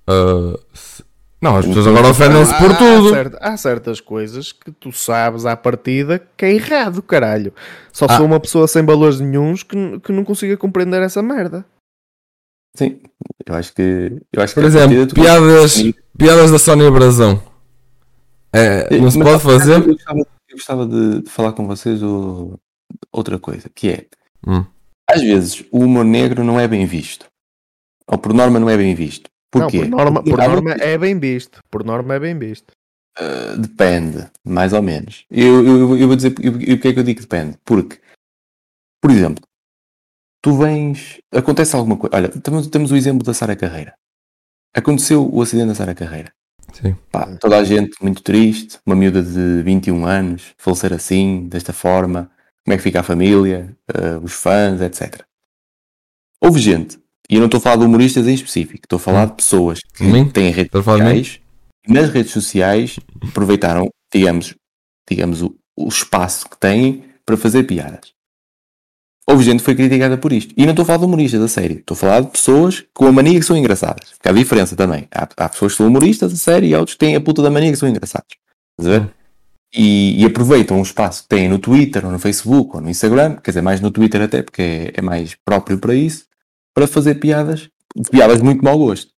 Ah, 0.07 0.59
se- 0.75 1.05
Não, 1.41 1.57
as 1.57 1.65
pessoas 1.67 1.87
agora 1.87 2.09
ofendem-se 2.09 2.53
por 2.59 2.73
Há- 2.73 2.77
tudo. 2.77 3.09
Há, 3.11 3.13
certa- 3.15 3.39
há 3.41 3.57
certas 3.57 4.01
coisas 4.01 4.51
que 4.51 4.73
tu 4.73 4.91
sabes 4.91 5.47
à 5.47 5.57
partida 5.57 6.21
que 6.37 6.45
é 6.45 6.53
errado, 6.55 7.01
caralho. 7.01 7.55
Só 7.93 8.07
Ah. 8.09 8.17
sou 8.17 8.27
uma 8.27 8.41
pessoa 8.41 8.67
sem 8.67 8.85
valores 8.85 9.21
nenhuns 9.21 9.63
que, 9.63 10.01
que 10.01 10.11
não 10.11 10.25
consiga 10.25 10.57
compreender 10.57 11.01
essa 11.01 11.23
merda. 11.23 11.65
Sim, 12.77 13.01
eu 13.47 13.55
acho 13.55 13.73
que. 13.73 14.21
Eu 14.33 14.43
acho 14.43 14.53
Por 14.55 14.61
que 14.63 14.67
à 14.67 14.69
exemplo, 14.85 15.15
piadas, 15.15 15.63
consegues- 15.75 15.95
piadas 16.19 16.51
da 16.51 16.59
Sónia 16.59 16.91
Brasão. 16.91 17.41
É, 18.53 18.99
não 18.99 19.11
se 19.11 19.19
Mas, 19.19 19.29
pode 19.43 19.43
fazer? 19.43 19.75
Eu 19.89 19.95
gostava, 19.95 20.19
eu 20.19 20.57
gostava 20.57 20.87
de, 20.87 21.23
de 21.23 21.31
falar 21.31 21.53
com 21.53 21.67
vocês 21.67 22.03
o- 22.03 22.59
outra 23.13 23.39
coisa, 23.39 23.69
que 23.75 23.89
é 23.91 24.07
Hum. 24.47 24.65
às 25.11 25.21
vezes 25.21 25.65
o 25.71 25.81
humor 25.81 26.05
negro 26.05 26.43
não 26.45 26.59
é 26.59 26.67
bem 26.67 26.87
visto. 26.87 27.27
Ou 28.07 28.17
por 28.19 28.33
norma 28.33 28.59
não 28.59 28.71
é 28.71 28.77
bem 28.77 28.95
visto. 28.95 29.29
Porquê? 29.51 29.81
Não, 29.85 29.91
por 29.91 29.97
norma, 29.99 30.23
Porque 30.23 30.31
por 30.31 30.39
norma 30.49 30.73
é 30.81 30.97
bem 30.99 31.19
visto. 31.19 31.61
Por 31.71 31.85
norma 31.85 32.15
é 32.15 32.19
bem 32.21 32.39
visto. 32.39 32.71
Uh, 33.19 33.59
depende, 33.59 34.31
mais 34.45 34.73
ou 34.73 34.81
menos. 34.83 35.25
Eu, 35.31 35.67
eu, 35.67 35.97
eu 35.99 36.07
vou 36.07 36.17
dizer 36.17 36.35
e 36.41 36.49
o 36.75 36.81
que 36.81 36.89
é 36.89 36.93
que 36.93 36.99
eu 37.01 37.03
digo 37.05 37.21
que 37.21 37.27
depende. 37.27 37.59
Porque, 37.65 38.01
por 39.03 39.11
exemplo, 39.11 39.43
tu 40.43 40.57
vens. 40.57 41.19
Acontece 41.35 41.75
alguma 41.77 41.97
coisa. 41.97 42.15
Olha, 42.17 42.29
temos, 42.29 42.67
temos 42.69 42.91
o 42.93 42.97
exemplo 42.97 43.25
da 43.27 43.35
Sara 43.35 43.57
Carreira. 43.57 43.95
Aconteceu 44.75 45.29
o 45.29 45.43
acidente 45.43 45.69
da 45.69 45.75
Sara 45.75 45.95
Carreira. 45.95 46.33
Sim. 46.73 46.97
Pá, 47.11 47.27
toda 47.41 47.59
a 47.59 47.65
gente 47.65 47.93
muito 48.03 48.23
triste. 48.23 48.79
Uma 48.87 48.97
miúda 48.97 49.23
de 49.23 49.63
21 49.63 50.07
anos 50.07 50.55
falecer 50.57 50.93
assim, 50.93 51.47
desta 51.49 51.73
forma. 51.73 52.31
Como 52.65 52.75
é 52.75 52.77
que 52.77 52.83
fica 52.83 53.01
a 53.01 53.03
família, 53.03 53.75
uh, 53.91 54.23
os 54.23 54.33
fãs, 54.33 54.81
etc. 54.81 55.23
Houve 56.41 56.61
gente, 56.61 56.99
e 57.29 57.35
eu 57.35 57.41
não 57.41 57.47
estou 57.47 57.59
a 57.59 57.61
falar 57.61 57.77
de 57.77 57.85
humoristas 57.85 58.29
em 58.29 58.35
específico, 58.35 58.85
estou 58.85 58.97
a 58.97 59.01
falar 59.01 59.27
de 59.27 59.35
pessoas 59.35 59.81
que 59.95 60.05
Mim? 60.05 60.29
têm 60.29 60.51
redes 60.51 60.71
sociais 60.73 61.41
e 61.87 61.93
nas 61.93 62.11
redes 62.11 62.33
sociais 62.33 62.99
aproveitaram, 63.23 63.89
digamos, 64.13 64.55
digamos 65.09 65.43
o, 65.43 65.57
o 65.77 65.89
espaço 65.89 66.49
que 66.49 66.59
têm 66.59 67.05
para 67.25 67.37
fazer 67.37 67.65
piadas. 67.65 68.13
Houve 69.29 69.45
gente 69.45 69.59
que 69.59 69.65
foi 69.65 69.75
criticada 69.75 70.17
por 70.17 70.33
isto. 70.33 70.55
E 70.57 70.63
não 70.65 70.71
estou 70.71 70.85
a 70.85 70.87
falar 70.87 70.99
de 70.99 71.05
humoristas, 71.05 71.43
a 71.43 71.49
sério. 71.49 71.79
Estou 71.81 71.95
a 71.95 71.99
falar 71.99 72.21
de 72.23 72.29
pessoas 72.31 72.85
com 72.95 73.07
a 73.07 73.13
mania 73.13 73.39
que 73.39 73.45
são 73.45 73.57
engraçadas. 73.57 74.11
Porque 74.13 74.29
há 74.29 74.33
diferença 74.33 74.75
também. 74.75 75.07
Há, 75.15 75.29
há 75.37 75.49
pessoas 75.51 75.73
que 75.73 75.77
são 75.79 75.87
humoristas, 75.89 76.33
a 76.33 76.37
sério, 76.37 76.67
e 76.69 76.75
outros 76.75 76.95
que 76.95 77.01
têm 77.01 77.15
a 77.15 77.21
puta 77.21 77.43
da 77.43 77.51
mania 77.51 77.71
que 77.71 77.77
são 77.77 77.89
engraçados. 77.89 78.37
Estás 78.81 78.97
a 78.97 78.99
ver? 79.01 79.15
E, 79.75 80.23
e 80.23 80.25
aproveitam 80.25 80.79
um 80.79 80.83
espaço 80.83 81.25
que 81.25 81.29
têm 81.29 81.47
no 81.47 81.59
Twitter, 81.59 82.07
ou 82.07 82.11
no 82.11 82.19
Facebook, 82.19 82.75
ou 82.77 82.81
no 82.81 82.89
Instagram, 82.89 83.37
quer 83.37 83.51
dizer, 83.51 83.61
mais 83.61 83.83
no 83.83 83.91
Twitter 83.91 84.23
até, 84.23 84.43
porque 84.43 84.63
é, 84.63 84.93
é 84.97 85.03
mais 85.03 85.35
próprio 85.45 85.79
para 85.79 85.95
isso, 85.95 86.25
para 86.75 86.87
fazer 86.87 87.17
piadas, 87.17 87.69
piadas 88.11 88.39
de 88.39 88.45
muito 88.45 88.65
mau 88.65 88.79
gosto. 88.79 89.13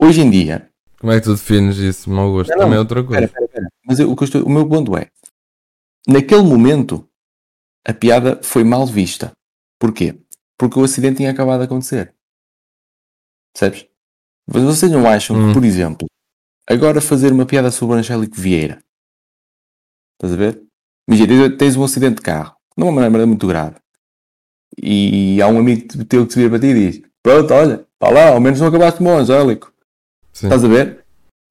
Hoje 0.00 0.22
em 0.22 0.30
dia, 0.30 0.70
Como 0.98 1.12
é 1.12 1.18
que 1.20 1.24
tu 1.24 1.34
defines 1.34 1.76
isso, 1.76 2.08
mau 2.08 2.32
gosto? 2.32 2.48
Não, 2.52 2.56
não, 2.56 2.62
Também 2.64 2.76
é 2.76 2.80
outra 2.80 3.04
coisa. 3.04 3.24
Espera, 3.24 3.44
espera, 3.44 3.64
espera. 3.66 3.68
Mas 3.86 3.98
eu- 4.00 4.10
o, 4.18 4.24
estou- 4.24 4.44
o 4.44 4.48
meu 4.50 4.66
ponto 4.66 4.96
é: 4.96 5.08
naquele 6.08 6.42
momento, 6.42 7.06
a 7.86 7.92
piada 7.94 8.40
foi 8.42 8.64
mal 8.64 8.86
vista. 8.86 9.32
Porquê? 9.78 10.18
Porque 10.58 10.78
o 10.78 10.84
acidente 10.84 11.18
tinha 11.18 11.30
acabado 11.30 11.60
de 11.60 11.64
acontecer. 11.66 12.14
Percebes? 13.54 13.86
Mas 14.52 14.62
vocês 14.62 14.90
não 14.92 15.08
acham 15.08 15.36
Hum. 15.36 15.48
que, 15.48 15.54
por 15.54 15.64
exemplo, 15.64 16.06
agora 16.68 17.00
fazer 17.00 17.32
uma 17.32 17.46
piada 17.46 17.70
sobre 17.70 17.96
o 17.96 17.98
Angélico 17.98 18.36
Vieira, 18.36 18.82
estás 20.14 20.32
a 20.34 20.36
ver? 20.36 20.62
Imagina, 21.08 21.56
tens 21.56 21.76
um 21.76 21.84
acidente 21.84 22.16
de 22.16 22.22
carro, 22.22 22.54
não 22.76 22.88
é 22.88 22.90
uma 22.90 23.02
maneira 23.02 23.26
muito 23.26 23.46
grave, 23.46 23.76
e 24.80 25.40
há 25.42 25.48
um 25.48 25.58
amigo 25.58 26.04
teu 26.04 26.26
que 26.26 26.32
te 26.32 26.36
vira 26.38 26.50
para 26.50 26.60
ti 26.60 26.66
e 26.66 26.74
diz: 26.92 27.02
Pronto, 27.22 27.52
olha, 27.52 27.86
vá 28.00 28.10
lá, 28.10 28.28
ao 28.30 28.40
menos 28.40 28.60
não 28.60 28.68
acabaste 28.68 29.02
o 29.02 29.08
Angélico. 29.08 29.72
Sim. 30.32 30.46
Estás 30.46 30.64
a 30.64 30.68
ver? 30.68 31.04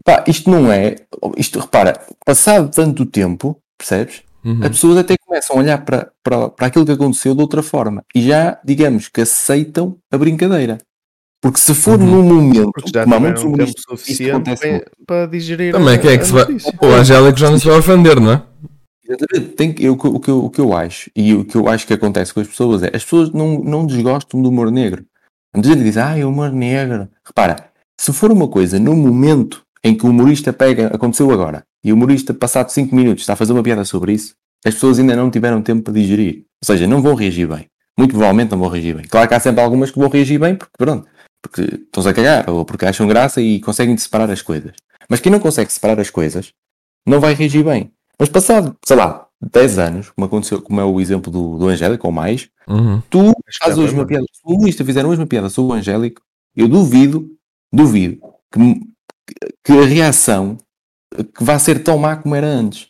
Pá, 0.05 0.23
isto 0.27 0.49
não 0.49 0.71
é. 0.71 0.95
Isto, 1.37 1.59
repara, 1.59 2.05
passado 2.25 2.71
tanto 2.71 3.05
tempo, 3.05 3.61
percebes? 3.77 4.23
Uhum. 4.49 4.59
As 4.63 4.69
pessoas 4.69 4.97
até 4.97 5.15
começam 5.25 5.55
a 5.55 5.59
olhar 5.59 5.85
para, 5.85 6.11
para, 6.23 6.49
para 6.49 6.67
aquilo 6.67 6.85
que 6.85 6.91
aconteceu 6.91 7.35
de 7.35 7.41
outra 7.41 7.61
forma 7.61 8.03
e 8.15 8.21
já, 8.21 8.59
digamos, 8.65 9.07
que 9.07 9.21
aceitam 9.21 9.97
a 10.11 10.17
brincadeira. 10.17 10.77
Porque 11.41 11.59
se 11.59 11.73
for 11.73 11.99
Uhum. 11.99 12.05
num 12.05 12.23
momento, 12.23 12.71
Porque 12.73 12.89
já 12.93 13.03
como 13.03 13.15
há 13.15 13.19
muitos 13.19 13.43
um 13.43 13.53
tempo 13.53 13.71
suficiente 13.77 14.55
para, 14.57 14.85
para 15.07 15.25
digerir 15.27 15.71
Também, 15.73 15.95
a- 15.95 15.97
quem 15.97 16.11
é 16.11 16.17
que 16.17 16.25
se 16.25 16.31
vai. 16.33 16.45
O 16.81 16.85
Angélico 16.93 17.37
já 17.39 17.49
não 17.49 17.59
se 17.59 17.65
vai 17.67 17.77
ofender, 17.77 18.19
não 18.19 18.31
é? 18.33 18.43
Exatamente. 19.07 19.53
Tem 19.55 19.73
que- 19.73 19.83
eu- 19.85 19.93
o, 19.93 20.19
que 20.19 20.29
eu, 20.29 20.45
o 20.45 20.49
que 20.49 20.59
eu 20.61 20.73
acho 20.75 21.09
e 21.15 21.33
o 21.33 21.45
que 21.45 21.55
eu 21.55 21.67
acho 21.69 21.87
que 21.87 21.93
acontece 21.93 22.33
com 22.33 22.41
as 22.41 22.47
pessoas 22.47 22.83
é 22.83 22.87
as 22.87 23.03
pessoas 23.03 23.31
não, 23.31 23.59
não 23.63 23.85
desgostam 23.85 24.41
do 24.41 24.49
humor 24.49 24.69
negro. 24.71 25.05
Muita 25.55 25.69
gente 25.69 25.83
diz, 25.83 25.97
ah, 25.97 26.17
é 26.17 26.25
humor 26.25 26.51
negro. 26.51 27.07
Repara, 27.25 27.55
se 27.99 28.11
for 28.13 28.31
uma 28.31 28.47
coisa 28.47 28.77
no 28.79 28.95
momento 28.95 29.61
em 29.83 29.95
que 29.95 30.05
o 30.05 30.09
humorista 30.09 30.51
pega, 30.53 30.87
aconteceu 30.87 31.31
agora, 31.31 31.63
e 31.83 31.91
o 31.91 31.95
humorista, 31.95 32.33
passado 32.33 32.69
5 32.69 32.93
minutos, 32.95 33.23
está 33.23 33.33
a 33.33 33.35
fazer 33.35 33.53
uma 33.53 33.63
piada 33.63 33.85
sobre 33.85 34.13
isso, 34.13 34.33
as 34.65 34.73
pessoas 34.73 34.99
ainda 34.99 35.15
não 35.15 35.31
tiveram 35.31 35.61
tempo 35.61 35.83
para 35.83 35.93
digerir. 35.93 36.39
Ou 36.61 36.65
seja, 36.65 36.85
não 36.85 37.01
vão 37.01 37.15
reagir 37.15 37.47
bem. 37.47 37.67
Muito 37.97 38.11
provavelmente 38.11 38.51
não 38.51 38.59
vão 38.59 38.67
reagir 38.69 38.95
bem. 38.95 39.05
Claro 39.07 39.27
que 39.27 39.33
há 39.33 39.39
sempre 39.39 39.61
algumas 39.61 39.89
que 39.91 39.99
vão 39.99 40.09
reagir 40.09 40.37
bem, 40.39 40.55
porque 40.55 40.73
pronto, 40.77 41.07
porque 41.41 41.61
estão-se 41.61 42.09
a 42.09 42.13
cagar, 42.13 42.49
ou 42.49 42.65
porque 42.65 42.85
acham 42.85 43.07
graça 43.07 43.41
e 43.41 43.59
conseguem 43.61 43.95
separar 43.97 44.29
as 44.29 44.41
coisas. 44.41 44.73
Mas 45.09 45.21
quem 45.21 45.31
não 45.31 45.39
consegue 45.39 45.71
separar 45.71 45.99
as 45.99 46.09
coisas, 46.09 46.51
não 47.07 47.19
vai 47.21 47.33
reagir 47.33 47.63
bem. 47.63 47.91
Mas 48.19 48.27
passado, 48.27 48.75
sei 48.85 48.97
lá, 48.97 49.25
10 49.41 49.79
anos, 49.79 50.09
como 50.11 50.25
aconteceu, 50.25 50.61
como 50.61 50.81
é 50.81 50.83
o 50.83 50.99
exemplo 50.99 51.31
do, 51.31 51.57
do 51.57 51.67
Angélico, 51.69 52.05
ou 52.07 52.11
mais, 52.13 52.49
Uhum. 52.67 53.01
tu 53.09 53.33
fazes 53.59 53.77
hoje 53.79 53.87
foi 53.93 53.99
uma 54.01 54.05
piada, 54.05 54.25
se 54.31 54.41
o 54.45 54.53
humorista 54.55 54.85
fizer 54.85 55.03
hoje 55.05 55.19
uma 55.19 55.25
piada 55.25 55.49
sobre 55.49 55.71
o 55.71 55.75
Angélico, 55.75 56.21
eu 56.55 56.67
duvido, 56.67 57.27
duvido 57.73 58.19
que, 58.51 58.59
que 59.63 59.71
a 59.73 59.85
reação 59.85 60.57
que 61.35 61.43
vá 61.43 61.57
ser 61.59 61.83
tão 61.83 61.97
má 61.97 62.15
como 62.15 62.35
era 62.35 62.47
antes. 62.47 62.87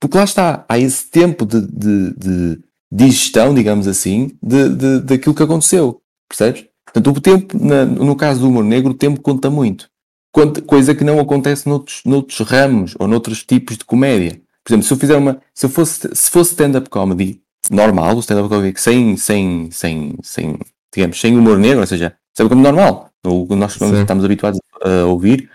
Porque 0.00 0.16
lá 0.16 0.24
está, 0.24 0.64
há 0.68 0.78
esse 0.78 1.06
tempo 1.10 1.44
de, 1.44 1.60
de, 1.60 2.14
de 2.16 2.60
digestão, 2.90 3.52
digamos 3.52 3.88
assim, 3.88 4.36
de, 4.42 4.68
de, 4.68 5.00
daquilo 5.00 5.34
que 5.34 5.42
aconteceu. 5.42 6.00
Percebes? 6.28 6.66
Portanto, 6.84 7.10
o 7.16 7.20
tempo, 7.20 7.58
na- 7.62 7.84
no 7.84 8.14
caso 8.16 8.40
do 8.40 8.48
humor 8.48 8.64
negro, 8.64 8.92
o 8.92 8.94
tempo 8.94 9.20
conta 9.20 9.50
muito. 9.50 9.88
Conta- 10.32 10.62
coisa 10.62 10.94
que 10.94 11.02
não 11.04 11.18
acontece 11.18 11.68
noutros, 11.68 12.00
noutros 12.04 12.38
ramos 12.48 12.94
ou 12.98 13.08
noutros 13.08 13.42
tipos 13.44 13.76
de 13.76 13.84
comédia. 13.84 14.40
Por 14.64 14.70
exemplo, 14.72 14.86
se 14.86 14.92
eu 14.92 14.96
fizer 14.98 15.16
uma. 15.16 15.40
Se 15.54 15.66
eu 15.66 15.70
fosse, 15.70 16.08
se 16.14 16.30
fosse 16.30 16.50
stand-up 16.52 16.88
comedy 16.88 17.40
normal, 17.70 18.16
o 18.16 18.20
stand-up 18.20 18.48
comedy 18.48 18.78
sem, 18.80 19.16
sem, 19.16 19.70
sem, 19.72 20.14
sem, 20.22 20.58
digamos, 20.94 21.20
sem 21.20 21.36
humor 21.36 21.58
negro, 21.58 21.80
ou 21.80 21.86
seja, 21.86 22.14
stand-up 22.32 22.54
comedy 22.54 22.62
normal, 22.72 23.10
o 23.26 23.46
que 23.46 23.54
nós 23.56 23.72
Sim. 23.72 24.00
estamos 24.00 24.24
habituados 24.24 24.60
a 24.82 25.04
ouvir. 25.06 25.50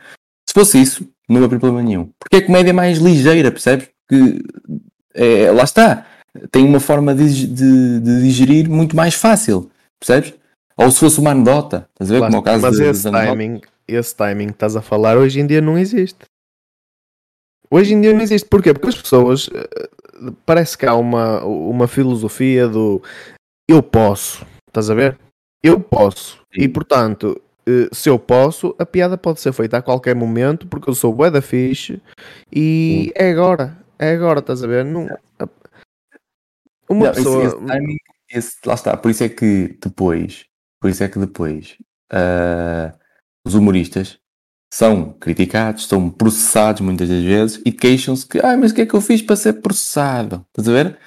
Se 0.54 0.60
fosse 0.60 0.80
isso, 0.80 1.10
não 1.28 1.38
havia 1.38 1.50
problema 1.50 1.82
nenhum. 1.82 2.12
Porque 2.20 2.36
é 2.36 2.42
comédia 2.42 2.72
mais 2.74 3.00
ligeira, 3.00 3.52
percebes? 3.52 3.90
Porque 4.08 4.44
é, 5.16 5.50
lá 5.52 5.64
está, 5.64 6.06
tem 6.52 6.64
uma 6.64 6.80
forma 6.80 7.16
de, 7.16 7.48
de- 7.48 8.00
de 8.00 8.22
digerir 8.22 8.70
muito 8.70 8.96
mais 8.96 9.16
fácil, 9.16 9.72
percebes? 10.00 10.36
Ou 10.78 10.92
se 10.92 11.00
fosse 11.00 11.20
uma 11.20 11.32
anedota, 11.32 11.88
estás 11.94 12.12
a 12.12 12.14
ver? 12.14 12.20
Lá 12.20 12.28
Como 12.28 12.38
é 12.38 12.40
o 12.40 12.44
caso 12.44 12.62
Mas 12.62 12.78
de- 12.78 12.84
esse 12.84 13.10
timing, 13.12 13.62
esse 13.88 14.16
timing 14.16 14.46
que 14.48 14.54
estás 14.54 14.76
a 14.76 14.82
falar 14.84 15.18
hoje 15.18 15.40
em 15.40 15.48
dia 15.48 15.60
não 15.60 15.76
existe. 15.76 16.20
Hoje 17.72 17.96
em 17.96 18.02
dia 18.02 18.14
não 18.14 18.22
existe. 18.22 18.48
Porquê? 18.48 18.74
Porque 18.74 18.90
as 18.90 18.96
pessoas 19.02 19.50
eh, 19.54 20.32
parece 20.46 20.78
que 20.78 20.86
há 20.86 20.94
uma, 20.96 21.44
uma 21.44 21.88
filosofia 21.88 22.68
do 22.68 23.02
eu 23.68 23.82
posso, 23.82 24.46
estás 24.68 24.90
a 24.90 24.94
ver? 24.94 25.18
Eu 25.64 25.80
posso. 25.80 26.40
E 26.54 26.68
portanto, 26.68 27.42
se 27.94 28.10
eu 28.10 28.20
posso, 28.20 28.76
a 28.78 28.86
piada 28.86 29.18
pode 29.18 29.40
ser 29.40 29.54
feita 29.54 29.78
a 29.78 29.82
qualquer 29.82 30.16
momento 30.16 30.68
porque 30.68 30.90
eu 30.90 30.96
sou 30.96 31.14
bué 31.14 31.30
da 31.32 31.42
fixe 31.42 32.02
e 32.52 33.12
é 33.16 33.30
agora. 33.32 33.78
É 33.98 34.12
agora, 34.12 34.40
estás 34.40 34.64
a 34.64 34.68
ver? 34.68 34.84
Não, 34.84 35.08
uma 36.90 37.06
Não, 37.06 37.12
esse- 37.12 37.24
pessoa. 37.24 37.46
esse 37.46 37.56
timing, 37.66 37.98
esse- 38.30 38.58
lá 38.66 38.74
está, 38.74 38.98
por 38.98 39.10
isso 39.12 39.24
é 39.24 39.30
que 39.30 39.78
depois, 39.82 40.46
por 40.82 40.90
isso 40.90 41.04
é 41.04 41.08
que 41.08 41.20
depois 41.20 41.78
ah, 42.12 42.94
os 43.46 43.56
humoristas 43.56 44.20
são 44.74 45.14
criticados, 45.14 45.88
são 45.88 46.10
processados 46.10 46.82
muitas 46.82 47.08
das 47.10 47.24
vezes 47.24 47.62
e 47.66 47.72
queixam-se 47.72 48.28
que, 48.28 48.40
ah, 48.40 48.58
mas 48.58 48.72
o 48.72 48.76
que 48.76 48.82
é 48.82 48.86
que 48.86 48.94
eu 48.94 49.02
fiz 49.02 49.22
para 49.22 49.36
ser 49.36 49.54
processado? 49.62 50.46
Estás 50.50 50.68
a 50.68 50.72
ver? 50.84 51.00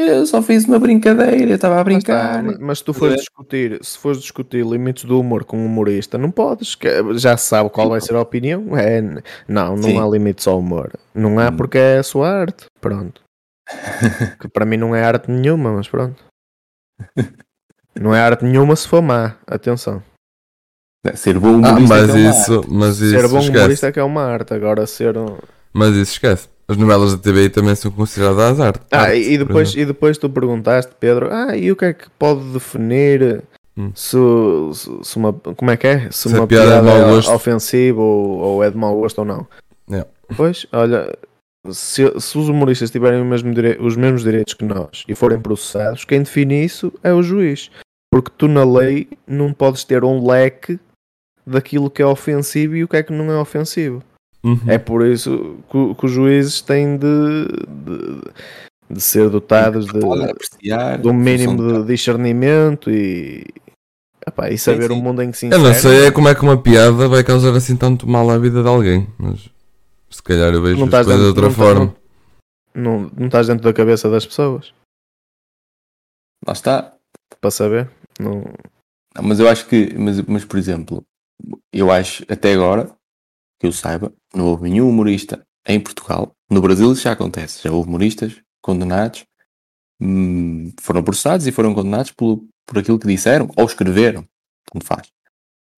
Eu 0.00 0.24
só 0.26 0.40
fiz 0.40 0.64
uma 0.64 0.78
brincadeira, 0.78 1.50
eu 1.50 1.54
estava 1.56 1.74
a 1.74 1.78
está, 1.78 1.84
brincar. 1.84 2.42
ma- 2.42 2.56
mas 2.60 2.78
se 2.78 2.84
tu 2.84 2.94
fores 2.94 3.14
É. 3.14 3.18
discutir, 3.18 3.78
se 3.82 3.98
fores 3.98 4.20
discutir 4.20 4.64
limites 4.64 5.04
do 5.04 5.18
humor 5.20 5.44
com 5.44 5.58
um 5.58 5.66
humorista, 5.66 6.16
não 6.16 6.30
podes, 6.30 6.74
que 6.74 6.88
já 7.18 7.36
se 7.36 7.46
sabe 7.46 7.68
qual 7.70 7.88
vai 7.88 8.00
ser 8.00 8.14
a 8.14 8.20
opinião. 8.20 8.76
É, 8.76 9.00
não, 9.48 9.74
não 9.76 9.82
Sim. 9.82 9.98
há 10.00 10.06
limites 10.06 10.46
ao 10.46 10.58
humor. 10.60 10.92
Não 11.14 11.38
há 11.38 11.48
Hum. 11.48 11.56
porque 11.56 11.78
é 11.78 11.98
a 11.98 12.02
sua 12.02 12.28
arte. 12.30 12.66
Pronto. 12.80 13.20
que 14.40 14.48
para 14.48 14.64
mim 14.64 14.76
não 14.76 14.94
é 14.94 15.02
arte 15.04 15.30
nenhuma, 15.30 15.72
mas 15.72 15.88
pronto. 15.88 16.22
Não 18.00 18.14
é 18.14 18.20
arte 18.20 18.44
nenhuma 18.44 18.76
se 18.76 18.86
for 18.86 19.02
má. 19.02 19.34
Atenção. 19.46 20.02
Ser 21.14 21.38
bom 21.38 21.48
Ah, 21.64 21.72
humorista 21.72 21.94
é 21.94 22.00
mas 22.00 22.10
que 22.10 22.10
é 22.10 22.20
uma 22.20 22.30
isso, 22.30 22.64
mas 22.68 22.96
ser 22.96 23.04
isso 23.18 23.28
bom 23.28 23.38
esquece. 23.38 23.58
humorista 23.58 23.86
é 23.88 23.92
que 23.92 24.00
é 24.00 24.02
uma 24.04 24.22
arte. 24.24 24.54
Agora 24.54 24.86
ser 24.86 25.16
um. 25.16 25.36
Mas 25.72 25.90
isso 25.94 26.12
esquece. 26.12 26.48
As 26.68 26.76
novelas 26.76 27.12
da 27.16 27.18
TVI 27.22 27.48
também 27.48 27.74
são 27.74 27.90
consideradas 27.90 28.60
arte. 28.60 28.80
Ah, 28.90 29.02
arte, 29.04 29.16
e, 29.20 29.38
depois, 29.38 29.74
e 29.74 29.84
depois 29.86 30.18
tu 30.18 30.28
perguntaste, 30.28 30.92
Pedro, 31.00 31.28
ah, 31.32 31.56
e 31.56 31.72
o 31.72 31.76
que 31.76 31.86
é 31.86 31.92
que 31.94 32.10
pode 32.18 32.42
definir 32.52 33.42
Hum. 33.76 33.92
se, 33.94 34.16
se, 34.74 34.90
se 35.04 35.16
uma. 35.16 35.32
Como 35.32 35.70
é 35.70 35.76
que 35.76 35.86
é? 35.86 36.10
Se, 36.10 36.28
Se 36.28 36.34
uma 36.36 36.48
piada 36.48 36.64
é 36.64 36.68
piada, 36.68 36.80
de 36.80 36.86
mau 36.86 36.96
é 36.96 37.14
gosto. 37.14 37.30
ofensiva 37.32 38.00
ou, 38.00 38.38
ou 38.38 38.64
é 38.64 38.70
de 38.70 38.76
mau 38.76 38.94
gosto 38.98 39.20
ou 39.20 39.24
não. 39.24 39.46
É. 39.90 40.04
Pois, 40.36 40.66
olha, 40.72 41.16
se, 41.70 42.02
se 42.20 42.36
os 42.38 42.48
humoristas 42.48 42.90
tiverem 42.90 43.24
mesmo 43.24 43.54
dire- 43.54 43.78
os 43.80 43.96
mesmos 43.96 44.24
direitos 44.24 44.52
que 44.54 44.64
nós 44.64 45.04
e 45.08 45.14
forem 45.14 45.38
processados, 45.40 46.04
quem 46.04 46.22
define 46.24 46.64
isso 46.64 46.92
é 47.04 47.14
o 47.14 47.22
juiz. 47.22 47.70
Porque 48.12 48.32
tu, 48.36 48.48
na 48.48 48.64
lei, 48.64 49.08
não 49.26 49.52
podes 49.52 49.84
ter 49.84 50.02
um 50.02 50.26
leque 50.26 50.78
daquilo 51.46 51.88
que 51.88 52.02
é 52.02 52.06
ofensivo 52.06 52.74
e 52.74 52.82
o 52.82 52.88
que 52.88 52.96
é 52.96 53.02
que 53.04 53.12
não 53.12 53.30
é 53.30 53.38
ofensivo. 53.38 54.02
Uhum. 54.42 54.60
É 54.68 54.78
por 54.78 55.04
isso 55.06 55.58
que, 55.70 55.94
que 55.94 56.06
os 56.06 56.12
juízes 56.12 56.60
têm 56.60 56.96
de, 56.96 57.46
de, 57.68 58.20
de 58.90 59.00
ser 59.00 59.28
dotados 59.30 59.86
de, 59.86 59.98
apreciar. 59.98 60.98
de 60.98 61.08
um 61.08 61.12
mínimo 61.12 61.82
de 61.82 61.86
discernimento 61.88 62.90
e, 62.90 63.44
epá, 64.26 64.48
e 64.50 64.56
saber 64.58 64.88
sim. 64.88 64.92
o 64.92 64.96
mundo 65.02 65.22
em 65.22 65.30
que 65.32 65.38
se 65.38 65.46
Eu 65.46 65.58
não 65.58 65.70
insere. 65.70 66.02
sei 66.02 66.10
como 66.12 66.28
é 66.28 66.34
que 66.34 66.42
uma 66.42 66.56
piada 66.60 67.08
vai 67.08 67.24
causar 67.24 67.54
assim 67.56 67.76
tanto 67.76 68.08
mal 68.08 68.30
à 68.30 68.38
vida 68.38 68.62
de 68.62 68.68
alguém, 68.68 69.08
mas 69.18 69.50
se 70.10 70.22
calhar 70.22 70.54
eu 70.54 70.62
vejo 70.62 70.78
Não 70.78 70.86
as 70.86 71.04
coisas 71.04 71.20
de 71.20 71.26
outra 71.28 71.42
não 71.46 71.50
forma. 71.52 71.96
Não, 72.74 73.10
não 73.16 73.26
estás 73.26 73.48
dentro 73.48 73.64
da 73.64 73.72
cabeça 73.72 74.08
das 74.08 74.24
pessoas 74.24 74.72
Lá 76.46 76.52
está. 76.52 76.94
para 77.40 77.50
saber. 77.50 77.90
Não, 78.20 78.44
Não, 79.16 79.22
mas 79.22 79.40
eu 79.40 79.48
acho 79.48 79.66
que, 79.66 79.92
mas, 79.98 80.20
mas 80.22 80.44
por 80.44 80.58
exemplo, 80.58 81.02
eu 81.72 81.90
acho 81.90 82.24
até 82.28 82.52
agora, 82.52 82.88
que 83.58 83.66
eu 83.66 83.72
saiba, 83.72 84.12
não 84.34 84.46
houve 84.46 84.68
nenhum 84.70 84.88
humorista 84.88 85.44
em 85.66 85.80
Portugal. 85.80 86.32
No 86.50 86.60
Brasil 86.60 86.92
isso 86.92 87.02
já 87.02 87.12
acontece, 87.12 87.62
já 87.62 87.70
houve 87.72 87.88
humoristas 87.88 88.40
condenados, 88.62 89.24
hum, 90.00 90.72
foram 90.80 91.02
processados 91.02 91.46
e 91.46 91.52
foram 91.52 91.74
condenados 91.74 92.10
por, 92.12 92.44
por 92.66 92.78
aquilo 92.78 92.98
que 92.98 93.06
disseram 93.06 93.48
ou 93.56 93.64
escreveram, 93.66 94.26
tanto 94.72 94.84
faz. 94.86 95.08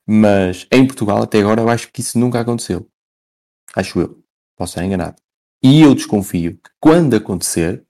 Mas 0.07 0.67
em 0.73 0.87
Portugal 0.87 1.23
até 1.23 1.41
agora 1.41 1.61
eu 1.63 1.69
acho 1.69 1.91
que 1.93 2.01
isso 2.01 2.19
nunca 2.19 2.41
aconteceu. 2.41 2.89
Acho 3.77 4.01
eu. 4.01 4.23
Posso 4.57 4.73
estar 4.73 4.85
enganado. 4.85 5.17
E 5.63 5.83
eu 5.83 5.95
desconfio 5.95 6.53
que 6.55 6.71
quando 6.81 7.15
acontecer, 7.17 7.85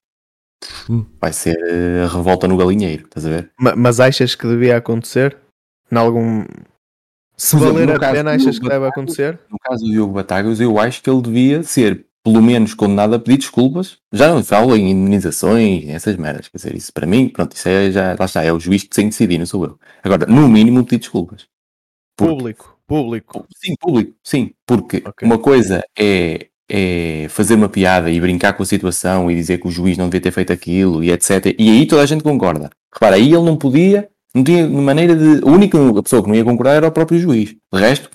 Hum. 0.90 1.06
vai 1.18 1.32
ser 1.32 1.56
eh, 1.68 2.04
a 2.04 2.08
revolta 2.08 2.46
no 2.46 2.56
galinheiro, 2.56 3.04
estás 3.06 3.24
a 3.24 3.30
ver? 3.30 3.50
Ma- 3.58 3.74
mas 3.74 3.98
achas 3.98 4.34
que 4.34 4.46
devia 4.46 4.76
acontecer? 4.76 5.38
Em 5.90 5.96
algum. 5.96 6.44
Se 7.42 7.52
Por 7.56 7.62
exemplo, 7.62 7.72
valer 7.74 7.86
no 7.88 7.94
a 8.04 8.12
pena, 8.12 8.32
achas 8.32 8.58
que 8.58 8.68
deve 8.68 8.86
acontecer? 8.86 9.40
No 9.50 9.56
caso 9.58 9.82
do 9.82 9.90
Diogo 9.90 10.12
Batagas, 10.12 10.60
eu 10.60 10.78
acho 10.78 11.02
que 11.02 11.08
ele 11.08 11.22
devia 11.22 11.62
ser, 11.62 12.04
pelo 12.22 12.42
menos, 12.42 12.74
condenado 12.74 13.14
a 13.14 13.18
pedir 13.18 13.38
desculpas. 13.38 13.96
Já 14.12 14.28
não 14.28 14.44
falo 14.44 14.76
em 14.76 14.90
indemnizações, 14.90 15.88
essas 15.88 16.16
merdas. 16.16 16.48
Quer 16.48 16.58
dizer, 16.58 16.76
isso 16.76 16.92
para 16.92 17.06
mim, 17.06 17.30
pronto, 17.30 17.56
isso 17.56 17.66
é 17.66 17.90
já, 17.90 18.14
lá 18.18 18.26
está, 18.26 18.44
é 18.44 18.52
o 18.52 18.60
juiz 18.60 18.82
que 18.82 18.90
tem 18.90 19.06
que 19.06 19.12
decidir, 19.12 19.38
não 19.38 19.46
sou 19.46 19.64
eu. 19.64 19.78
Agora, 20.04 20.26
no 20.26 20.46
mínimo, 20.50 20.84
pedir 20.84 20.98
desculpas. 20.98 21.46
Porque- 22.14 22.34
Público, 22.34 22.78
público. 22.86 23.46
Sim, 23.56 23.74
público, 23.80 24.12
sim. 24.22 24.50
Porque 24.66 25.02
Ok. 25.06 25.26
uma 25.26 25.38
coisa 25.38 25.82
é, 25.98 26.48
é 26.70 27.26
fazer 27.30 27.54
uma 27.54 27.70
piada 27.70 28.10
e 28.10 28.20
brincar 28.20 28.52
com 28.52 28.62
a 28.62 28.66
situação 28.66 29.30
e 29.30 29.34
dizer 29.34 29.58
que 29.58 29.66
o 29.66 29.70
juiz 29.70 29.96
não 29.96 30.10
devia 30.10 30.20
ter 30.20 30.30
feito 30.30 30.52
aquilo 30.52 31.02
e 31.02 31.10
etc. 31.10 31.54
E 31.58 31.70
aí 31.70 31.86
toda 31.86 32.02
a 32.02 32.06
gente 32.06 32.22
concorda. 32.22 32.68
Repara, 32.92 33.16
aí 33.16 33.32
ele 33.32 33.44
não 33.44 33.56
podia, 33.56 34.10
não 34.34 34.44
tinha 34.44 34.68
maneira 34.68 35.14
de. 35.16 35.44
A 35.44 35.48
única 35.50 35.78
pessoa 36.02 36.22
que 36.22 36.28
não 36.28 36.34
ia 36.34 36.44
concordar 36.44 36.74
era 36.74 36.88
o 36.88 36.92
próprio 36.92 37.18
juiz. 37.18 37.50
De 37.72 37.80
resto, 37.80 38.10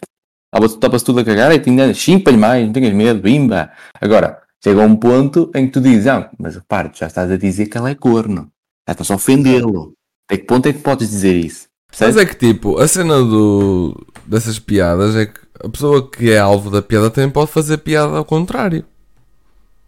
topa-se 0.79 1.05
tudo 1.05 1.19
a 1.19 1.25
cagar 1.25 1.51
e 1.51 1.59
tinha 1.59 1.93
chimpa-lhe 1.93 2.37
mais, 2.37 2.65
não 2.65 2.73
tenhas 2.73 2.93
medo, 2.93 3.21
bimba. 3.21 3.71
Agora, 3.99 4.41
chega 4.63 4.81
a 4.81 4.85
um 4.85 4.95
ponto 4.95 5.51
em 5.53 5.65
que 5.67 5.73
tu 5.73 5.81
dizes, 5.81 6.07
ah, 6.07 6.29
mas 6.39 6.55
repare, 6.55 6.91
já 6.93 7.07
estás 7.07 7.29
a 7.29 7.37
dizer 7.37 7.67
que 7.67 7.77
ela 7.77 7.89
é 7.89 7.95
corno. 7.95 8.49
Já 8.87 8.93
estás 8.93 9.11
a 9.11 9.15
ofendê-lo. 9.15 9.93
Até 10.27 10.37
que 10.37 10.45
ponto 10.47 10.67
é 10.67 10.73
que 10.73 10.79
podes 10.79 11.09
dizer 11.09 11.35
isso? 11.35 11.67
Mas 11.91 11.99
Percebes? 11.99 12.17
é 12.17 12.25
que 12.25 12.35
tipo, 12.35 12.77
a 12.77 12.87
cena 12.87 13.19
do, 13.19 13.95
dessas 14.25 14.59
piadas 14.59 15.15
é 15.15 15.27
que 15.27 15.39
a 15.63 15.69
pessoa 15.69 16.09
que 16.09 16.31
é 16.31 16.37
alvo 16.37 16.69
da 16.69 16.81
piada 16.81 17.09
também 17.09 17.29
pode 17.29 17.51
fazer 17.51 17.77
piada 17.77 18.17
ao 18.17 18.25
contrário. 18.25 18.85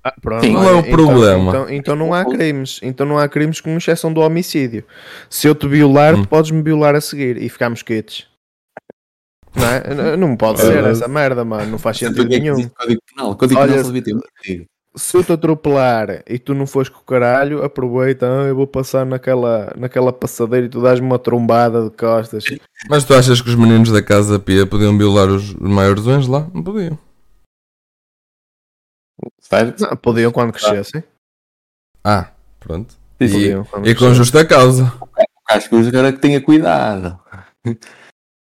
Ah, 0.08 0.14
pronto, 0.22 0.46
Sim. 0.46 0.54
Qual 0.54 0.64
é 0.70 0.74
o 0.74 0.80
então- 0.80 0.92
problema? 0.92 1.50
Então, 1.50 1.70
então 1.70 1.96
não 1.96 2.14
há 2.14 2.24
crimes. 2.24 2.80
Então 2.82 3.06
não 3.06 3.18
há 3.20 3.28
crimes 3.28 3.60
com 3.60 3.76
exceção 3.78 4.12
do 4.14 4.22
homicídio. 4.22 4.84
Se 5.30 5.48
eu 5.48 5.54
te 5.56 5.68
violar, 5.68 6.16
Hum. 6.16 6.22
tu 6.22 6.28
podes 6.28 6.52
me 6.52 6.62
violar 6.62 6.96
a 6.96 7.02
seguir 7.02 7.42
e 7.42 7.50
ficamos 7.50 7.82
quites. 7.84 8.26
Não, 9.56 9.66
é? 9.68 10.18
Não 10.18 10.36
pode 10.38 10.62
É 10.62 10.66
ser 10.66 10.84
essa 10.86 11.08
merda, 11.08 11.44
mano. 11.44 11.72
Não 11.72 11.78
faz 11.80 11.98
sentido 11.98 12.26
nenhum. 12.26 12.70
Código 12.70 13.02
Penal. 13.14 13.36
Código 13.36 13.60
Olha, 13.60 13.84
Penal. 13.84 14.22
Se 14.96 15.16
eu 15.18 15.24
te 15.24 15.32
atropelar 15.32 16.24
e 16.28 16.40
tu 16.40 16.56
não 16.56 16.66
fores 16.66 16.90
com 16.90 17.00
o 17.00 17.04
caralho, 17.04 17.64
aproveita, 17.64 18.26
ah, 18.26 18.46
eu 18.48 18.56
vou 18.56 18.66
passar 18.66 19.06
naquela, 19.06 19.72
naquela 19.78 20.12
passadeira 20.12 20.66
e 20.66 20.70
tu 20.70 20.82
dás-me 20.82 21.06
uma 21.06 21.20
trombada 21.20 21.84
de 21.84 21.92
costas. 21.92 22.46
Mas 22.90 23.04
tu 23.04 23.14
achas 23.14 23.40
que 23.40 23.50
os 23.50 23.56
meninos 23.56 23.92
da 23.92 24.02
Casa 24.02 24.40
Pia 24.40 24.66
podiam 24.66 24.98
violar 24.98 25.28
os 25.28 25.54
maiores 25.56 26.04
doentes 26.04 26.28
lá? 26.28 26.48
Não 26.52 26.64
podiam. 26.64 26.98
Certo? 29.40 29.82
Não, 29.82 29.96
podiam 29.98 30.32
quando 30.32 30.54
crescessem. 30.54 31.04
Ah, 32.04 32.30
pronto. 32.60 32.96
E, 33.20 33.28
Podiam 33.28 33.68
e 33.84 33.96
com 33.96 34.14
justa 34.14 34.46
causa. 34.46 34.94
Acho 35.50 35.70
que 35.70 35.76
o 35.76 35.92
cara 35.92 36.14
que 36.14 36.20
tenha 36.20 36.40
cuidado. 36.42 37.20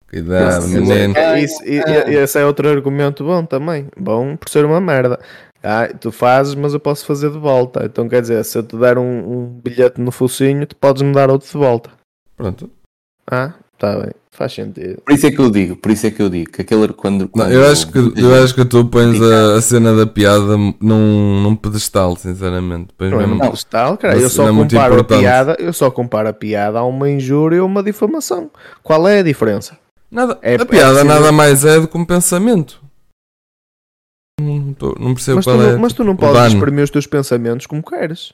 Cuidado, 0.09 0.63
Sim, 0.63 0.79
menino. 0.81 1.17
É, 1.17 1.39
Isso, 1.39 1.63
e- 1.63 1.77
e- 1.79 2.15
esse 2.15 2.39
é 2.39 2.45
outro 2.45 2.69
argumento 2.69 3.23
bom 3.23 3.45
também. 3.45 3.89
Bom 3.97 4.35
por 4.37 4.49
ser 4.49 4.65
uma 4.65 4.79
merda. 4.81 5.19
Ah, 5.63 5.87
tu 5.87 6.11
fazes, 6.11 6.55
mas 6.55 6.73
eu 6.73 6.79
posso 6.79 7.05
fazer 7.05 7.29
de 7.31 7.37
volta. 7.37 7.85
Então 7.85 8.09
quer 8.09 8.21
dizer, 8.21 8.43
se 8.43 8.57
eu 8.57 8.63
te 8.63 8.75
der 8.77 8.97
um, 8.97 9.03
um 9.31 9.47
bilhete 9.61 10.01
no 10.01 10.11
focinho, 10.11 10.65
tu 10.65 10.75
podes 10.75 11.01
me 11.01 11.13
dar 11.13 11.29
outro 11.29 11.47
de 11.47 11.57
volta. 11.57 11.91
Pronto. 12.35 12.69
Ah, 13.29 13.53
tá 13.81 13.99
bem. 13.99 14.11
Faz 14.33 14.53
sentido. 14.53 15.01
Por 15.05 15.13
isso 15.13 15.27
é 15.27 15.31
que 15.31 15.39
eu 15.39 15.51
digo, 15.51 15.75
por 15.75 15.91
isso 15.91 16.07
é 16.07 16.11
que 16.11 16.21
eu 16.21 16.29
digo 16.29 16.49
que 16.51 16.61
aquele 16.61 16.87
quando. 16.93 17.21
Não, 17.23 17.27
quando 17.27 17.51
eu, 17.51 17.69
acho 17.69 17.91
que, 17.91 17.97
eu 17.97 18.33
acho 18.43 18.55
que 18.55 18.63
tu 18.63 18.85
pões 18.85 19.21
a, 19.21 19.55
a 19.57 19.61
cena 19.61 19.93
da 19.93 20.07
piada 20.07 20.55
num, 20.57 21.41
num 21.43 21.55
pedestal, 21.55 22.15
sinceramente. 22.15 22.93
Pões 22.97 23.11
Não 23.11 23.17
é 23.17 23.21
mesmo- 23.21 23.35
muito 23.35 23.45
pedestal, 23.47 23.97
cara. 23.97 24.17
Eu 24.17 24.29
só 24.29 24.51
muito 24.53 24.73
comparo 24.73 24.99
a 24.99 25.03
piada, 25.03 25.57
eu 25.59 25.73
só 25.73 25.91
comparo 25.91 26.29
a 26.29 26.33
piada 26.33 26.79
a 26.79 26.85
uma 26.85 27.09
injúria 27.09 27.61
ou 27.61 27.67
uma 27.67 27.83
difamação. 27.83 28.49
Qual 28.81 29.05
é 29.07 29.19
a 29.19 29.23
diferença? 29.23 29.77
Nada, 30.09 30.39
É- 30.41 30.51
a 30.51 30.53
é 30.53 30.57
piada 30.65 30.93
preciso- 30.93 31.03
nada 31.05 31.31
mais 31.33 31.65
é 31.65 31.79
do 31.79 31.87
que 31.87 31.97
um 31.97 32.05
pensamento. 32.05 32.81
Não, 34.39 34.73
tô- 34.73 34.95
não 34.99 35.13
percebo 35.13 35.35
Mas 35.37 35.45
tu, 35.45 35.51
qual 35.51 35.61
é. 35.61 35.71
não, 35.73 35.79
mas 35.79 35.93
tu 35.93 36.03
não 36.03 36.13
o 36.13 36.17
podes 36.17 36.53
exprimir 36.53 36.83
os 36.83 36.89
teus 36.89 37.05
pensamentos 37.05 37.67
como 37.67 37.83
queres. 37.83 38.33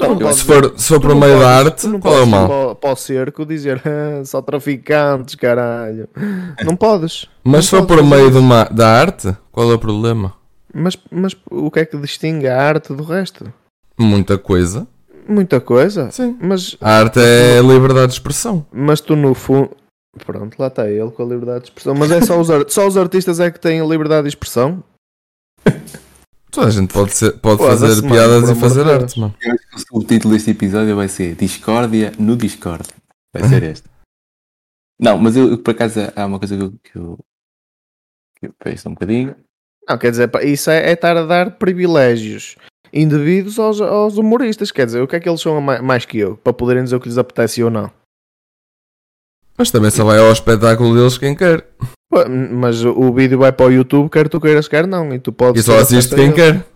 Eu 0.00 0.16
podes 0.16 0.36
Se 0.38 0.44
for, 0.44 0.74
se 0.76 0.88
for 0.88 0.94
tu 0.96 1.00
para 1.00 1.10
o 1.10 1.14
não 1.14 1.20
meio 1.20 1.32
da 1.38 1.44
podes- 1.44 1.66
arte, 1.66 1.80
tu 1.82 1.88
não 1.88 2.00
qual 2.00 2.18
é 2.18 2.22
o 2.22 2.26
mal? 2.26 2.46
Para, 2.48 2.66
o- 2.70 2.74
para 2.76 2.90
o 2.92 2.96
cerco 2.96 3.44
dizer 3.44 3.82
"Ah, 3.84 4.24
só 4.24 4.40
traficantes, 4.40 5.34
caralho. 5.34 6.08
Não 6.64 6.76
podes. 6.76 7.26
Mas 7.42 7.66
se 7.66 7.72
Não 7.74 7.80
for 7.80 7.86
para 7.86 7.96
o 8.02 8.04
podes 8.08 8.18
meio 8.18 8.30
de 8.30 8.38
uma- 8.38 8.64
da 8.64 8.88
arte, 8.88 9.36
qual 9.50 9.70
é 9.70 9.74
o 9.74 9.78
problema? 9.78 10.34
Mas, 10.72 10.96
mas 11.10 11.34
o 11.50 11.70
que 11.70 11.80
é 11.80 11.84
que 11.84 11.96
distingue 11.96 12.46
a 12.46 12.62
arte 12.62 12.92
do 12.94 13.02
resto? 13.02 13.52
Muita 13.98 14.38
coisa. 14.38 14.86
Muita 15.26 15.60
coisa. 15.60 16.10
Sim. 16.10 16.38
Mas, 16.40 16.76
A 16.80 16.90
arte 17.00 17.18
é 17.20 17.58
a 17.58 17.62
liberdade 17.62 18.06
de 18.08 18.12
expressão. 18.14 18.64
mas 18.72 19.00
tu 19.00 19.16
no 19.16 19.34
fundo. 19.34 19.70
Pronto, 20.24 20.56
lá 20.58 20.68
está 20.68 20.88
ele 20.88 21.10
com 21.10 21.22
a 21.22 21.26
liberdade 21.26 21.60
de 21.64 21.66
expressão. 21.70 21.94
Mas 21.94 22.10
é 22.10 22.20
só 22.22 22.40
os, 22.40 22.48
só 22.72 22.86
os 22.86 22.96
artistas 22.96 23.40
é 23.40 23.50
que 23.50 23.60
têm 23.60 23.80
a 23.80 23.84
liberdade 23.84 24.22
de 24.22 24.28
expressão? 24.28 24.82
Toda 26.50 26.68
a 26.68 26.70
gente 26.70 26.92
pode, 26.92 27.14
ser, 27.14 27.32
pode 27.40 27.58
fazer 27.62 28.02
mano, 28.02 28.08
piadas 28.14 28.48
e 28.50 28.54
fazer 28.54 28.84
de 28.84 28.90
arte, 28.90 29.20
mano. 29.20 29.34
Eu 29.40 29.52
acho 29.52 29.68
que 29.68 29.76
o 29.76 29.78
subtítulo 29.78 30.34
deste 30.34 30.50
episódio 30.50 30.96
vai 30.96 31.08
ser 31.08 31.34
Discórdia 31.34 32.12
no 32.18 32.36
Discord. 32.36 32.88
Vai 33.34 33.48
ser 33.48 33.62
este. 33.64 33.88
Não, 35.00 35.18
mas 35.18 35.36
eu, 35.36 35.50
eu, 35.50 35.58
por 35.58 35.72
acaso 35.72 36.00
há 36.16 36.26
uma 36.26 36.38
coisa 36.38 36.56
que 36.56 36.62
eu. 36.62 36.72
Que 36.82 36.98
eu, 36.98 37.18
que 38.40 38.46
eu 38.46 38.54
penso 38.58 38.88
um 38.88 38.94
bocadinho. 38.94 39.36
Não, 39.88 39.98
quer 39.98 40.10
dizer, 40.10 40.30
isso 40.44 40.70
é, 40.70 40.90
é 40.90 40.92
estar 40.92 41.16
a 41.16 41.24
dar 41.26 41.52
privilégios 41.58 42.56
indevidos 42.92 43.58
aos, 43.58 43.80
aos 43.80 44.16
humoristas. 44.16 44.70
Quer 44.72 44.86
dizer, 44.86 45.00
o 45.02 45.06
que 45.08 45.16
é 45.16 45.20
que 45.20 45.28
eles 45.28 45.40
são 45.40 45.56
a 45.56 45.60
ma- 45.60 45.82
mais 45.82 46.04
que 46.04 46.18
eu? 46.18 46.36
Para 46.38 46.52
poderem 46.52 46.82
dizer 46.84 46.96
o 46.96 47.00
que 47.00 47.08
lhes 47.08 47.18
apetece 47.18 47.62
ou 47.62 47.70
não. 47.70 47.90
Mas 49.56 49.70
também 49.70 49.90
só 49.90 50.04
vai 50.04 50.18
ao 50.18 50.32
espetáculo 50.32 50.94
deles 50.94 51.18
quem 51.18 51.34
quer. 51.34 51.66
Mas 52.10 52.82
o 52.84 53.12
vídeo 53.12 53.38
vai 53.38 53.52
para 53.52 53.66
o 53.66 53.72
YouTube, 53.72 54.08
quer 54.10 54.28
tu 54.28 54.40
queiras, 54.40 54.66
quer 54.66 54.86
não. 54.86 55.12
E 55.14 55.18
tu 55.18 55.32
podes 55.32 55.62
E 55.62 55.64
só 55.66 55.78
assiste 55.78 56.14
quem 56.14 56.32
quer. 56.32 56.66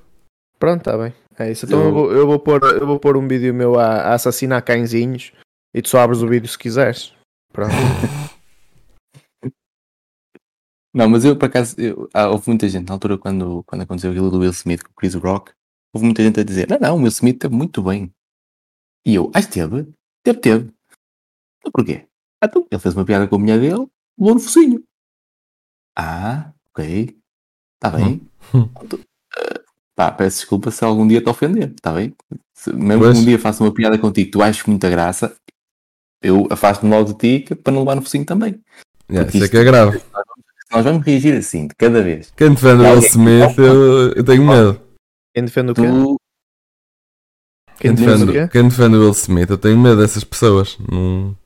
Pronto, 0.58 0.78
está 0.80 0.96
bem. 0.98 1.12
É 1.38 1.50
isso. 1.50 1.64
Então 1.66 1.80
Eu- 1.80 1.86
eu, 1.86 1.92
vou, 1.92 2.12
eu, 2.12 2.26
vou 2.26 2.38
pôr, 2.38 2.62
eu 2.62 2.86
vou 2.86 3.00
pôr 3.00 3.16
um 3.16 3.26
vídeo 3.26 3.54
meu 3.54 3.78
a, 3.78 3.86
a 3.86 4.14
assassinar 4.14 4.62
cãezinhos 4.62 5.32
e 5.74 5.80
tu 5.80 5.88
só 5.88 6.00
abres 6.00 6.20
o 6.22 6.28
vídeo 6.28 6.48
se 6.48 6.58
quiseres. 6.58 7.14
Pronto. 7.52 7.72
Não, 10.94 11.08
mas 11.08 11.24
eu 11.24 11.36
por 11.36 11.46
acaso. 11.46 11.74
Eu, 11.80 12.08
ah, 12.12 12.28
houve 12.28 12.44
muita 12.48 12.68
gente 12.68 12.86
na 12.86 12.94
altura 12.94 13.16
quando, 13.16 13.62
quando 13.64 13.80
aconteceu 13.82 14.10
aquilo 14.10 14.30
do 14.30 14.40
Will 14.40 14.50
Smith 14.50 14.82
com 14.82 14.90
o 14.90 14.94
Chris 14.94 15.14
Rock. 15.14 15.52
Houve 15.94 16.04
muita 16.04 16.22
gente 16.22 16.38
a 16.38 16.44
dizer: 16.44 16.68
Não, 16.68 16.78
não, 16.78 16.94
o 16.96 16.98
Will 16.98 17.08
Smith 17.08 17.38
teve 17.38 17.54
muito 17.54 17.82
bem. 17.82 18.12
E 19.06 19.14
eu, 19.14 19.30
ah, 19.34 19.40
esteve? 19.40 19.88
Teve, 20.22 20.38
teve. 20.40 20.70
Então 21.60 21.72
porquê? 21.72 22.06
Ah, 22.42 22.46
então, 22.46 22.66
ele 22.70 22.80
fez 22.80 22.94
uma 22.94 23.04
piada 23.06 23.26
com 23.26 23.36
a 23.36 23.38
mulher 23.38 23.58
dele, 23.58 23.86
levou 24.18 24.34
no 24.34 24.40
focinho. 24.40 24.84
Ah, 25.97 26.53
ok. 26.74 27.16
Está 27.76 27.97
bem. 27.97 28.20
Hum. 28.55 28.68
Então, 28.82 28.99
ah, 29.36 29.61
pá, 29.95 30.11
peço 30.12 30.38
desculpa 30.38 30.70
se 30.70 30.84
algum 30.84 31.07
dia 31.07 31.20
te 31.22 31.28
ofender, 31.28 31.70
está 31.72 31.93
bem? 31.93 32.14
Se, 32.57 32.72
mesmo 32.72 33.03
Pois. 33.03 33.16
que 33.16 33.22
um 33.22 33.24
dia 33.26 33.38
faça 33.38 33.62
uma 33.62 33.72
piada 33.74 33.99
contigo 33.99 34.30
tu 34.30 34.43
achas 34.43 34.64
muita 34.66 34.88
graça, 34.88 35.34
eu 36.22 36.47
afasto-me 36.51 36.90
logo 36.90 37.12
de 37.12 37.18
ti 37.18 37.45
que- 37.45 37.55
para 37.55 37.72
não 37.72 37.80
levar 37.80 37.97
no 37.97 38.03
focinho 38.03 38.24
também. 38.24 38.61
Yeah, 39.11 39.24
Porque 39.26 39.38
isso 39.38 39.47
é 39.47 39.49
que 39.51 39.57
é 39.57 39.64
grave. 39.64 40.01
Nós 40.70 40.84
vamos 40.84 41.05
reagir 41.05 41.36
assim, 41.36 41.66
de 41.66 41.74
cada 41.74 42.03
vez, 42.03 42.32
Quem 42.36 42.55
defende 42.55 42.82
o 42.82 42.90
Will 42.90 42.99
Smith, 43.01 43.59
eu, 43.59 44.12
eu 44.12 44.24
tenho 44.24 44.47
medo. 44.47 44.80
Quem 45.34 45.45
defende 45.45 45.72
o 45.72 45.74
quê? 45.74 45.82
tu. 45.82 46.16
Quem 47.78 47.95
Quem 47.95 48.07
defende 48.07 48.30
o 48.30 48.32
quê? 48.32 48.49
quem 48.49 48.68
defende 48.68 48.97
o 48.97 49.01
Will 49.01 49.11
Smith, 49.12 49.51
eu 49.51 49.59
tenho 49.59 49.78
medo 49.78 50.01
dessas 50.01 50.24
pessoas. 50.24 50.78
Não, 50.78 51.36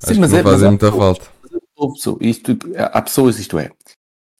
Sim, 0.00 0.12
acho 0.12 0.20
mas 0.20 0.30
que 0.30 0.32
não 0.34 0.38
é- 0.38 0.42
mas 0.42 0.52
fazem 0.52 0.66
há 0.66 0.70
muita 0.70 0.90
falta. 0.90 1.26
Isto, 2.20 2.58
há 2.76 3.00
pessoas, 3.02 3.38
isto 3.38 3.58
é, 3.58 3.70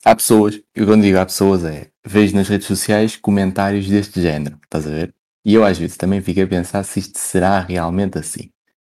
há 0.05 0.14
pessoas, 0.14 0.61
eu 0.74 0.86
quando 0.86 1.03
digo 1.03 1.18
há 1.18 1.24
pessoas 1.26 1.64
é, 1.64 1.89
vejo 2.05 2.34
nas 2.36 2.49
redes 2.49 2.66
sociais 2.66 3.16
comentários 3.16 3.89
deste 3.89 4.20
género, 4.20 4.59
estás 4.64 4.86
a 4.86 4.91
ver? 4.91 5.14
E 5.45 5.55
eu 5.55 5.64
às 5.64 5.78
vezes 5.78 5.97
também 5.97 6.20
fico 6.20 6.41
a 6.43 6.47
pensar 6.47 6.82
se 6.84 6.99
isto 7.01 7.18
será 7.18 7.61
realmente 7.61 8.18
assim. 8.18 8.51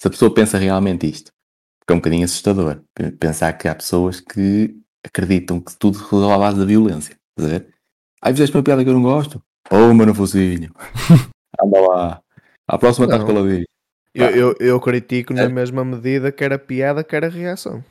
Se 0.01 0.07
a 0.07 0.09
pessoa 0.09 0.33
pensa 0.33 0.57
realmente 0.57 1.07
isto. 1.07 1.31
Porque 1.79 1.93
é 1.93 1.95
um 1.95 1.99
bocadinho 1.99 2.23
assustador 2.25 2.81
pensar 3.19 3.53
que 3.53 3.67
há 3.67 3.75
pessoas 3.75 4.19
que 4.19 4.75
acreditam 5.05 5.59
que 5.59 5.77
tudo 5.77 5.97
resolve 5.97 6.33
à 6.33 6.37
base 6.37 6.57
da 6.59 6.65
violência. 6.65 7.15
Estás 7.37 7.53
a 7.53 7.57
ver? 7.59 7.73
Ai, 8.21 8.31
fizeste 8.33 8.55
uma 8.55 8.63
piada 8.63 8.83
que 8.83 8.89
eu 8.89 8.93
não 8.93 9.01
gosto. 9.03 9.41
Oh, 9.69 9.93
mano, 9.93 10.13
focinho. 10.15 10.71
Anda 11.61 11.81
lá. 11.81 12.21
À 12.67 12.77
próxima 12.77 13.05
estás 13.05 13.23
caladinho. 13.23 13.65
Eu, 14.13 14.29
eu, 14.29 14.55
eu 14.59 14.79
critico 14.79 15.33
na 15.33 15.43
É. 15.43 15.49
mesma 15.49 15.85
medida 15.85 16.31
que 16.31 16.43
era 16.43 16.57
piada, 16.57 17.03
que 17.03 17.15
era 17.15 17.29
reação. 17.29 17.83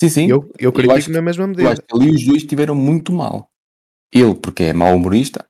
Sim, 0.00 0.08
sim. 0.08 0.28
Eu, 0.30 0.50
eu 0.58 0.72
critico 0.72 0.94
acho 0.94 1.06
que- 1.06 1.12
na 1.12 1.22
mesma 1.22 1.44
Eu 1.44 1.48
medida. 1.48 1.72
acho 1.72 1.82
que 1.82 1.94
ali 1.96 2.14
os 2.14 2.24
dois 2.24 2.38
estiveram 2.42 2.74
muito 2.74 3.12
mal. 3.12 3.48
Ele, 4.12 4.34
porque 4.34 4.64
é 4.64 4.72
mau 4.72 4.94
humorista. 4.94 5.44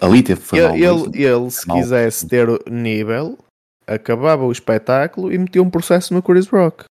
Ali 0.00 0.22
teve 0.22 0.40
foi 0.40 0.58
Ele, 0.58 0.84
ele, 0.84 1.22
ele, 1.24 1.50
se 1.50 1.66
Mal. 1.68 1.76
quisesse 1.78 2.26
ter 2.26 2.48
o 2.48 2.58
nível, 2.70 3.38
acabava 3.86 4.44
o 4.44 4.52
espetáculo 4.52 5.32
e 5.32 5.38
metia 5.38 5.62
um 5.62 5.70
processo 5.70 6.12
no 6.12 6.22
Chris 6.22 6.46
Rock. 6.48 6.84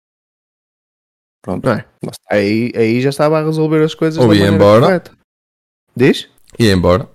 Pronto. 1.41 1.65
Não 1.65 1.74
é? 1.74 1.86
Aí, 2.32 2.72
aí 2.76 3.01
já 3.01 3.09
estava 3.09 3.39
a 3.39 3.43
resolver 3.43 3.84
as 3.84 3.93
coisas 3.95 4.24
Ou 4.24 4.34
ia 4.34 4.47
embora. 4.47 4.82
correta. 4.86 5.17
Diz? 5.95 6.30
E 6.57 6.65
ia 6.65 6.74
embora. 6.74 7.09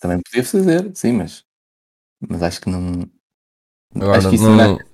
Também 0.00 0.20
podia 0.22 0.44
fazer, 0.44 0.94
sim, 0.96 1.12
mas. 1.12 1.42
Mas 2.28 2.42
acho 2.42 2.60
que 2.60 2.68
não. 2.68 3.08
Agora, 3.94 4.18
acho 4.18 4.28
que 4.28 4.34
isso 4.34 4.44
não- 4.44 4.56
não 4.56 4.76
é. 4.80 4.84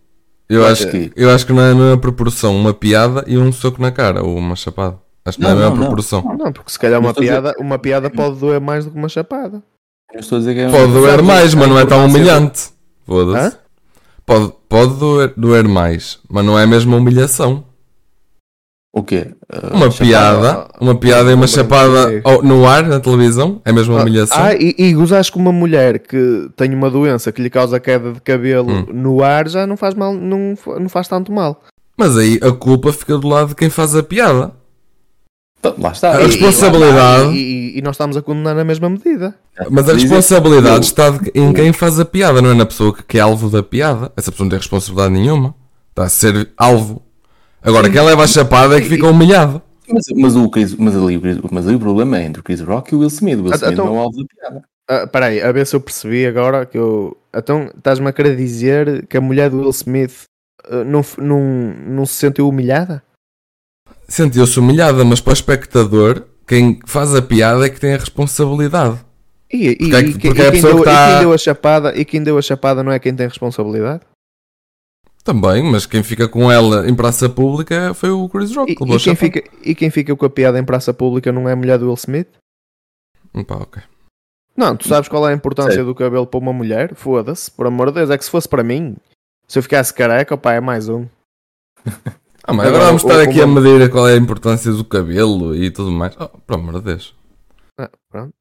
Eu, 0.55 0.66
acho, 0.66 0.90
que- 0.90 1.12
eu 1.16 1.30
acho 1.30 1.46
que 1.46 1.53
não 1.53 1.62
é 1.62 1.72
na 1.74 1.96
proporção 1.96 2.55
uma 2.57 2.74
piada 2.74 3.24
e 3.26 3.38
um 3.38 3.51
soco 3.53 3.80
na 3.80 3.90
cara, 3.90 4.22
ou 4.22 4.36
uma 4.36 4.57
chapada. 4.57 4.98
Acho 5.24 5.38
que 5.38 5.44
não, 5.44 5.51
Não, 5.55 5.57
é 5.57 5.61
a 5.61 5.64
não, 5.64 5.70
mesma 5.70 5.84
não. 5.84 5.86
proporção. 5.94 6.22
Não, 6.38 6.53
porque 6.53 6.70
se 6.72 6.78
calhar 6.78 6.98
uma 6.98 7.09
Mas 7.09 7.11
estou 7.18 7.22
a 7.22 7.26
dizer- 7.26 7.42
piada, 7.53 7.59
uma 7.64 7.78
piada 7.78 8.11
pode 8.11 8.38
doer 8.40 8.61
mais 8.61 8.84
do 8.84 8.90
que 8.90 8.98
uma 8.98 9.09
chapada. 9.09 9.62
Eu 10.12 10.20
estou 10.20 10.36
a 10.36 10.38
dizer 10.40 10.55
que 10.55 10.61
é 10.61 10.68
Pode 10.70 10.92
doer 10.92 11.22
mais, 11.22 11.55
a 11.55 11.57
mas 11.57 11.68
não 11.68 11.78
é 11.78 11.86
tão 11.86 12.05
humilhante. 12.07 12.70
Foda-se. 13.07 13.57
Pode, 14.26 14.53
pode 14.68 14.94
doer, 14.94 15.32
doer 15.36 15.68
mais, 15.68 16.18
mas 16.28 16.44
não 16.44 16.59
é 16.59 16.64
a 16.64 16.66
mesma 16.66 16.96
humilhação. 16.96 17.64
O 18.93 19.05
quê? 19.05 19.28
Uh, 19.53 19.76
Uma 19.76 19.88
chapada? 19.91 20.05
piada, 20.05 20.68
uma 20.80 20.95
piada 20.97 21.30
e 21.30 21.34
uma 21.34 21.47
chapada 21.47 22.20
ao- 22.24 22.43
no 22.43 22.66
ar, 22.66 22.82
na 22.84 22.99
televisão, 22.99 23.62
é 23.64 23.70
a 23.70 23.72
mesma 23.72 24.01
humilhação. 24.01 24.36
Ah, 24.36 24.53
e, 24.55 24.74
e 24.76 24.93
gozares 24.95 25.30
com 25.30 25.38
uma 25.38 25.53
mulher 25.53 26.01
que 26.01 26.49
tem 26.57 26.74
uma 26.74 26.91
doença 26.91 27.30
que 27.30 27.41
lhe 27.41 27.49
causa 27.49 27.78
queda 27.78 28.12
de 28.12 28.20
cabelo 28.20 28.68
Hum. 28.68 28.86
no 28.93 29.22
ar 29.22 29.49
já 29.49 29.64
não 29.64 29.76
faz 29.76 29.95
mal, 29.95 30.12
não, 30.12 30.57
não 30.80 30.88
faz 30.88 31.07
tanto 31.07 31.30
mal. 31.30 31.62
Mas 31.97 32.16
aí 32.18 32.41
a 32.43 32.51
culpa 32.51 32.93
fica 32.93 33.16
do 33.16 33.28
lado 33.28 33.51
de 33.51 33.55
quem 33.55 33.70
faz 33.70 33.95
a 33.95 34.03
piada. 34.03 34.53
Então, 35.61 35.74
Lá 35.78 35.93
está. 35.93 36.16
A 36.16 36.22
E- 36.22 36.26
responsabilidade- 36.26 37.30
E, 37.36 37.78
e- 37.78 37.82
nós 37.82 37.95
estamos 37.95 38.16
a 38.16 38.22
condenar 38.22 38.55
na 38.57 38.64
mesma 38.64 38.88
medida. 38.91 39.34
Mas 39.70 39.88
a 39.88 39.93
Dizem- 39.93 40.09
responsabilidade 40.09 40.86
está 40.86 41.11
de- 41.11 41.30
em 41.34 41.53
quem 41.53 41.72
faz 41.72 42.01
a 42.01 42.05
piada, 42.05 42.41
não 42.43 42.51
é 42.51 42.55
na 42.55 42.66
pessoa 42.66 42.93
que, 42.95 43.05
que 43.05 43.18
é 43.18 43.20
alvo 43.20 43.49
da 43.51 43.62
piada. 43.62 44.11
Essa 44.16 44.32
pessoa 44.32 44.47
não 44.47 44.51
tem 44.51 44.59
responsabilidade 44.59 45.12
nenhuma. 45.12 45.55
Está 45.91 46.05
a 46.05 46.09
ser 46.09 46.49
alvo. 46.57 47.03
Agora, 47.62 47.90
quem 47.90 48.00
leva 48.02 48.24
a 48.24 48.26
chapada 48.26 48.76
é 48.76 48.80
que 48.80 48.88
fica 48.88 49.06
humilhado. 49.06 49.61
Mas, 49.88 50.04
mas, 50.16 50.36
o 50.36 50.48
Chris, 50.48 50.74
mas, 50.76 50.96
ali, 50.96 51.20
mas 51.50 51.66
ali 51.66 51.76
o 51.76 51.80
problema 51.80 52.18
é 52.18 52.24
entre 52.24 52.40
o 52.40 52.44
Chris 52.44 52.61
Rock 52.61 52.92
e 52.92 52.96
o 52.96 53.00
Will 53.00 53.08
Smith. 53.08 53.38
O 53.38 53.42
Will 53.44 53.52
Ah, 53.52 53.56
Smith 53.56 53.72
então- 53.72 53.86
não 53.86 53.94
é 53.94 53.96
o 53.96 54.00
alvo 54.00 54.16
da 54.18 54.24
piada. 54.24 54.62
Ah, 54.88 55.04
Espera 55.04 55.26
aí, 55.26 55.42
a 55.42 55.52
ver 55.52 55.66
se 55.66 55.76
eu 55.76 55.80
percebi 55.80 56.26
agora 56.26 56.64
que 56.66 56.78
eu. 56.78 57.16
Então 57.34 57.70
estás-me 57.76 58.08
a 58.08 58.12
querer 58.12 58.36
dizer 58.36 59.06
que 59.06 59.16
a 59.16 59.20
mulher 59.20 59.50
do 59.50 59.58
Will 59.61 59.70
Smith 59.70 60.24
ah, 60.68 60.84
não, 60.84 61.04
não, 61.18 61.40
não 61.86 62.06
se 62.06 62.14
sentiu 62.14 62.48
humilhada? 62.48 63.02
Sentiu-se 64.08 64.58
humilhada, 64.58 65.04
mas 65.04 65.20
para 65.20 65.30
o 65.30 65.34
espectador, 65.34 66.24
quem 66.46 66.80
faz 66.86 67.14
a 67.14 67.22
piada 67.22 67.66
é 67.66 67.68
que 67.68 67.78
tem 67.80 67.94
a 67.94 67.98
responsabilidade. 67.98 68.98
E, 69.52 69.68
e, 69.70 69.76
Porque 69.76 69.96
é 69.96 70.00
e 70.00 70.12
porque 70.12 70.28
é 70.28 70.30
e 70.48 70.50
quem 70.52 70.62
deu, 70.62 70.82
que 70.82 70.88
e 70.90 70.94
quem 70.94 71.18
deu 71.20 71.32
a 71.32 71.38
chapada 71.38 71.96
e 71.98 72.04
quem 72.04 72.22
deu 72.22 72.38
a 72.38 72.42
chapada 72.42 72.82
não 72.84 72.92
é 72.92 72.98
quem 73.00 73.14
tem 73.14 73.26
responsabilidade? 73.26 74.00
Também, 75.22 75.62
mas 75.62 75.84
quem 75.86 76.02
fica 76.02 76.26
com 76.28 76.50
ela 76.50 76.88
em 76.88 76.94
praça 76.94 77.28
pública 77.28 77.92
foi 77.94 78.10
o 78.10 78.28
Chris 78.28 78.54
Rock. 78.56 78.70
E, 78.72 78.74
e 78.74 78.98
quem 78.98 79.14
fica, 79.14 79.44
e 79.62 79.74
quem 79.74 79.90
fica 79.90 80.16
com 80.16 80.24
a 80.26 80.30
piada 80.30 80.58
em 80.58 80.64
praça 80.64 80.94
pública 80.94 81.30
não 81.30 81.48
é 81.48 81.52
a 81.52 81.56
mulher 81.56 81.78
do 81.78 81.86
Will 81.86 81.94
Smith? 81.94 82.28
Pá, 83.46 83.56
ok. 83.56 83.82
Não, 84.56 84.76
tu 84.76 84.88
sabes 84.88 85.08
qual 85.08 85.28
é 85.28 85.32
a 85.32 85.36
importância 85.36 85.74
Sei. 85.74 85.84
do 85.84 85.94
cabelo 85.94 86.26
para 86.26 86.38
uma 86.40 86.52
mulher? 86.52 86.94
Foda-se, 86.94 87.50
por 87.50 87.66
amor 87.66 87.88
de 87.88 87.94
Deus. 87.94 88.10
É 88.10 88.18
que 88.18 88.24
se 88.24 88.30
fosse 88.30 88.48
para 88.48 88.62
mim, 88.64 88.96
se 89.46 89.58
eu 89.58 89.62
ficasse 89.62 89.92
careca, 89.94 90.34
opá, 90.34 90.54
é 90.54 90.60
mais 90.60 90.88
um. 90.88 91.06
Ah, 92.42 92.54
mas 92.54 92.66
Agora, 92.68 92.84
agora 92.84 92.84
vamos 92.86 93.02
estar 93.04 93.18
o- 93.18 93.30
aqui 93.30 93.40
a 93.42 93.46
medir 93.46 93.90
qual 93.90 94.08
é 94.08 94.14
a 94.14 94.16
importância 94.16 94.72
do 94.72 94.82
cabelo 94.82 95.54
e 95.54 95.70
tudo 95.70 95.92
mais. 95.92 96.16
Oh, 96.18 96.26
por 96.26 96.54
amor 96.54 96.76
de 96.76 96.80
Deus. 96.86 97.14
Ah, 97.78 97.90
pronto. 98.10 98.32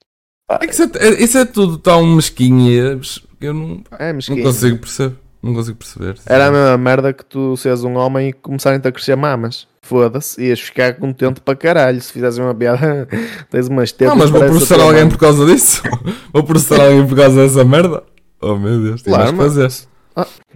É 0.50 0.58
que 0.66 0.74
isso 0.74 0.84
é, 0.84 0.90
é- 1.00 1.22
isso 1.24 1.38
é 1.38 1.46
tudo 1.46 1.78
tão 1.78 2.06
mesquinho 2.16 3.02
que 3.02 3.46
eu 3.46 3.54
não, 3.54 3.84
É 4.00 4.14
não 4.14 4.42
consigo 4.42 4.78
perceber. 4.80 5.18
Não 5.42 5.54
consigo 5.54 5.78
perceber. 5.78 6.18
Era 6.26 6.48
a 6.48 6.52
mesma 6.52 6.78
merda 6.78 7.14
que 7.14 7.24
tu 7.24 7.56
seres 7.56 7.84
um 7.84 7.96
homem 7.96 8.30
e 8.30 8.34
começarem-te 8.34 8.88
a 8.88 8.92
crescer 8.92 9.16
mamas. 9.16 9.68
Foda-se, 9.82 10.42
ias 10.44 10.60
ficar 10.60 10.94
contente 10.96 11.40
para 11.42 11.56
caralho 11.56 12.00
se 12.02 12.12
fizessem 12.12 12.44
uma 12.44 12.54
piada. 12.54 13.08
Tens 13.50 13.68
umas 13.70 13.92
tetas. 13.92 14.10
Não, 14.10 14.18
mas 14.18 14.30
vou 14.30 14.42
processar 14.42 14.80
alguém 14.82 15.04
mãe. 15.04 15.10
por 15.10 15.18
causa 15.18 15.46
disso. 15.46 15.82
vou 16.34 16.44
processar 16.44 16.84
alguém 16.84 17.08
por 17.08 17.16
causa 17.16 17.36
dessa 17.42 17.64
merda. 17.64 18.04
Oh 18.42 18.56
meu 18.58 18.82
Deus, 18.84 19.02
tem 19.02 19.14
Claro, 19.14 19.34
mais 19.36 19.54
que 19.54 19.60
fazer. 19.60 19.88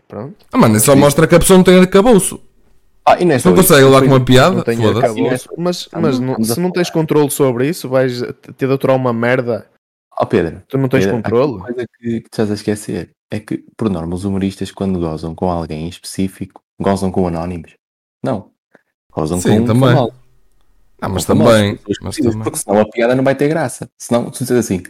Pronto. 0.07 0.35
Ah, 0.51 0.57
mano, 0.57 0.75
isso 0.75 0.85
só 0.85 0.95
mostra 0.95 1.25
que 1.27 1.35
a 1.35 1.39
pessoa 1.39 1.57
não 1.57 1.63
tem 1.63 1.79
arcabouço. 1.79 2.39
Ah, 3.05 3.17
e 3.19 3.25
nesta 3.25 3.49
Não 3.49 3.55
vez- 3.55 3.67
consegue 3.67 3.85
levar 3.85 4.01
com 4.01 4.07
uma 4.07 4.19
Não 4.19 4.25
piada? 4.25 4.55
Foda-se. 4.63 4.85
arcabouço. 4.85 5.49
Mas, 5.57 5.89
Ah, 5.91 5.99
mas 6.01 6.19
não, 6.19 6.33
não- 6.37 6.43
se 6.43 6.59
não 6.59 6.71
tens 6.71 6.89
controle 6.89 7.29
sobre 7.29 7.67
isso, 7.67 7.89
vais 7.89 8.21
ter 8.57 8.67
de 8.67 8.73
aturar 8.73 8.95
uma 8.95 9.11
merda 9.13 9.65
Ó 10.19 10.25
Pedro, 10.25 10.61
Tu 10.67 10.77
não 10.77 10.87
tens 10.87 11.05
Pedro, 11.05 11.15
controle? 11.23 11.59
Coisa 11.63 11.85
que, 11.99 12.21
que 12.21 12.27
estás 12.31 12.51
a 12.51 12.53
esquecer 12.53 13.09
é 13.33 13.39
que, 13.39 13.57
por 13.75 13.89
norma, 13.89 14.13
os 14.15 14.25
humoristas, 14.25 14.71
quando 14.71 14.99
gozam 14.99 15.33
com 15.33 15.49
alguém 15.49 15.85
em 15.85 15.89
específico, 15.89 16.61
gozam 16.79 17.11
com 17.11 17.27
anónimos. 17.27 17.73
Não. 18.23 18.51
Gozam 19.11 19.39
Sim, 19.41 19.59
com 19.61 19.65
também. 19.65 19.89
famosos. 19.95 20.15
Ah, 21.01 21.09
mas 21.09 21.25
Com 21.25 21.37
também. 21.37 21.79
Mas. 22.01 22.17
Porque 22.43 22.57
senão 22.57 22.81
a 22.81 22.89
piada 22.89 23.15
não 23.15 23.23
vai 23.23 23.35
ter 23.35 23.47
graça. 23.49 23.89
Senão, 23.97 24.31
se 24.31 24.43
disseres 24.43 24.65
assim, 24.65 24.83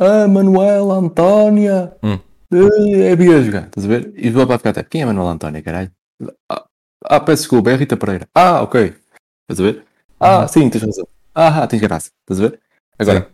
ah, 0.00 0.26
Manuela 0.28 0.94
Antónia, 0.96 1.96
Hum. 2.02 2.18
eh, 2.52 3.12
é 3.12 3.16
biasga, 3.16 3.66
estás 3.66 3.84
a 3.84 3.88
ver? 3.88 4.12
E 4.16 4.28
vai 4.30 4.58
ficar 4.58 4.70
até, 4.70 4.82
quem 4.82 5.02
é 5.02 5.06
Manuela 5.06 5.30
Antónia, 5.32 5.62
caralho? 5.62 5.90
Ah, 6.50 6.64
ah, 7.04 7.20
peço 7.20 7.42
desculpa, 7.42 7.70
é 7.70 7.76
Rita 7.76 7.96
Pereira. 7.96 8.28
Ah, 8.34 8.62
ok. 8.62 8.94
Estás 9.48 9.60
a 9.60 9.62
ver? 9.62 9.84
Ah, 10.20 10.40
Uhum. 10.42 10.48
sim, 10.48 10.68
tens 10.70 10.82
razão. 10.82 11.06
Ah, 11.34 11.62
ah, 11.62 11.66
tens 11.66 11.80
graça. 11.80 12.10
Estás 12.22 12.40
a 12.40 12.48
ver? 12.48 12.60
Agora, 12.98 13.20
Sim. 13.20 13.26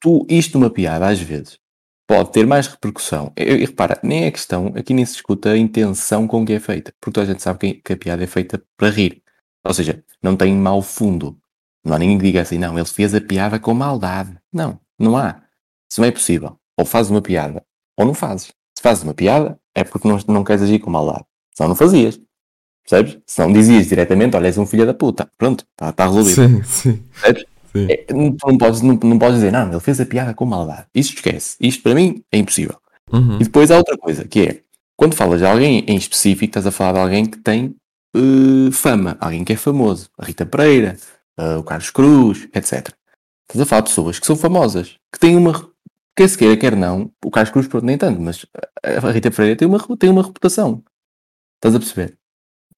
tu, 0.00 0.26
isto 0.28 0.58
numa 0.58 0.70
piada, 0.70 1.06
às 1.08 1.20
vezes, 1.20 1.58
pode 2.06 2.32
ter 2.32 2.46
mais 2.46 2.66
repercussão. 2.66 3.32
E, 3.36 3.44
repara, 3.66 3.98
nem 4.02 4.24
é 4.24 4.30
questão, 4.30 4.72
aqui 4.76 4.94
nem 4.94 5.04
se 5.04 5.16
escuta 5.16 5.50
a 5.50 5.58
intenção 5.58 6.26
com 6.26 6.44
que 6.44 6.52
é 6.52 6.60
feita, 6.60 6.92
porque 7.00 7.14
toda 7.14 7.26
a 7.26 7.32
gente 7.32 7.42
sabe 7.42 7.58
que, 7.58 7.74
que 7.74 7.92
a 7.92 7.96
piada 7.96 8.22
é 8.22 8.26
feita 8.26 8.62
para 8.76 8.90
rir. 8.90 9.22
Ou 9.64 9.74
seja, 9.74 10.02
não 10.22 10.36
tem 10.36 10.54
mau 10.54 10.80
fundo. 10.80 11.36
Não 11.84 11.94
há 11.94 11.98
ninguém 11.98 12.18
que 12.18 12.24
diga 12.24 12.42
assim, 12.42 12.58
não, 12.58 12.78
ele 12.78 12.86
fez 12.86 13.14
a 13.14 13.20
piada 13.20 13.58
com 13.58 13.74
maldade. 13.74 14.36
Não, 14.52 14.80
não 14.98 15.16
há. 15.16 15.42
Isso 15.90 16.00
não 16.00 16.08
é 16.08 16.10
possível. 16.10 16.58
Ou 16.76 16.84
fazes 16.84 17.10
uma 17.10 17.22
piada, 17.22 17.64
ou 17.96 18.06
não 18.06 18.14
fazes. 18.14 18.52
Se 18.76 18.82
fazes 18.82 19.02
uma 19.02 19.14
piada, 19.14 19.58
é 19.74 19.82
porque 19.84 20.06
não, 20.06 20.18
não 20.28 20.44
queres 20.44 20.62
agir 20.62 20.78
com 20.78 20.90
maldade. 20.90 21.24
Senão 21.54 21.70
não 21.70 21.76
fazias. 21.76 22.20
Percebes? 22.88 23.18
Se 23.26 23.40
não 23.40 23.52
dizias 23.52 23.88
diretamente, 23.88 24.36
olha, 24.36 24.46
és 24.46 24.58
um 24.58 24.66
filho 24.66 24.86
da 24.86 24.94
puta. 24.94 25.28
Pronto, 25.36 25.66
está 25.72 25.92
tá 25.92 26.06
resolvido. 26.06 26.34
Sim, 26.34 26.62
sim. 26.62 27.04
Percebes? 27.10 27.55
Sim. 27.76 27.86
É, 27.90 28.06
não, 28.12 28.36
não 28.46 28.58
podes, 28.58 28.80
não, 28.82 28.98
não 29.02 29.18
podes 29.18 29.36
dizer, 29.36 29.52
não, 29.52 29.70
ele 29.70 29.80
fez 29.80 30.00
a 30.00 30.06
piada 30.06 30.34
com 30.34 30.46
maldade. 30.46 30.86
Isso 30.94 31.14
esquece. 31.14 31.56
Isto 31.60 31.82
para 31.82 31.94
mim 31.94 32.22
é 32.32 32.38
impossível. 32.38 32.76
Uhum. 33.12 33.36
E 33.36 33.44
depois 33.44 33.70
há 33.70 33.76
outra 33.76 33.96
coisa, 33.96 34.24
que 34.24 34.40
é, 34.40 34.60
quando 34.96 35.14
falas 35.14 35.40
de 35.40 35.46
alguém 35.46 35.84
em 35.86 35.96
específico, 35.96 36.46
estás 36.46 36.66
a 36.66 36.70
falar 36.70 36.92
de 36.94 36.98
alguém 37.00 37.26
que 37.26 37.38
tem 37.38 37.76
eh, 38.16 38.70
fama, 38.72 39.16
alguém 39.20 39.44
que 39.44 39.52
é 39.52 39.56
famoso. 39.56 40.10
A 40.18 40.24
Rita 40.24 40.46
Pereira, 40.46 40.96
eh, 41.38 41.56
o 41.56 41.62
Carlos 41.62 41.90
Cruz, 41.90 42.48
etc. 42.54 42.88
Estás 43.42 43.60
a 43.60 43.66
falar 43.66 43.82
de 43.82 43.90
pessoas 43.90 44.18
que 44.18 44.26
são 44.26 44.36
famosas, 44.36 44.98
que 45.12 45.20
têm 45.20 45.36
uma... 45.36 45.52
Quer 46.16 46.28
se 46.28 46.38
queira, 46.38 46.56
quer 46.56 46.74
não, 46.74 47.12
o 47.22 47.30
Carlos 47.30 47.52
Cruz, 47.52 47.68
pronto, 47.68 47.84
nem 47.84 47.98
tanto, 47.98 48.18
mas 48.20 48.46
a 48.82 49.10
Rita 49.10 49.30
Pereira 49.30 49.54
tem 49.54 49.68
uma, 49.68 49.78
tem 49.98 50.08
uma 50.08 50.22
reputação. 50.22 50.82
Estás 51.56 51.74
a 51.74 51.78
perceber? 51.78 52.16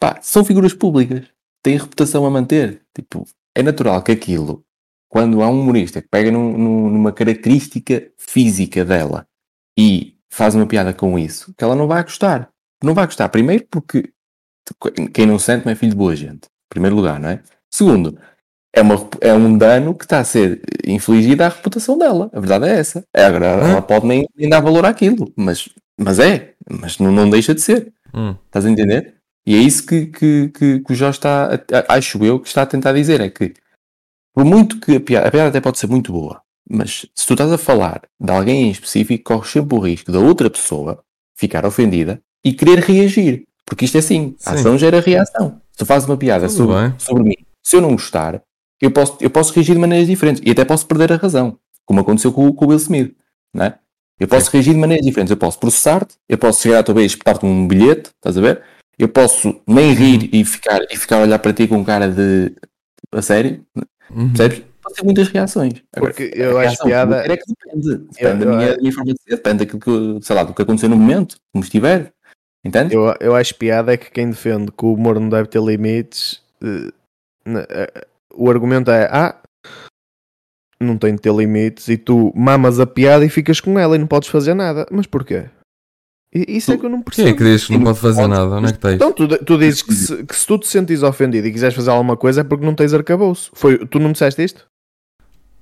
Pá, 0.01 0.19
são 0.21 0.45
figuras 0.45 0.75
públicas, 0.75 1.25
têm 1.63 1.77
reputação 1.77 2.27
a 2.27 2.31
manter. 2.31 2.83
Tipo, 2.93 3.25
é 3.55 3.63
natural 3.63 4.03
que 4.03 4.11
aquilo, 4.11 4.65
quando 5.09 5.43
há 5.43 5.49
um 5.49 5.61
humorista 5.61 6.03
que 6.03 6.09
pega 6.09 6.31
num- 6.31 6.57
num- 6.59 6.91
numa 6.91 7.13
característica 7.13 8.09
física 8.19 8.85
dela 8.85 9.27
e 9.79 10.15
faz 10.31 10.55
uma 10.55 10.67
piada 10.67 10.93
com 10.93 11.19
isso, 11.19 11.55
que 11.57 11.65
ela 11.65 11.75
não 11.75 11.87
vai 11.89 12.03
gostar. 12.03 12.51
Não 12.83 12.95
vai 12.95 13.07
gostar, 13.07 13.29
primeiro 13.29 13.67
porque 13.71 14.11
quem 15.13 15.27
não 15.27 15.39
sente 15.39 15.65
não 15.65 15.73
é 15.73 15.75
filho 15.75 15.91
de 15.93 15.97
boa 15.97 16.15
gente. 16.15 16.47
Em 16.47 16.69
primeiro 16.71 16.95
lugar, 16.97 17.19
não 17.19 17.31
é? 17.31 17.41
Segundo, 17.71 18.19
é, 18.75 18.83
uma, 18.83 19.09
é 19.21 19.33
um 19.33 19.57
dano 19.57 19.95
que 19.95 20.05
está 20.05 20.19
a 20.21 20.25
ser 20.25 20.61
infligido 20.87 21.43
à 21.43 21.49
reputação 21.49 21.97
dela. 21.99 22.31
A 22.33 22.39
verdade 22.41 22.67
é 22.67 22.79
essa. 22.79 23.03
É, 23.15 23.25
agora, 23.25 23.47
ela 23.47 23.83
pode 23.83 24.07
nem, 24.07 24.27
nem 24.37 24.49
dar 24.49 24.61
valor 24.61 24.85
àquilo, 24.85 25.33
mas, 25.37 25.69
mas 25.99 26.19
é. 26.19 26.53
Mas 26.71 26.99
não, 26.99 27.11
não 27.11 27.31
deixa 27.31 27.55
de 27.55 27.61
ser. 27.63 27.93
Hum. 28.15 28.37
Estás 28.47 28.67
a 28.67 28.71
entender? 28.71 29.15
E 29.47 29.55
é 29.55 29.59
isso 29.59 29.87
que, 29.87 30.07
que, 30.07 30.49
que, 30.51 30.81
que 30.81 30.93
o 30.93 30.95
Jorge 30.95 31.19
está, 31.19 31.55
a- 31.55 31.95
acho 31.95 32.23
eu, 32.23 32.39
que 32.39 32.47
está 32.49 32.63
a 32.63 32.67
tentar 32.67 32.93
dizer. 32.93 33.21
É 33.23 33.31
que, 33.31 33.55
por 34.39 34.45
muito 34.45 34.79
que 34.79 34.95
a 34.95 35.01
piada, 35.01 35.27
a 35.27 35.31
piada 35.33 35.49
até 35.49 35.61
pode 35.61 35.79
ser 35.81 35.89
muito 35.89 36.13
boa, 36.13 36.41
mas 36.71 37.05
se 37.13 37.27
tu 37.27 37.33
estás 37.35 37.51
a 37.51 37.59
falar 37.59 38.03
de 38.21 38.31
alguém 38.31 38.69
em 38.69 38.71
específico, 38.71 39.25
corres 39.35 39.51
sempre 39.51 39.77
o 39.77 39.81
risco 39.81 40.13
da 40.13 40.21
outra 40.21 40.49
pessoa 40.49 41.03
ficar 41.37 41.67
ofendida 41.67 42.23
e 42.45 42.53
querer 42.53 42.79
reagir. 42.79 43.43
Porque 43.67 43.85
isto 43.85 43.97
é 43.97 43.99
assim, 43.99 44.37
a 44.47 44.51
Sim. 44.53 44.57
ação 44.61 44.79
gera 44.79 45.01
reação. 45.01 45.61
Se 45.73 45.79
tu 45.79 45.87
fazes 45.87 46.09
uma 46.09 46.17
piada 46.17 46.49
sobre, 46.49 46.95
sobre 46.99 47.25
mim, 47.25 47.35
se 47.65 47.75
eu 47.75 47.81
não 47.81 47.91
gostar, 47.91 48.41
eu 48.81 48.93
posso, 48.93 49.17
eu 49.21 49.29
posso 49.29 49.53
reagir 49.53 49.75
de 49.75 49.81
maneiras 49.81 50.07
diferentes 50.07 50.41
e 50.47 50.53
até 50.53 50.65
posso 50.65 50.87
perder 50.87 51.13
a 51.13 51.17
razão, 51.17 51.59
como 51.85 51.99
aconteceu 51.99 52.33
com, 52.33 52.47
o- 52.47 52.55
com 52.55 52.67
o 52.67 52.69
Will 52.69 52.79
Smith. 52.79 53.17
Não 53.53 53.65
é? 53.65 53.77
Eu 54.21 54.29
posso 54.29 54.53
reagir 54.53 54.73
de 54.73 54.79
maneiras 54.79 55.05
diferentes. 55.05 55.33
Eu 55.33 55.37
posso 55.37 55.59
processar-te, 55.59 56.15
eu 56.29 56.39
posso 56.39 56.63
chegar 56.63 56.79
à 56.79 56.83
tua 56.85 56.95
vez 56.95 57.07
e 57.11 57.15
espetar-te 57.17 57.45
um 57.45 57.67
bilhete, 57.67 58.11
estás 58.15 58.39
a 58.39 58.41
ver? 58.41 58.63
Eu 58.97 59.09
posso 59.09 59.61
nem 59.67 59.93
rir 59.95 60.31
e 60.33 60.45
ficar, 60.45 60.81
e 60.89 60.97
ficar 60.97 61.17
a 61.19 61.23
olhar 61.23 61.41
para 61.41 61.53
ti 61.53 61.67
com 61.67 61.85
cara 61.85 62.09
de 62.09 62.55
a 63.11 63.21
sério, 63.23 63.65
Uhum. 64.11 64.29
percebes? 64.29 64.63
Pode 64.83 64.95
ter 64.97 65.05
muitas 65.05 65.29
reações. 65.29 65.83
Agora, 65.95 66.13
Porque 66.15 66.33
a 66.35 66.37
eu 66.39 66.59
acho 66.59 66.83
piada. 66.85 67.17
é 67.31 67.37
que 67.37 67.45
depende. 67.47 67.97
Depende 68.11 68.19
Eu- 68.23 68.39
da 68.39 68.45
eu- 68.45 68.57
minha, 68.57 68.71
da 68.73 68.79
minha 68.79 68.93
forma 68.93 69.13
de 69.13 69.21
ser, 69.23 69.37
depende 69.37 69.59
daquilo 69.59 69.81
que, 69.81 70.27
sei 70.27 70.37
lá, 70.37 70.45
do 70.45 70.55
que 70.55 70.63
aconteceu 70.63 70.89
no 70.89 70.97
momento, 70.97 71.37
como 71.53 71.63
estiver. 71.65 72.13
Entende? 72.65 72.95
Eu, 72.95 73.15
eu 73.21 73.35
acho 73.35 73.55
piada 73.55 73.93
é 73.93 73.97
que 73.97 74.11
quem 74.11 74.31
defende 74.31 74.73
que 74.73 74.85
o 74.85 74.95
humor 74.95 75.19
não 75.21 75.29
deve 75.29 75.49
ter 75.49 75.63
limites, 75.63 76.43
eh, 76.63 76.91
na- 77.45 77.67
eh, 77.69 78.07
o 78.35 78.51
argumento 78.51 78.91
é: 78.91 79.09
ah, 79.13 79.37
não 80.81 80.97
tem 80.97 81.15
de 81.15 81.21
ter 81.21 81.33
limites, 81.35 81.89
e 81.89 81.97
tu 81.97 82.33
mamas 82.35 82.79
a 82.81 82.87
piada 82.87 83.25
e 83.25 83.29
ficas 83.29 83.61
com 83.61 83.79
ela 83.79 83.95
e 83.95 83.99
não 83.99 84.07
podes 84.07 84.29
fazer 84.29 84.55
nada. 84.55 84.87
Mas 84.91 85.07
porquê? 85.07 85.47
Isso 86.35 86.73
é 86.73 86.77
que 86.77 86.85
eu 86.85 86.91
não 86.91 87.01
Quem 87.03 87.25
é 87.25 87.33
percebo. 87.33 87.39
que 87.39 87.45
diz 87.45 87.67
que 87.67 87.73
não 87.73 87.85
pode 87.85 87.99
fazer 88.01 88.27
nada? 88.27 88.57
Onde 88.57 88.69
é 88.69 88.73
que 88.73 88.79
tens? 88.79 88.95
Então, 88.97 89.13
tu, 89.13 89.27
tu 89.45 89.57
dizes 89.59 89.81
que 89.83 89.95
se, 89.95 90.25
que 90.25 90.37
se 90.37 90.47
tu 90.47 90.59
te 90.59 90.67
sentires 90.69 91.03
ofendido 91.03 91.47
e 91.47 91.53
quiseres 91.53 91.75
fazer 91.75 91.91
alguma 91.91 92.17
coisa 92.19 92.43
é 92.43 92.45
porque 92.45 92.67
não 92.67 92.75
tens 92.75 92.93
arcabouço. 92.93 93.51
Foi, 93.55 93.79
tu 93.87 93.99
não 93.99 94.09
me 94.09 94.13
disseste 94.13 94.43
isto? 94.45 94.67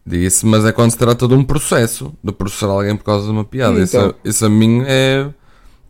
Disse, 0.04 0.44
mas 0.46 0.64
é 0.64 0.72
quando 0.72 0.90
se 0.90 0.98
trata 0.98 1.26
de 1.26 1.34
um 1.34 1.44
processo, 1.44 2.12
de 2.22 2.32
processar 2.32 2.66
alguém 2.66 2.96
por 2.96 3.04
causa 3.04 3.26
de 3.26 3.32
uma 3.32 3.44
piada. 3.44 3.76
Sim, 3.76 3.82
Isso, 3.82 3.96
então. 3.96 4.14
isso 4.24 4.46
a 4.46 4.48
mim 4.48 4.82
é. 4.86 5.28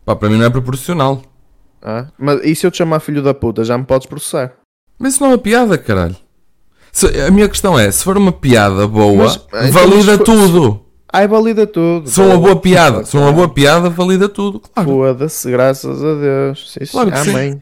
Pá, 0.05 0.15
para 0.15 0.29
mim 0.29 0.37
não 0.37 0.45
é 0.45 0.49
proporcional. 0.49 1.21
Ah, 1.81 2.07
mas 2.17 2.43
e 2.43 2.55
se 2.55 2.65
eu 2.65 2.71
te 2.71 2.77
chamar 2.77 2.99
filho 2.99 3.21
da 3.21 3.33
puta, 3.33 3.63
já 3.63 3.77
me 3.77 3.83
podes 3.83 4.07
processar? 4.07 4.53
Mas 4.97 5.13
isso 5.13 5.23
não 5.23 5.29
é 5.29 5.33
uma 5.33 5.37
piada, 5.39 5.77
caralho. 5.77 6.15
Se- 6.91 7.21
a 7.21 7.29
minha 7.29 7.47
questão 7.47 7.77
é: 7.77 7.91
se 7.91 8.03
for 8.03 8.17
uma 8.17 8.31
piada 8.31 8.87
boa, 8.87 9.25
Mas, 9.25 9.35
então, 9.35 9.71
valida 9.71 10.05
mas 10.05 10.17
for- 10.17 10.23
tudo. 10.23 10.81
Ai, 11.11 11.27
valida 11.27 11.65
tudo. 11.65 12.09
For 12.09 12.25
uma 12.25 12.37
boa 12.37 12.55
piada, 12.57 13.05
for 13.05 13.19
uma 13.19 13.31
boa 13.31 13.47
piada, 13.49 13.89
valida 13.89 14.27
tudo. 14.27 14.59
Claro. 14.59 14.89
Foda-se, 14.89 15.49
graças 15.51 16.03
a 16.03 16.15
Deus. 16.15 16.71
Sim. 16.73 16.85
Claro. 16.91 17.11
Amém. 17.15 17.61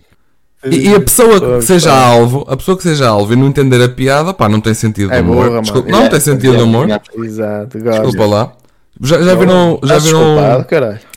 E, 0.65 0.89
e 0.89 0.95
a 0.95 0.99
pessoa 0.99 1.39
que 1.59 1.61
seja 1.61 1.93
alvo, 1.95 2.43
a 2.49 2.57
pessoa 2.57 2.75
que 2.75 2.81
seja 2.81 3.07
alvo 3.07 3.31
e 3.33 3.35
não 3.35 3.45
entender 3.47 3.79
a 3.83 3.87
piada, 3.89 4.33
pá, 4.33 4.49
não 4.49 4.59
tem 4.59 4.73
sentido 4.73 5.09
de 5.11 5.15
É 5.17 5.21
humor. 5.21 5.47
burra, 5.47 5.61
Desculpa, 5.61 5.91
mano. 5.91 6.03
não 6.03 6.09
tem 6.09 6.19
sentido 6.19 6.57
de 6.57 6.63
humor. 6.63 6.87
Exato, 7.23 7.79
gosto. 7.79 8.01
Desculpa 8.01 8.25
lá. 8.25 8.51
Já, 8.99 9.21
já 9.21 9.35
viram, 9.35 9.79
já 9.83 9.97
viram, 9.99 10.65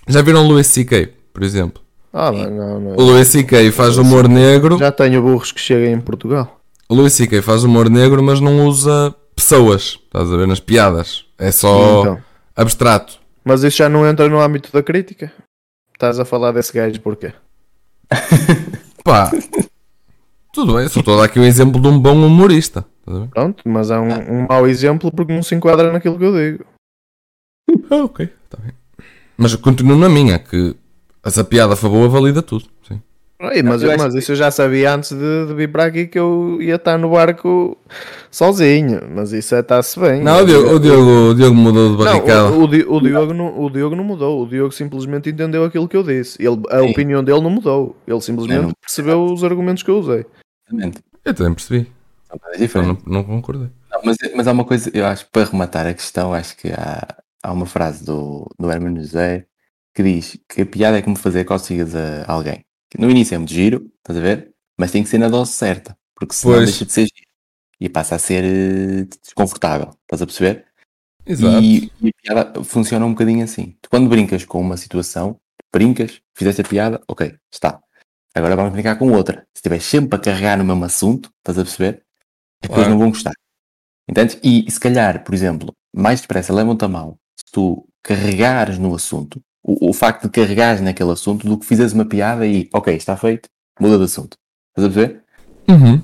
já 0.08 0.20
viram 0.22 0.46
Louis 0.46 0.66
C.K., 0.66 1.08
por 1.32 1.42
exemplo? 1.42 1.80
Ah, 2.12 2.30
não, 2.32 2.50
não, 2.50 2.80
não. 2.80 2.90
O 2.96 3.02
Louis 3.02 3.26
C.K. 3.28 3.70
faz 3.70 3.96
humor 3.96 4.28
negro. 4.28 4.76
Já 4.78 4.90
tenho 4.90 5.22
burros 5.22 5.52
que 5.52 5.60
chegam 5.60 5.92
em 5.92 6.00
Portugal. 6.00 6.58
O 6.88 6.94
Louis 6.94 7.12
C.K. 7.12 7.40
faz 7.40 7.64
humor 7.64 7.88
negro, 7.88 8.22
mas 8.22 8.40
não 8.40 8.66
usa 8.66 9.14
pessoas. 9.36 9.98
Estás 10.06 10.30
a 10.32 10.36
ver 10.36 10.46
nas 10.48 10.58
piadas. 10.60 11.24
É 11.38 11.50
só 11.52 12.00
Então. 12.00 12.22
abstrato. 12.56 13.18
Mas 13.44 13.62
isso 13.62 13.76
já 13.78 13.88
não 13.88 14.06
entra 14.06 14.28
no 14.28 14.40
âmbito 14.40 14.70
da 14.72 14.82
crítica. 14.82 15.32
Estás 15.94 16.18
a 16.18 16.24
falar 16.24 16.52
desse 16.52 16.72
gajo 16.72 17.00
porquê? 17.00 17.32
Pá, 19.04 19.30
tudo 20.52 20.74
bem. 20.76 20.88
Só 20.88 21.00
estou 21.00 21.14
a 21.14 21.16
dar 21.18 21.24
aqui 21.24 21.38
um 21.40 21.44
exemplo 21.44 21.80
de 21.80 21.88
um 21.88 21.98
bom 21.98 22.14
humorista. 22.26 22.84
A? 23.06 23.26
Pronto, 23.28 23.62
mas 23.66 23.90
é 23.90 23.98
um, 23.98 24.42
um 24.42 24.46
mau 24.48 24.66
exemplo 24.66 25.10
porque 25.10 25.32
não 25.32 25.42
se 25.42 25.54
enquadra 25.54 25.92
naquilo 25.92 26.18
que 26.18 26.24
eu 26.24 26.34
digo. 26.34 26.64
Ah, 27.90 28.04
ok. 28.04 28.26
Tá 28.50 28.58
bem. 28.62 28.72
Mas 29.36 29.54
continuo 29.56 29.96
na 29.96 30.08
minha, 30.08 30.38
que 30.38 30.74
essa 31.22 31.44
piada 31.44 31.76
for 31.76 31.90
boa, 31.90 32.08
valida 32.08 32.42
tudo. 32.42 32.66
Sim. 32.86 33.00
Ai, 33.40 33.62
mas, 33.62 33.82
eu 33.84 33.96
mas 33.96 34.14
isso 34.16 34.32
eu 34.32 34.36
já 34.36 34.50
sabia 34.50 34.92
antes 34.94 35.12
de, 35.12 35.46
de 35.46 35.54
vir 35.54 35.70
para 35.70 35.84
aqui 35.84 36.08
que 36.08 36.18
eu 36.18 36.58
ia 36.60 36.74
estar 36.74 36.98
no 36.98 37.10
barco 37.10 37.78
sozinho. 38.30 39.00
Mas 39.14 39.32
isso 39.32 39.54
é 39.54 39.60
está-se 39.60 39.98
bem. 40.00 40.22
Não, 40.22 40.42
o 40.42 40.44
Diogo, 40.46 40.74
o 40.74 40.80
Diogo, 40.80 41.10
o 41.30 41.34
Diogo 41.34 41.54
mudou 41.54 41.96
de 41.96 42.04
barricada. 42.04 42.50
Não, 42.50 42.58
o, 42.58 42.64
o, 42.64 42.68
Di- 42.68 42.84
o 42.88 43.00
Diogo 43.00 43.32
não, 43.34 43.60
o 43.60 43.70
Diogo 43.70 43.94
não 43.94 44.02
mudou. 44.04 44.42
O 44.42 44.48
Diogo 44.48 44.72
simplesmente 44.72 45.30
entendeu 45.30 45.64
aquilo 45.64 45.88
que 45.88 45.96
eu 45.96 46.02
disse. 46.02 46.36
Ele, 46.42 46.60
a 46.70 46.80
Sim. 46.80 46.90
opinião 46.90 47.22
dele 47.22 47.40
não 47.40 47.50
mudou. 47.50 47.96
Ele 48.06 48.20
simplesmente 48.20 48.58
É, 48.58 48.62
não- 48.62 48.72
percebeu 48.80 49.24
os 49.24 49.44
argumentos 49.44 49.82
que 49.82 49.90
eu 49.90 49.98
usei. 50.00 50.26
Exatamente. 50.68 50.98
Eu 51.24 51.34
também 51.34 51.54
percebi. 51.54 51.92
Só 52.28 52.36
diferentes. 52.58 53.04
não, 53.06 53.12
não 53.14 53.24
concordei. 53.24 53.68
Não, 53.90 54.00
mas, 54.04 54.16
mas 54.34 54.48
há 54.48 54.52
uma 54.52 54.64
coisa, 54.64 54.90
eu 54.92 55.06
acho, 55.06 55.26
para 55.30 55.44
rematar 55.44 55.86
a 55.86 55.94
questão, 55.94 56.34
acho 56.34 56.56
que 56.56 56.68
há, 56.72 57.06
há 57.42 57.52
uma 57.52 57.66
frase 57.66 58.04
do, 58.04 58.46
do 58.58 58.70
Hermano 58.70 59.00
José 59.00 59.46
que 59.94 60.02
diz 60.02 60.38
que 60.48 60.62
a 60.62 60.66
piada 60.66 60.98
é 60.98 61.02
como 61.02 61.16
fazer 61.16 61.44
cócegas 61.44 61.94
a 61.94 62.24
alguém. 62.26 62.64
No 62.96 63.10
início 63.10 63.34
é 63.34 63.38
muito 63.38 63.52
giro, 63.52 63.90
estás 63.98 64.18
a 64.18 64.22
ver? 64.22 64.52
Mas 64.78 64.90
tem 64.92 65.02
que 65.02 65.08
ser 65.08 65.18
na 65.18 65.28
dose 65.28 65.52
certa, 65.52 65.96
porque 66.14 66.34
senão 66.34 66.54
Pois. 66.56 66.70
deixa 66.70 66.84
de 66.84 66.92
ser 66.92 67.02
giro 67.06 67.28
e 67.80 67.88
passa 67.88 68.14
a 68.14 68.18
ser 68.18 68.44
eh, 68.44 69.04
desconfortável, 69.22 69.90
estás 70.02 70.22
a 70.22 70.26
perceber? 70.26 70.66
Exato. 71.26 71.62
E, 71.62 71.92
e 72.00 72.08
a 72.08 72.12
piada 72.22 72.64
funciona 72.64 73.04
um 73.04 73.10
bocadinho 73.10 73.44
assim. 73.44 73.76
Tu 73.82 73.90
quando 73.90 74.08
brincas 74.08 74.44
com 74.44 74.60
uma 74.60 74.76
situação, 74.76 75.38
brincas, 75.72 76.20
fizeste 76.34 76.62
a 76.62 76.64
piada, 76.64 77.00
ok, 77.06 77.36
está. 77.52 77.80
Agora 78.34 78.56
vamos 78.56 78.72
brincar 78.72 78.96
com 78.96 79.10
outra. 79.12 79.40
Se 79.54 79.58
estiveres 79.58 79.84
sempre 79.84 80.16
a 80.16 80.22
carregar 80.22 80.56
no 80.56 80.64
mesmo 80.64 80.84
assunto, 80.84 81.30
estás 81.38 81.58
a 81.58 81.62
perceber? 81.64 82.02
As 82.62 82.68
pessoas 82.68 82.86
Claro. 82.86 82.90
não 82.90 82.98
vão 82.98 83.08
gostar. 83.10 83.32
Entendes? 84.08 84.38
E, 84.42 84.64
e 84.66 84.70
se 84.70 84.80
calhar, 84.80 85.22
por 85.24 85.34
exemplo, 85.34 85.74
mais 85.94 86.20
depressa 86.20 86.54
levam-te 86.54 86.84
a 86.84 86.88
mal 86.88 87.18
se 87.36 87.52
tu 87.52 87.86
carregares 88.02 88.78
no 88.78 88.94
assunto, 88.94 89.40
o, 89.62 89.90
o 89.90 89.92
facto 89.92 90.24
de 90.24 90.30
carregares 90.30 90.80
naquele 90.80 91.10
assunto, 91.12 91.46
do 91.46 91.58
que 91.58 91.66
fizeres 91.66 91.92
uma 91.92 92.04
piada 92.04 92.46
e, 92.46 92.68
ok, 92.72 92.94
está 92.94 93.16
feito, 93.16 93.48
muda 93.80 93.98
de 93.98 94.04
assunto. 94.04 94.36
Estás 94.76 94.90
a 94.92 94.94
perceber? 94.94 95.22
Uhum. 95.68 96.02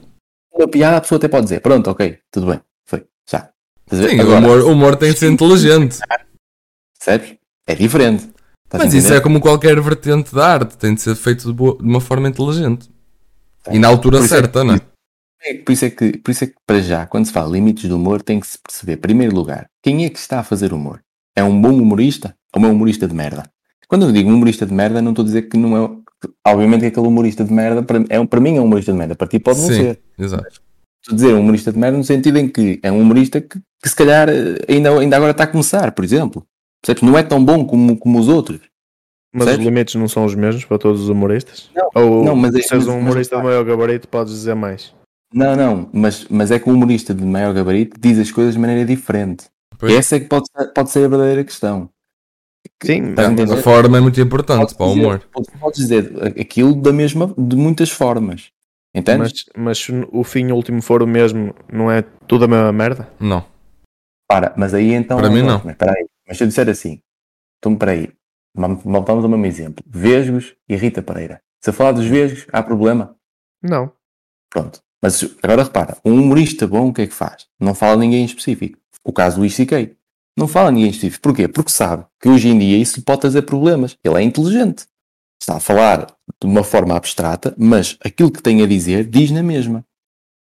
Uma 0.54 0.68
piada 0.68 0.96
a 0.96 1.00
pessoa 1.00 1.16
até 1.18 1.28
pode 1.28 1.44
dizer, 1.44 1.60
pronto, 1.60 1.90
ok, 1.90 2.18
tudo 2.30 2.46
bem, 2.46 2.60
foi, 2.86 3.04
já. 3.28 3.50
Sim, 3.90 4.20
Agora, 4.20 4.36
o 4.36 4.38
humor, 4.38 4.60
o 4.62 4.72
humor 4.72 4.96
tem 4.96 5.12
de 5.12 5.18
ser 5.18 5.30
inteligente. 5.30 5.98
Percebes? 6.98 7.36
É 7.66 7.74
diferente. 7.74 8.30
Estás 8.66 8.84
Mas 8.84 8.94
isso 8.94 9.12
é 9.12 9.20
como 9.20 9.40
qualquer 9.40 9.80
vertente 9.80 10.34
da 10.34 10.46
arte, 10.46 10.76
tem 10.76 10.94
de 10.94 11.00
ser 11.00 11.14
feito 11.14 11.46
de, 11.46 11.52
boa- 11.52 11.76
de 11.76 11.82
uma 11.84 12.00
forma 12.00 12.28
inteligente. 12.28 12.88
E 13.70 13.78
na 13.78 13.88
altura 13.88 14.18
é 14.18 14.22
certa, 14.28 14.60
que- 14.60 14.66
não 14.66 14.74
é? 14.74 14.80
É, 15.46 15.54
por, 15.54 15.72
isso 15.72 15.84
é 15.84 15.90
que, 15.90 16.18
por 16.18 16.30
isso 16.30 16.44
é 16.44 16.46
que, 16.46 16.54
para 16.66 16.80
já, 16.80 17.06
quando 17.06 17.26
se 17.26 17.32
fala 17.32 17.50
limites 17.52 17.88
do 17.88 17.96
humor, 17.96 18.22
tem 18.22 18.40
que 18.40 18.46
se 18.46 18.58
perceber, 18.58 18.94
em 18.94 18.96
primeiro 19.00 19.34
lugar, 19.34 19.66
quem 19.82 20.04
é 20.04 20.08
que 20.10 20.18
está 20.18 20.40
a 20.40 20.44
fazer 20.44 20.72
humor? 20.72 21.00
É 21.36 21.44
um 21.44 21.60
bom 21.60 21.72
humorista 21.74 22.34
ou 22.56 22.64
é 22.64 22.68
um 22.68 22.72
humorista 22.72 23.06
de 23.06 23.14
merda? 23.14 23.44
Quando 23.88 24.06
eu 24.06 24.12
digo 24.12 24.30
um 24.30 24.34
humorista 24.34 24.64
de 24.66 24.72
merda, 24.72 25.00
não 25.02 25.10
estou 25.12 25.22
a 25.22 25.26
dizer 25.26 25.42
que 25.42 25.56
não 25.56 25.76
é. 25.76 25.90
Obviamente 26.46 26.80
que 26.80 26.86
aquele 26.86 27.06
humorista 27.06 27.44
de 27.44 27.52
merda, 27.52 27.82
para, 27.82 28.02
é, 28.08 28.24
para 28.24 28.40
mim 28.40 28.56
é 28.56 28.60
um 28.60 28.64
humorista 28.64 28.92
de 28.92 28.98
merda, 28.98 29.14
para 29.14 29.26
ti 29.26 29.38
pode 29.38 29.60
não 29.60 29.68
Sim. 29.68 29.74
ser. 29.74 30.00
Exato. 30.18 30.46
Estou 31.02 31.12
a 31.12 31.14
dizer 31.16 31.34
um 31.34 31.40
humorista 31.40 31.70
de 31.70 31.78
merda 31.78 31.98
no 31.98 32.04
sentido 32.04 32.38
em 32.38 32.48
que 32.48 32.80
é 32.82 32.90
um 32.90 33.00
humorista 33.00 33.40
que, 33.42 33.58
que 33.82 33.88
se 33.88 33.94
calhar 33.94 34.28
eh, 34.30 34.56
ainda, 34.68 34.90
ainda 34.98 35.16
agora 35.16 35.32
está 35.32 35.44
a 35.44 35.46
começar, 35.46 35.92
por 35.92 36.02
exemplo. 36.04 36.46
Percebes? 36.80 37.02
Não 37.02 37.18
é 37.18 37.22
tão 37.22 37.44
bom 37.44 37.64
como, 37.66 37.96
como 37.98 38.18
os 38.18 38.28
outros. 38.28 38.60
Mas 39.34 39.44
Percebes? 39.44 39.66
os 39.66 39.70
limites 39.72 39.94
não 39.96 40.08
são 40.08 40.24
os 40.24 40.34
mesmos 40.34 40.64
para 40.64 40.78
todos 40.78 41.02
os 41.02 41.08
humoristas? 41.10 41.68
Não, 41.74 41.90
Ou 41.94 42.24
não, 42.24 42.34
mas 42.36 42.54
é- 42.54 42.62
se 42.62 42.72
és 42.74 42.84
mas- 42.84 42.88
um 42.88 42.94
mas- 43.00 43.02
humorista 43.02 43.36
de 43.36 43.42
maior 43.42 43.64
gabarito, 43.64 44.08
podes 44.08 44.32
dizer 44.32 44.54
mais. 44.54 44.94
Não, 45.32 45.54
não, 45.56 45.90
mas, 45.92 46.26
mas 46.30 46.50
é 46.50 46.58
que 46.58 46.70
o 46.70 46.72
humorista 46.72 47.12
de 47.12 47.24
maior 47.24 47.52
gabarito 47.52 47.98
diz 48.00 48.18
as 48.18 48.30
coisas 48.30 48.54
de 48.54 48.60
maneira 48.60 48.84
diferente. 48.86 49.46
Pois. 49.78 49.92
Essa 49.92 50.16
é 50.16 50.20
que 50.20 50.26
pode, 50.26 50.44
pode 50.74 50.90
ser 50.90 51.04
a 51.04 51.08
verdadeira 51.08 51.42
questão. 51.44 51.90
Sim, 52.82 53.10
Estás 53.10 53.50
a 53.50 53.54
A 53.54 53.62
forma 53.62 53.98
é 53.98 54.00
muito 54.00 54.20
importante 54.20 54.74
para 54.74 54.86
o 54.86 54.88
dizer- 54.90 55.00
humor. 55.00 55.22
Podes, 55.32 55.50
podes 55.60 55.80
dizer 55.80 56.12
aquilo 56.40 56.74
da 56.74 56.92
mesma, 56.92 57.34
de 57.36 57.56
muitas 57.56 57.90
formas. 57.90 58.50
Entendes? 58.94 59.44
mas, 59.56 59.64
mas 59.64 59.78
se 59.78 59.92
o 60.12 60.22
fim 60.22 60.52
último 60.52 60.80
for 60.80 61.02
o 61.02 61.06
mesmo, 61.06 61.54
não 61.72 61.90
é 61.90 62.02
tudo 62.26 62.44
a 62.44 62.48
mesma 62.48 62.72
merda? 62.72 63.08
Não. 63.18 63.44
Para, 64.28 64.54
mas 64.56 64.72
aí 64.72 64.92
então. 64.92 65.16
Para 65.18 65.30
mim, 65.30 65.42
não. 65.42 65.60
Mas, 65.64 65.72
espera 65.72 65.92
aí, 65.92 66.06
mas 66.28 66.36
se 66.38 66.44
eu 66.44 66.48
disser 66.48 66.68
assim, 66.68 67.00
então 67.58 67.72
espera 67.72 67.92
aí, 67.92 68.08
vamos 68.56 68.82
voltamos 68.84 69.24
ao 69.24 69.30
mesmo 69.30 69.46
exemplo: 69.46 69.84
Vesgos 69.86 70.54
e 70.68 70.76
Rita 70.76 71.02
Pereira. 71.02 71.40
Se 71.62 71.70
eu 71.70 71.74
falar 71.74 71.92
dos 71.92 72.06
Vesgos, 72.06 72.46
há 72.52 72.62
problema? 72.62 73.16
Não. 73.62 73.90
Pronto. 74.50 74.80
Mas 75.02 75.22
agora 75.42 75.64
repara, 75.64 75.98
um 76.04 76.14
humorista 76.14 76.66
bom 76.66 76.88
o 76.88 76.92
que 76.94 77.02
é 77.02 77.06
que 77.06 77.12
faz? 77.14 77.46
Não 77.60 77.74
fala 77.74 77.96
ninguém 77.96 78.22
em 78.22 78.26
específico. 78.26 78.78
O 79.02 79.12
caso 79.12 79.36
do 79.36 79.40
Luís 79.40 79.54
C.K. 79.54 79.94
Não 80.36 80.48
fala 80.48 80.70
ninguém 80.72 80.90
específico. 80.90 81.22
Porquê? 81.22 81.46
Porque 81.48 81.70
sabe 81.70 82.04
que 82.20 82.28
hoje 82.28 82.48
em 82.48 82.58
dia 82.58 82.76
isso 82.78 82.98
lhe 82.98 83.04
pode 83.04 83.20
trazer 83.20 83.42
problemas. 83.42 83.96
Ele 84.02 84.16
é 84.18 84.22
inteligente. 84.22 84.84
Está 85.40 85.56
a 85.56 85.60
falar 85.60 86.06
de 86.40 86.46
uma 86.46 86.64
forma 86.64 86.96
abstrata, 86.96 87.54
mas 87.58 87.96
aquilo 88.04 88.30
que 88.32 88.42
tem 88.42 88.62
a 88.62 88.66
dizer 88.66 89.04
diz 89.04 89.30
na 89.30 89.42
mesma. 89.42 89.84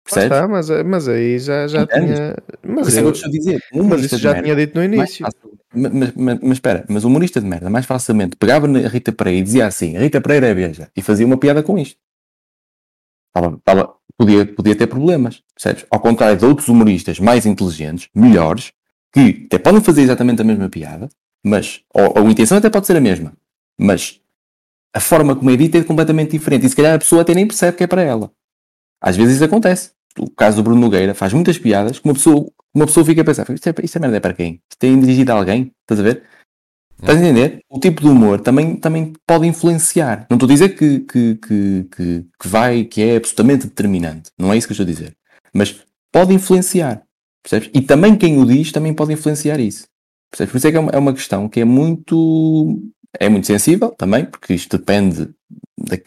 Percebes? 0.04 0.32
está, 0.38 0.48
mas, 0.48 0.70
mas 0.86 1.08
aí 1.08 1.38
já, 1.38 1.68
já 1.68 1.84
Entendes? 1.84 2.16
tinha. 2.16 2.36
Mas, 2.64 2.88
é 2.98 3.02
que 3.02 3.08
eu- 3.08 3.14
eu 3.14 3.30
dizer. 3.30 3.64
Um 3.74 3.84
mas 3.84 4.04
isso 4.04 4.18
já 4.18 4.32
merda 4.34 4.44
tinha 4.44 4.56
dito 4.56 4.76
no 4.76 4.84
início. 4.84 5.28
Mas, 5.72 5.94
mas, 5.94 6.14
mas- 6.16 6.40
mas 6.42 6.52
espera, 6.54 6.84
mas 6.90 7.04
o 7.04 7.08
humorista 7.08 7.40
de 7.40 7.46
merda 7.46 7.70
mais 7.70 7.86
facilmente 7.86 8.36
pegava 8.36 8.68
na 8.68 8.80
Rita 8.88 9.12
Pereira 9.12 9.40
e 9.40 9.44
dizia 9.44 9.68
assim: 9.68 9.96
Rita 9.98 10.20
Pereira 10.20 10.48
é 10.48 10.54
beija 10.56 10.90
e 10.98 11.02
fazia 11.04 11.26
uma 11.28 11.38
piada 11.38 11.62
com 11.62 11.78
isto. 11.78 12.00
Estava- 13.36 13.56
estava- 13.58 13.96
podia, 14.18 14.46
podia 14.46 14.76
ter 14.76 14.88
problemas, 14.88 15.44
percebes? 15.54 15.86
Ao 15.92 16.00
contrário 16.00 16.38
de 16.38 16.46
outros 16.46 16.68
humoristas 16.68 17.20
mais 17.20 17.46
inteligentes, 17.46 18.10
melhores, 18.16 18.72
que 19.14 19.46
até 19.46 19.58
podem 19.58 19.82
fazer 19.82 20.02
exatamente 20.02 20.42
a 20.42 20.46
mesma 20.46 20.70
piada, 20.70 21.10
mas 21.44 21.82
ou, 21.94 22.20
ou 22.20 22.28
a 22.28 22.32
intenção 22.32 22.58
até 22.58 22.70
pode 22.70 22.88
ser 22.88 22.96
a 22.96 23.02
mesma, 23.02 23.34
mas 23.78 24.20
a 24.94 25.00
forma 25.00 25.36
como 25.36 25.50
é 25.50 25.56
dita 25.56 25.78
é 25.78 25.84
completamente 25.84 26.32
diferente 26.32 26.66
e 26.66 26.70
se 26.70 26.76
calhar 26.76 26.96
a 26.96 27.00
pessoa 27.00 27.22
até 27.22 27.34
nem 27.34 27.48
percebe 27.48 27.78
que 27.78 27.84
é 27.84 27.88
para 27.88 28.02
ela. 28.02 28.32
Às 29.02 29.16
vezes 29.16 29.36
isso 29.36 29.46
acontece. 29.46 29.92
O 30.18 30.30
caso 30.30 30.58
do 30.58 30.64
Bruno 30.64 30.82
Nogueira 30.82 31.14
faz 31.14 31.32
muitas 31.34 31.58
piadas 31.58 32.00
que 32.00 32.06
uma 32.06 32.14
pessoa, 32.14 32.52
uma 32.74 32.86
pessoa 32.86 33.06
fica 33.06 33.22
a 33.22 33.26
pensar: 33.26 33.50
isto 33.50 33.68
é, 33.68 33.74
isto 33.84 33.98
é 33.98 34.02
merda 34.02 34.18
é 34.18 34.20
para 34.20 34.34
quem? 34.34 34.62
Isto 34.70 34.80
tem 34.80 35.00
dirigido 35.00 35.32
a 35.32 35.36
alguém? 35.36 35.72
Estás 35.82 36.00
a 36.00 36.04
ver? 36.04 36.24
Estás 37.00 37.18
a 37.18 37.22
entender? 37.22 37.62
O 37.70 37.80
tipo 37.80 38.02
de 38.02 38.08
humor 38.10 38.42
também, 38.42 38.76
também 38.76 39.14
pode 39.26 39.48
influenciar. 39.48 40.28
Não 40.30 40.36
estou 40.36 40.48
a 40.48 40.52
dizer 40.52 40.70
que, 40.70 41.00
que, 41.00 41.36
que, 41.36 41.88
que 41.90 42.48
vai, 42.48 42.84
que 42.84 43.02
é 43.02 43.16
absolutamente 43.16 43.68
determinante. 43.68 44.32
Não 44.38 44.52
é 44.52 44.58
isso 44.58 44.68
que 44.68 44.74
eu 44.74 44.76
estou 44.76 44.84
a 44.84 44.94
dizer. 44.94 45.16
Mas 45.54 45.82
pode 46.12 46.34
influenciar. 46.34 47.02
Percebes? 47.44 47.70
E 47.74 47.82
também 47.82 48.16
quem 48.16 48.38
o 48.40 48.46
diz 48.46 48.72
também 48.72 48.94
pode 48.94 49.14
influenciar 49.14 49.60
isso. 49.60 49.88
Percebes? 50.32 50.52
Por 50.52 50.58
isso 50.58 50.68
é 50.68 50.72
que 50.72 50.78
é 50.78 50.80
uma, 50.80 50.92
é 50.92 50.98
uma 50.98 51.14
questão 51.14 51.48
que 51.48 51.60
é 51.60 51.66
muito. 51.66 52.80
É 53.20 53.28
muito 53.28 53.48
sensível 53.48 53.90
também, 53.92 54.26
porque 54.26 54.54
isto 54.54 54.78
depende. 54.78 55.30
Da, 55.78 55.98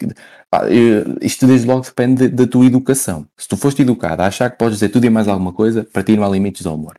isto 1.21 1.47
desde 1.47 1.67
logo 1.67 1.81
depende 1.81 2.29
da 2.29 2.47
tua 2.47 2.65
educação. 2.65 3.27
Se 3.37 3.47
tu 3.47 3.57
foste 3.57 3.81
educado 3.81 4.21
a 4.21 4.27
achar 4.27 4.49
que 4.49 4.57
podes 4.57 4.75
dizer 4.77 4.89
tudo 4.89 5.05
e 5.05 5.09
mais 5.09 5.27
alguma 5.27 5.51
coisa, 5.51 5.83
para 5.83 6.03
ti 6.03 6.15
não 6.15 6.23
há 6.23 6.29
limites 6.29 6.65
ao 6.65 6.75
humor. 6.75 6.95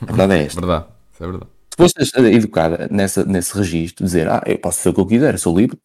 A 0.00 0.06
verdade 0.06 0.34
é 0.34 0.44
esta. 0.44 0.60
Verdade. 0.60 0.86
Isso 1.12 1.24
é 1.24 1.26
verdade. 1.26 1.50
Se 1.70 1.76
foste 1.76 2.18
educada 2.34 2.88
nessa, 2.90 3.24
nesse 3.24 3.54
registro, 3.54 4.04
dizer, 4.04 4.28
ah, 4.28 4.42
eu 4.46 4.58
posso 4.58 4.78
fazer 4.78 4.90
o 4.90 4.94
que 4.94 5.00
eu 5.00 5.06
quiser, 5.06 5.34
eu 5.34 5.38
sou 5.38 5.58
livre. 5.58 5.78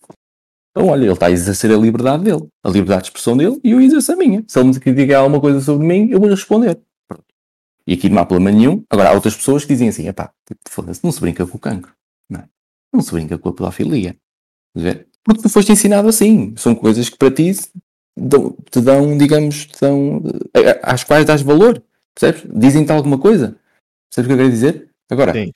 Então, 0.72 0.88
olha, 0.88 1.04
ele 1.04 1.12
está 1.12 1.26
a 1.26 1.32
exercer 1.32 1.70
a 1.72 1.76
liberdade 1.76 2.24
dele, 2.24 2.48
a 2.64 2.70
liberdade 2.70 3.04
de 3.04 3.08
expressão 3.10 3.36
dele, 3.36 3.60
e 3.62 3.72
eu 3.72 3.82
exerço 3.82 4.14
a 4.14 4.16
minha. 4.16 4.44
Se 4.48 4.58
ele 4.58 4.70
me 4.70 4.80
criticar 4.80 5.20
alguma 5.20 5.42
coisa 5.42 5.60
sobre 5.60 5.86
mim, 5.86 6.10
eu 6.10 6.20
vou 6.20 6.30
responder. 6.30 6.80
E 7.92 7.96
aqui 7.96 8.08
não 8.08 8.22
há 8.22 8.26
problema 8.26 8.58
nenhum. 8.58 8.86
Agora, 8.90 9.10
há 9.10 9.12
outras 9.12 9.36
pessoas 9.36 9.66
que 9.66 9.74
dizem 9.74 9.90
assim, 9.90 10.08
epá, 10.08 10.32
foda-se, 10.70 11.04
não 11.04 11.12
se 11.12 11.20
brinca 11.20 11.46
com 11.46 11.58
o 11.58 11.60
cancro. 11.60 11.92
Não, 12.30 12.40
é? 12.40 12.46
não 12.94 13.02
se 13.02 13.12
brinca 13.12 13.38
com 13.38 13.50
a 13.50 13.54
pedofilia. 13.54 14.16
Porque 15.26 15.42
tu 15.42 15.50
foste 15.50 15.74
ensinado 15.74 16.08
assim. 16.08 16.54
São 16.56 16.74
coisas 16.74 17.10
que 17.10 17.18
para 17.18 17.30
ti 17.30 17.52
te 17.54 18.80
dão, 18.80 19.18
digamos, 19.18 19.66
te 19.66 19.82
dão, 19.82 20.24
eh, 20.54 20.80
às 20.82 21.04
quais 21.04 21.26
dás 21.26 21.42
valor. 21.42 21.84
Percebes? 22.16 22.50
Dizem-te 22.58 22.94
alguma 22.94 23.18
coisa. 23.18 23.58
Percebes 24.10 24.26
o 24.26 24.28
que 24.28 24.32
eu 24.32 24.38
quero 24.38 24.50
dizer? 24.50 24.90
Agora, 25.10 25.34
Sim. 25.34 25.52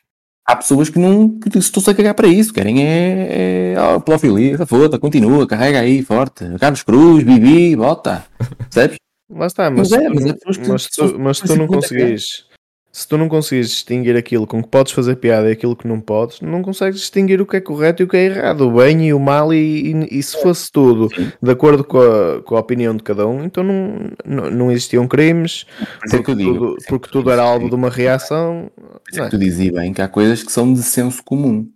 há 0.46 0.58
pessoas 0.58 0.90
que 0.90 1.00
não 1.00 1.40
que 1.40 1.58
estão-se 1.58 1.90
a 1.90 1.96
cagar 1.96 2.16
para 2.16 2.28
isso. 2.28 2.54
Querem 2.54 2.86
é, 2.86 3.28
é 3.30 3.76
ah, 3.78 3.98
pedofilia, 3.98 4.66
foda, 4.66 5.00
continua, 5.00 5.48
carrega 5.48 5.80
aí, 5.80 6.04
forte. 6.04 6.44
Carlos 6.60 6.84
Cruz, 6.84 7.24
Bibi, 7.24 7.78
bota. 7.78 8.26
Percebes? 8.70 8.98
Lá 9.30 9.48
está, 9.48 9.70
mas, 9.72 9.90
Mas 9.90 10.02
é, 10.02 10.08
tu 10.08 10.14
mas 10.16 10.26
é 10.26 10.34
pessoas 10.34 10.58
que- 10.58 10.68
mas 10.70 10.88
tu, 10.88 11.02
mas 11.02 11.12
tu 11.12 11.18
não 11.20 11.34
simplesmente 11.34 11.70
conseguires. 11.74 12.46
Se 12.92 13.06
tu 13.10 13.18
não 13.18 13.28
conseguires 13.28 13.70
distinguir 13.72 14.16
aquilo 14.16 14.48
com 14.48 14.64
que 14.64 14.70
podes 14.70 14.94
fazer 14.94 15.18
piada 15.18 15.50
e 15.50 15.52
aquilo 15.52 15.76
que 15.76 15.86
não 15.86 16.00
podes, 16.00 16.40
não 16.40 16.62
consegues 16.62 17.02
distinguir 17.02 17.42
o 17.42 17.46
que 17.46 17.58
é 17.58 17.60
correto 17.60 18.02
e 18.02 18.06
o 18.06 18.08
que 18.08 18.16
é 18.16 18.24
errado, 18.24 18.62
o 18.62 18.72
bem 18.72 19.06
e 19.08 19.14
o 19.14 19.20
mal, 19.20 19.54
e, 19.54 19.92
e- 19.92 20.08
e 20.20 20.24
se 20.24 20.42
fosse 20.42 20.72
tudo 20.72 21.10
de 21.42 21.52
acordo 21.52 21.84
com 21.84 22.00
a, 22.00 22.42
com 22.42 22.56
a 22.56 22.60
opinião 22.62 22.96
de 22.96 23.04
cada 23.04 23.28
um, 23.28 23.44
então 23.44 23.66
não, 23.66 24.12
não, 24.26 24.50
não 24.50 24.72
existiam 24.72 25.06
crimes, 25.10 25.66
é 26.06 26.10
porque, 26.10 26.32
eu 26.32 26.36
digo. 26.36 26.54
tudo, 26.54 26.78
é 26.82 26.88
porque 26.88 27.08
que 27.08 27.12
tudo 27.12 27.30
era 27.32 27.42
alvo 27.44 27.68
de 27.68 27.76
uma 27.76 27.90
reação. 27.90 28.72
É 29.14 29.20
é? 29.20 29.28
tu 29.30 29.38
dizes 29.38 29.70
bem 29.72 29.92
que 29.92 30.02
há 30.02 30.08
coisas 30.08 30.42
que 30.42 30.52
são 30.52 30.74
de 30.74 30.82
senso 30.82 31.22
comum. 31.22 31.70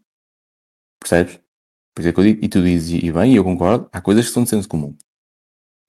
Percebes? 1.02 1.38
Por 1.94 2.02
isso 2.02 2.10
é 2.10 2.14
que 2.14 2.20
eu 2.20 2.24
digo, 2.24 2.46
e 2.46 2.48
tu 2.48 2.62
dizes 2.64 3.04
e 3.04 3.12
bem, 3.12 3.34
e 3.34 3.36
eu 3.36 3.44
concordo, 3.44 3.90
há 3.92 4.00
coisas 4.00 4.26
que 4.28 4.32
são 4.32 4.44
de 4.44 4.50
senso 4.50 4.70
comum. 4.70 4.96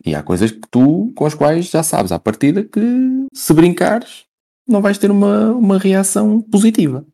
E 0.04 0.14
há 0.14 0.22
coisas 0.22 0.50
que 0.50 0.60
tu, 0.70 1.12
com 1.14 1.26
as 1.26 1.34
quais 1.34 1.66
já 1.70 1.82
sabes 1.82 2.10
à 2.12 2.18
partida 2.18 2.64
que 2.64 2.80
se 3.34 3.52
brincares, 3.52 4.24
não 4.66 4.80
vais 4.80 4.96
ter 4.98 5.10
uma, 5.10 5.52
uma 5.52 5.78
reação 5.78 6.40
positiva. 6.40 7.04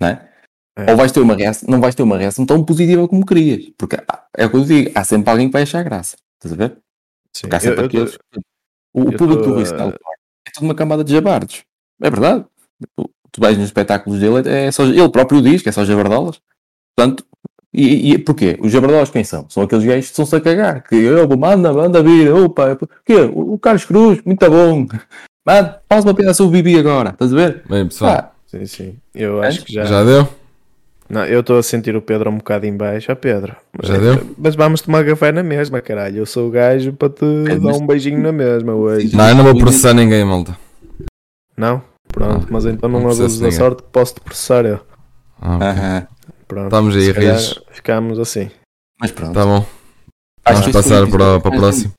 Não 0.00 0.08
é? 0.08 0.28
É. 0.76 0.90
Ou 0.90 0.96
vais 0.96 1.12
ter 1.12 1.20
uma 1.20 1.34
reação, 1.36 1.68
não 1.70 1.80
vais 1.80 1.94
ter 1.94 2.02
uma 2.02 2.16
reação 2.18 2.44
tão 2.46 2.64
positiva 2.64 3.06
como 3.06 3.24
querias. 3.26 3.70
Porque 3.76 3.96
há- 3.96 4.26
é 4.36 4.46
o 4.46 4.50
que 4.50 4.56
eu 4.56 4.64
digo, 4.64 4.90
há 4.94 5.04
sempre 5.04 5.30
alguém 5.30 5.46
que 5.48 5.52
vai 5.52 5.62
achar 5.62 5.82
graça. 5.84 6.16
Estás 6.38 6.52
a 6.52 6.56
ver? 6.56 6.78
Sim, 7.34 7.42
Porque 7.42 7.54
há 7.54 7.58
eu- 7.58 7.60
sempre 7.60 7.80
eu- 7.82 7.86
aqueles. 7.86 8.18
O, 8.94 9.02
o 9.02 9.12
eu 9.12 9.16
público 9.18 9.42
tô, 9.42 9.54
do 9.54 9.60
eh, 9.60 9.64
é 10.46 10.50
toda 10.52 10.66
uma 10.66 10.74
camada 10.74 11.04
de 11.04 11.12
jabardos. 11.12 11.62
É 12.00 12.10
verdade. 12.10 12.44
Tu, 12.96 13.10
tu 13.30 13.40
vais 13.40 13.56
nos 13.56 13.66
espetáculos 13.66 14.18
dele, 14.20 14.48
é 14.48 14.70
só, 14.72 14.84
ele 14.84 15.08
próprio 15.10 15.40
diz 15.40 15.62
que 15.62 15.68
é 15.68 15.72
só 15.72 15.84
jabardolas. 15.84 16.40
Portanto, 16.96 17.24
e, 17.72 18.12
e 18.12 18.18
porquê? 18.18 18.58
Os 18.60 18.70
jabardolas 18.70 19.10
quem 19.10 19.24
são? 19.24 19.46
São 19.48 19.62
aqueles 19.62 19.84
gajos 19.84 20.04
que 20.06 20.10
estão-se 20.12 20.36
a 20.36 20.40
cagar. 20.40 20.82
Que 20.82 20.94
eu, 20.96 21.26
manda, 21.36 21.72
manda 21.72 22.02
vir. 22.02 22.32
Opa, 22.32 22.78
quê? 23.04 23.30
O, 23.32 23.54
o 23.54 23.58
Carlos 23.58 23.84
Cruz, 23.84 24.20
muito 24.24 24.48
bom. 24.50 24.86
Manda, 25.44 25.80
faz 25.88 26.04
uma 26.04 26.14
piada 26.14 26.32
sobre 26.34 26.60
o 26.60 26.62
Bibi 26.62 26.78
agora. 26.78 27.10
Estás 27.10 27.32
a 27.32 27.36
ver? 27.36 27.62
Bem, 27.68 27.86
pessoal, 27.86 28.12
Ah, 28.12 28.30
Sim, 28.46 28.64
sim. 28.66 28.96
Eu 29.12 29.42
acho 29.42 29.64
que 29.64 29.72
já. 29.72 29.84
já 29.84 30.04
deu? 30.04 30.28
Não, 31.10 31.24
eu 31.26 31.40
estou 31.40 31.58
a 31.58 31.62
sentir 31.64 31.96
o 31.96 32.00
Pedro 32.00 32.30
um 32.30 32.36
bocado 32.36 32.64
em 32.64 32.76
baixo. 32.76 33.10
Ó 33.10 33.14
Pedro, 33.16 33.56
mas, 33.76 33.88
Já 33.88 33.98
deu? 33.98 34.24
mas 34.38 34.54
vamos 34.54 34.80
tomar 34.82 35.04
café 35.04 35.32
na 35.32 35.42
mesma, 35.42 35.80
caralho. 35.80 36.18
Eu 36.18 36.26
sou 36.26 36.46
o 36.46 36.50
gajo 36.50 36.92
para 36.92 37.08
te 37.10 37.24
É, 37.48 37.56
dar 37.58 37.72
um 37.72 37.84
beijinho 37.86 38.20
na 38.22 38.30
mesma 38.30 38.72
hoje. 38.74 39.16
Não, 39.16 39.28
eu 39.28 39.34
não 39.34 39.42
vou 39.44 39.58
processar 39.58 39.92
ninguém, 39.94 40.24
malta. 40.24 40.56
Não? 41.56 41.82
Pronto, 42.08 42.46
mas 42.50 42.64
então 42.66 42.88
não, 42.88 43.00
não 43.00 43.06
abuses 43.10 43.40
da 43.40 43.50
sorte 43.50 43.82
que 43.82 43.88
posso 43.90 44.14
te 44.14 44.20
processar 44.20 44.64
eu. 44.64 44.80
Ah, 45.40 45.56
ok. 45.56 45.66
aham. 45.66 46.06
Pronto. 46.52 46.66
Estamos 46.66 46.96
aí, 46.96 47.10
Rios. 47.12 47.64
Ficamos 47.70 48.18
assim. 48.18 48.50
Mas 49.00 49.10
pronto. 49.10 49.32
Tá 49.32 49.44
bom. 49.44 49.64
Acho 50.44 50.60
Vamos 50.60 50.72
passar 50.72 51.08
para, 51.08 51.40
para 51.40 51.48
o 51.48 51.58
próximo. 51.58 51.92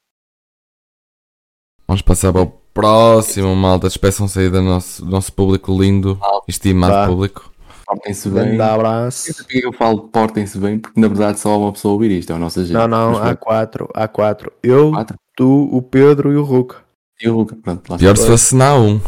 Vamos 1.88 2.02
passar 2.04 2.32
para 2.32 2.42
o 2.44 2.48
próximo, 2.74 3.56
malta. 3.56 3.88
Despeçam-se 3.88 4.40
aí 4.40 4.50
do 4.50 4.62
nosso, 4.62 5.04
do 5.04 5.10
nosso 5.10 5.34
público 5.34 5.76
lindo, 5.76 6.20
estimado 6.48 6.94
Vá. 6.94 7.08
público. 7.08 7.52
Portem-se 7.86 8.30
bem. 8.30 8.44
Grande 8.44 8.62
abraço. 8.62 9.32
Eu 9.32 9.46
que 9.46 9.66
eu 9.66 9.74
falo 9.74 10.08
portem-se 10.10 10.58
bem, 10.60 10.78
porque 10.78 11.00
na 11.00 11.08
verdade 11.08 11.40
só 11.40 11.52
há 11.52 11.58
uma 11.58 11.74
pessoa 11.74 11.94
a 11.94 11.96
ouvir 11.96 12.12
isto, 12.12 12.32
é 12.32 12.36
o 12.36 12.40
nosso 12.40 12.60
agente. 12.60 12.74
Não, 12.74 12.88
não, 12.88 13.18
há 13.18 13.36
quatro. 13.36 13.90
Há 13.94 14.08
quatro. 14.08 14.54
Eu, 14.62 14.92
quatro. 14.92 15.18
tu, 15.36 15.70
o 15.72 15.82
Pedro 15.82 16.32
e 16.32 16.36
o 16.36 16.44
Ruca. 16.44 16.84
E 17.20 17.28
o 17.28 17.38
Luca, 17.38 17.56
pronto, 17.56 17.90
lá 17.92 17.98
Pior 17.98 18.16
se 18.18 18.28
fosse 18.28 18.56
na 18.56 18.76
1. 18.76 19.02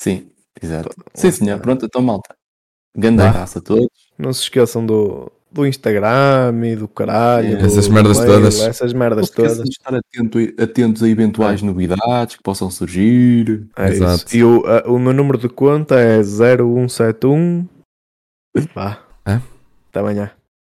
Sim, 0.00 0.30
exato. 0.60 0.90
Sim, 1.14 1.30
senhor, 1.30 1.60
pronto, 1.60 1.86
então 1.86 2.02
malta. 2.02 2.36
Grande 2.96 3.22
abraço 3.22 3.58
a 3.58 3.60
todos. 3.60 4.07
Não 4.18 4.32
se 4.32 4.42
esqueçam 4.42 4.84
do, 4.84 5.30
do 5.50 5.64
Instagram 5.66 6.52
e 6.64 6.74
do 6.76 6.88
caralho. 6.88 7.52
É. 7.52 7.56
do- 7.56 7.64
Essas 7.66 7.86
do 7.86 7.94
merdas 7.94 8.18
mail, 8.18 8.32
todas. 8.32 8.60
Essas 8.60 8.92
merdas 8.92 9.30
todas. 9.30 9.62
de 9.62 9.70
estar 9.70 9.94
atento, 9.94 10.38
atentos 10.60 11.02
a 11.02 11.08
eventuais 11.08 11.62
novidades 11.62 12.34
que 12.36 12.42
possam 12.42 12.68
surgir. 12.70 13.66
É 13.76 13.88
Exato. 13.90 14.24
isso. 14.26 14.36
E 14.36 14.42
o, 14.44 14.64
a- 14.66 14.82
o 14.90 14.98
meu 14.98 15.12
número 15.12 15.38
de 15.38 15.48
conta 15.48 15.98
é 16.00 16.20
0171. 16.22 17.66
Vá. 18.74 18.98
É? 19.24 19.40
Até 19.90 20.00
amanhã. 20.00 20.30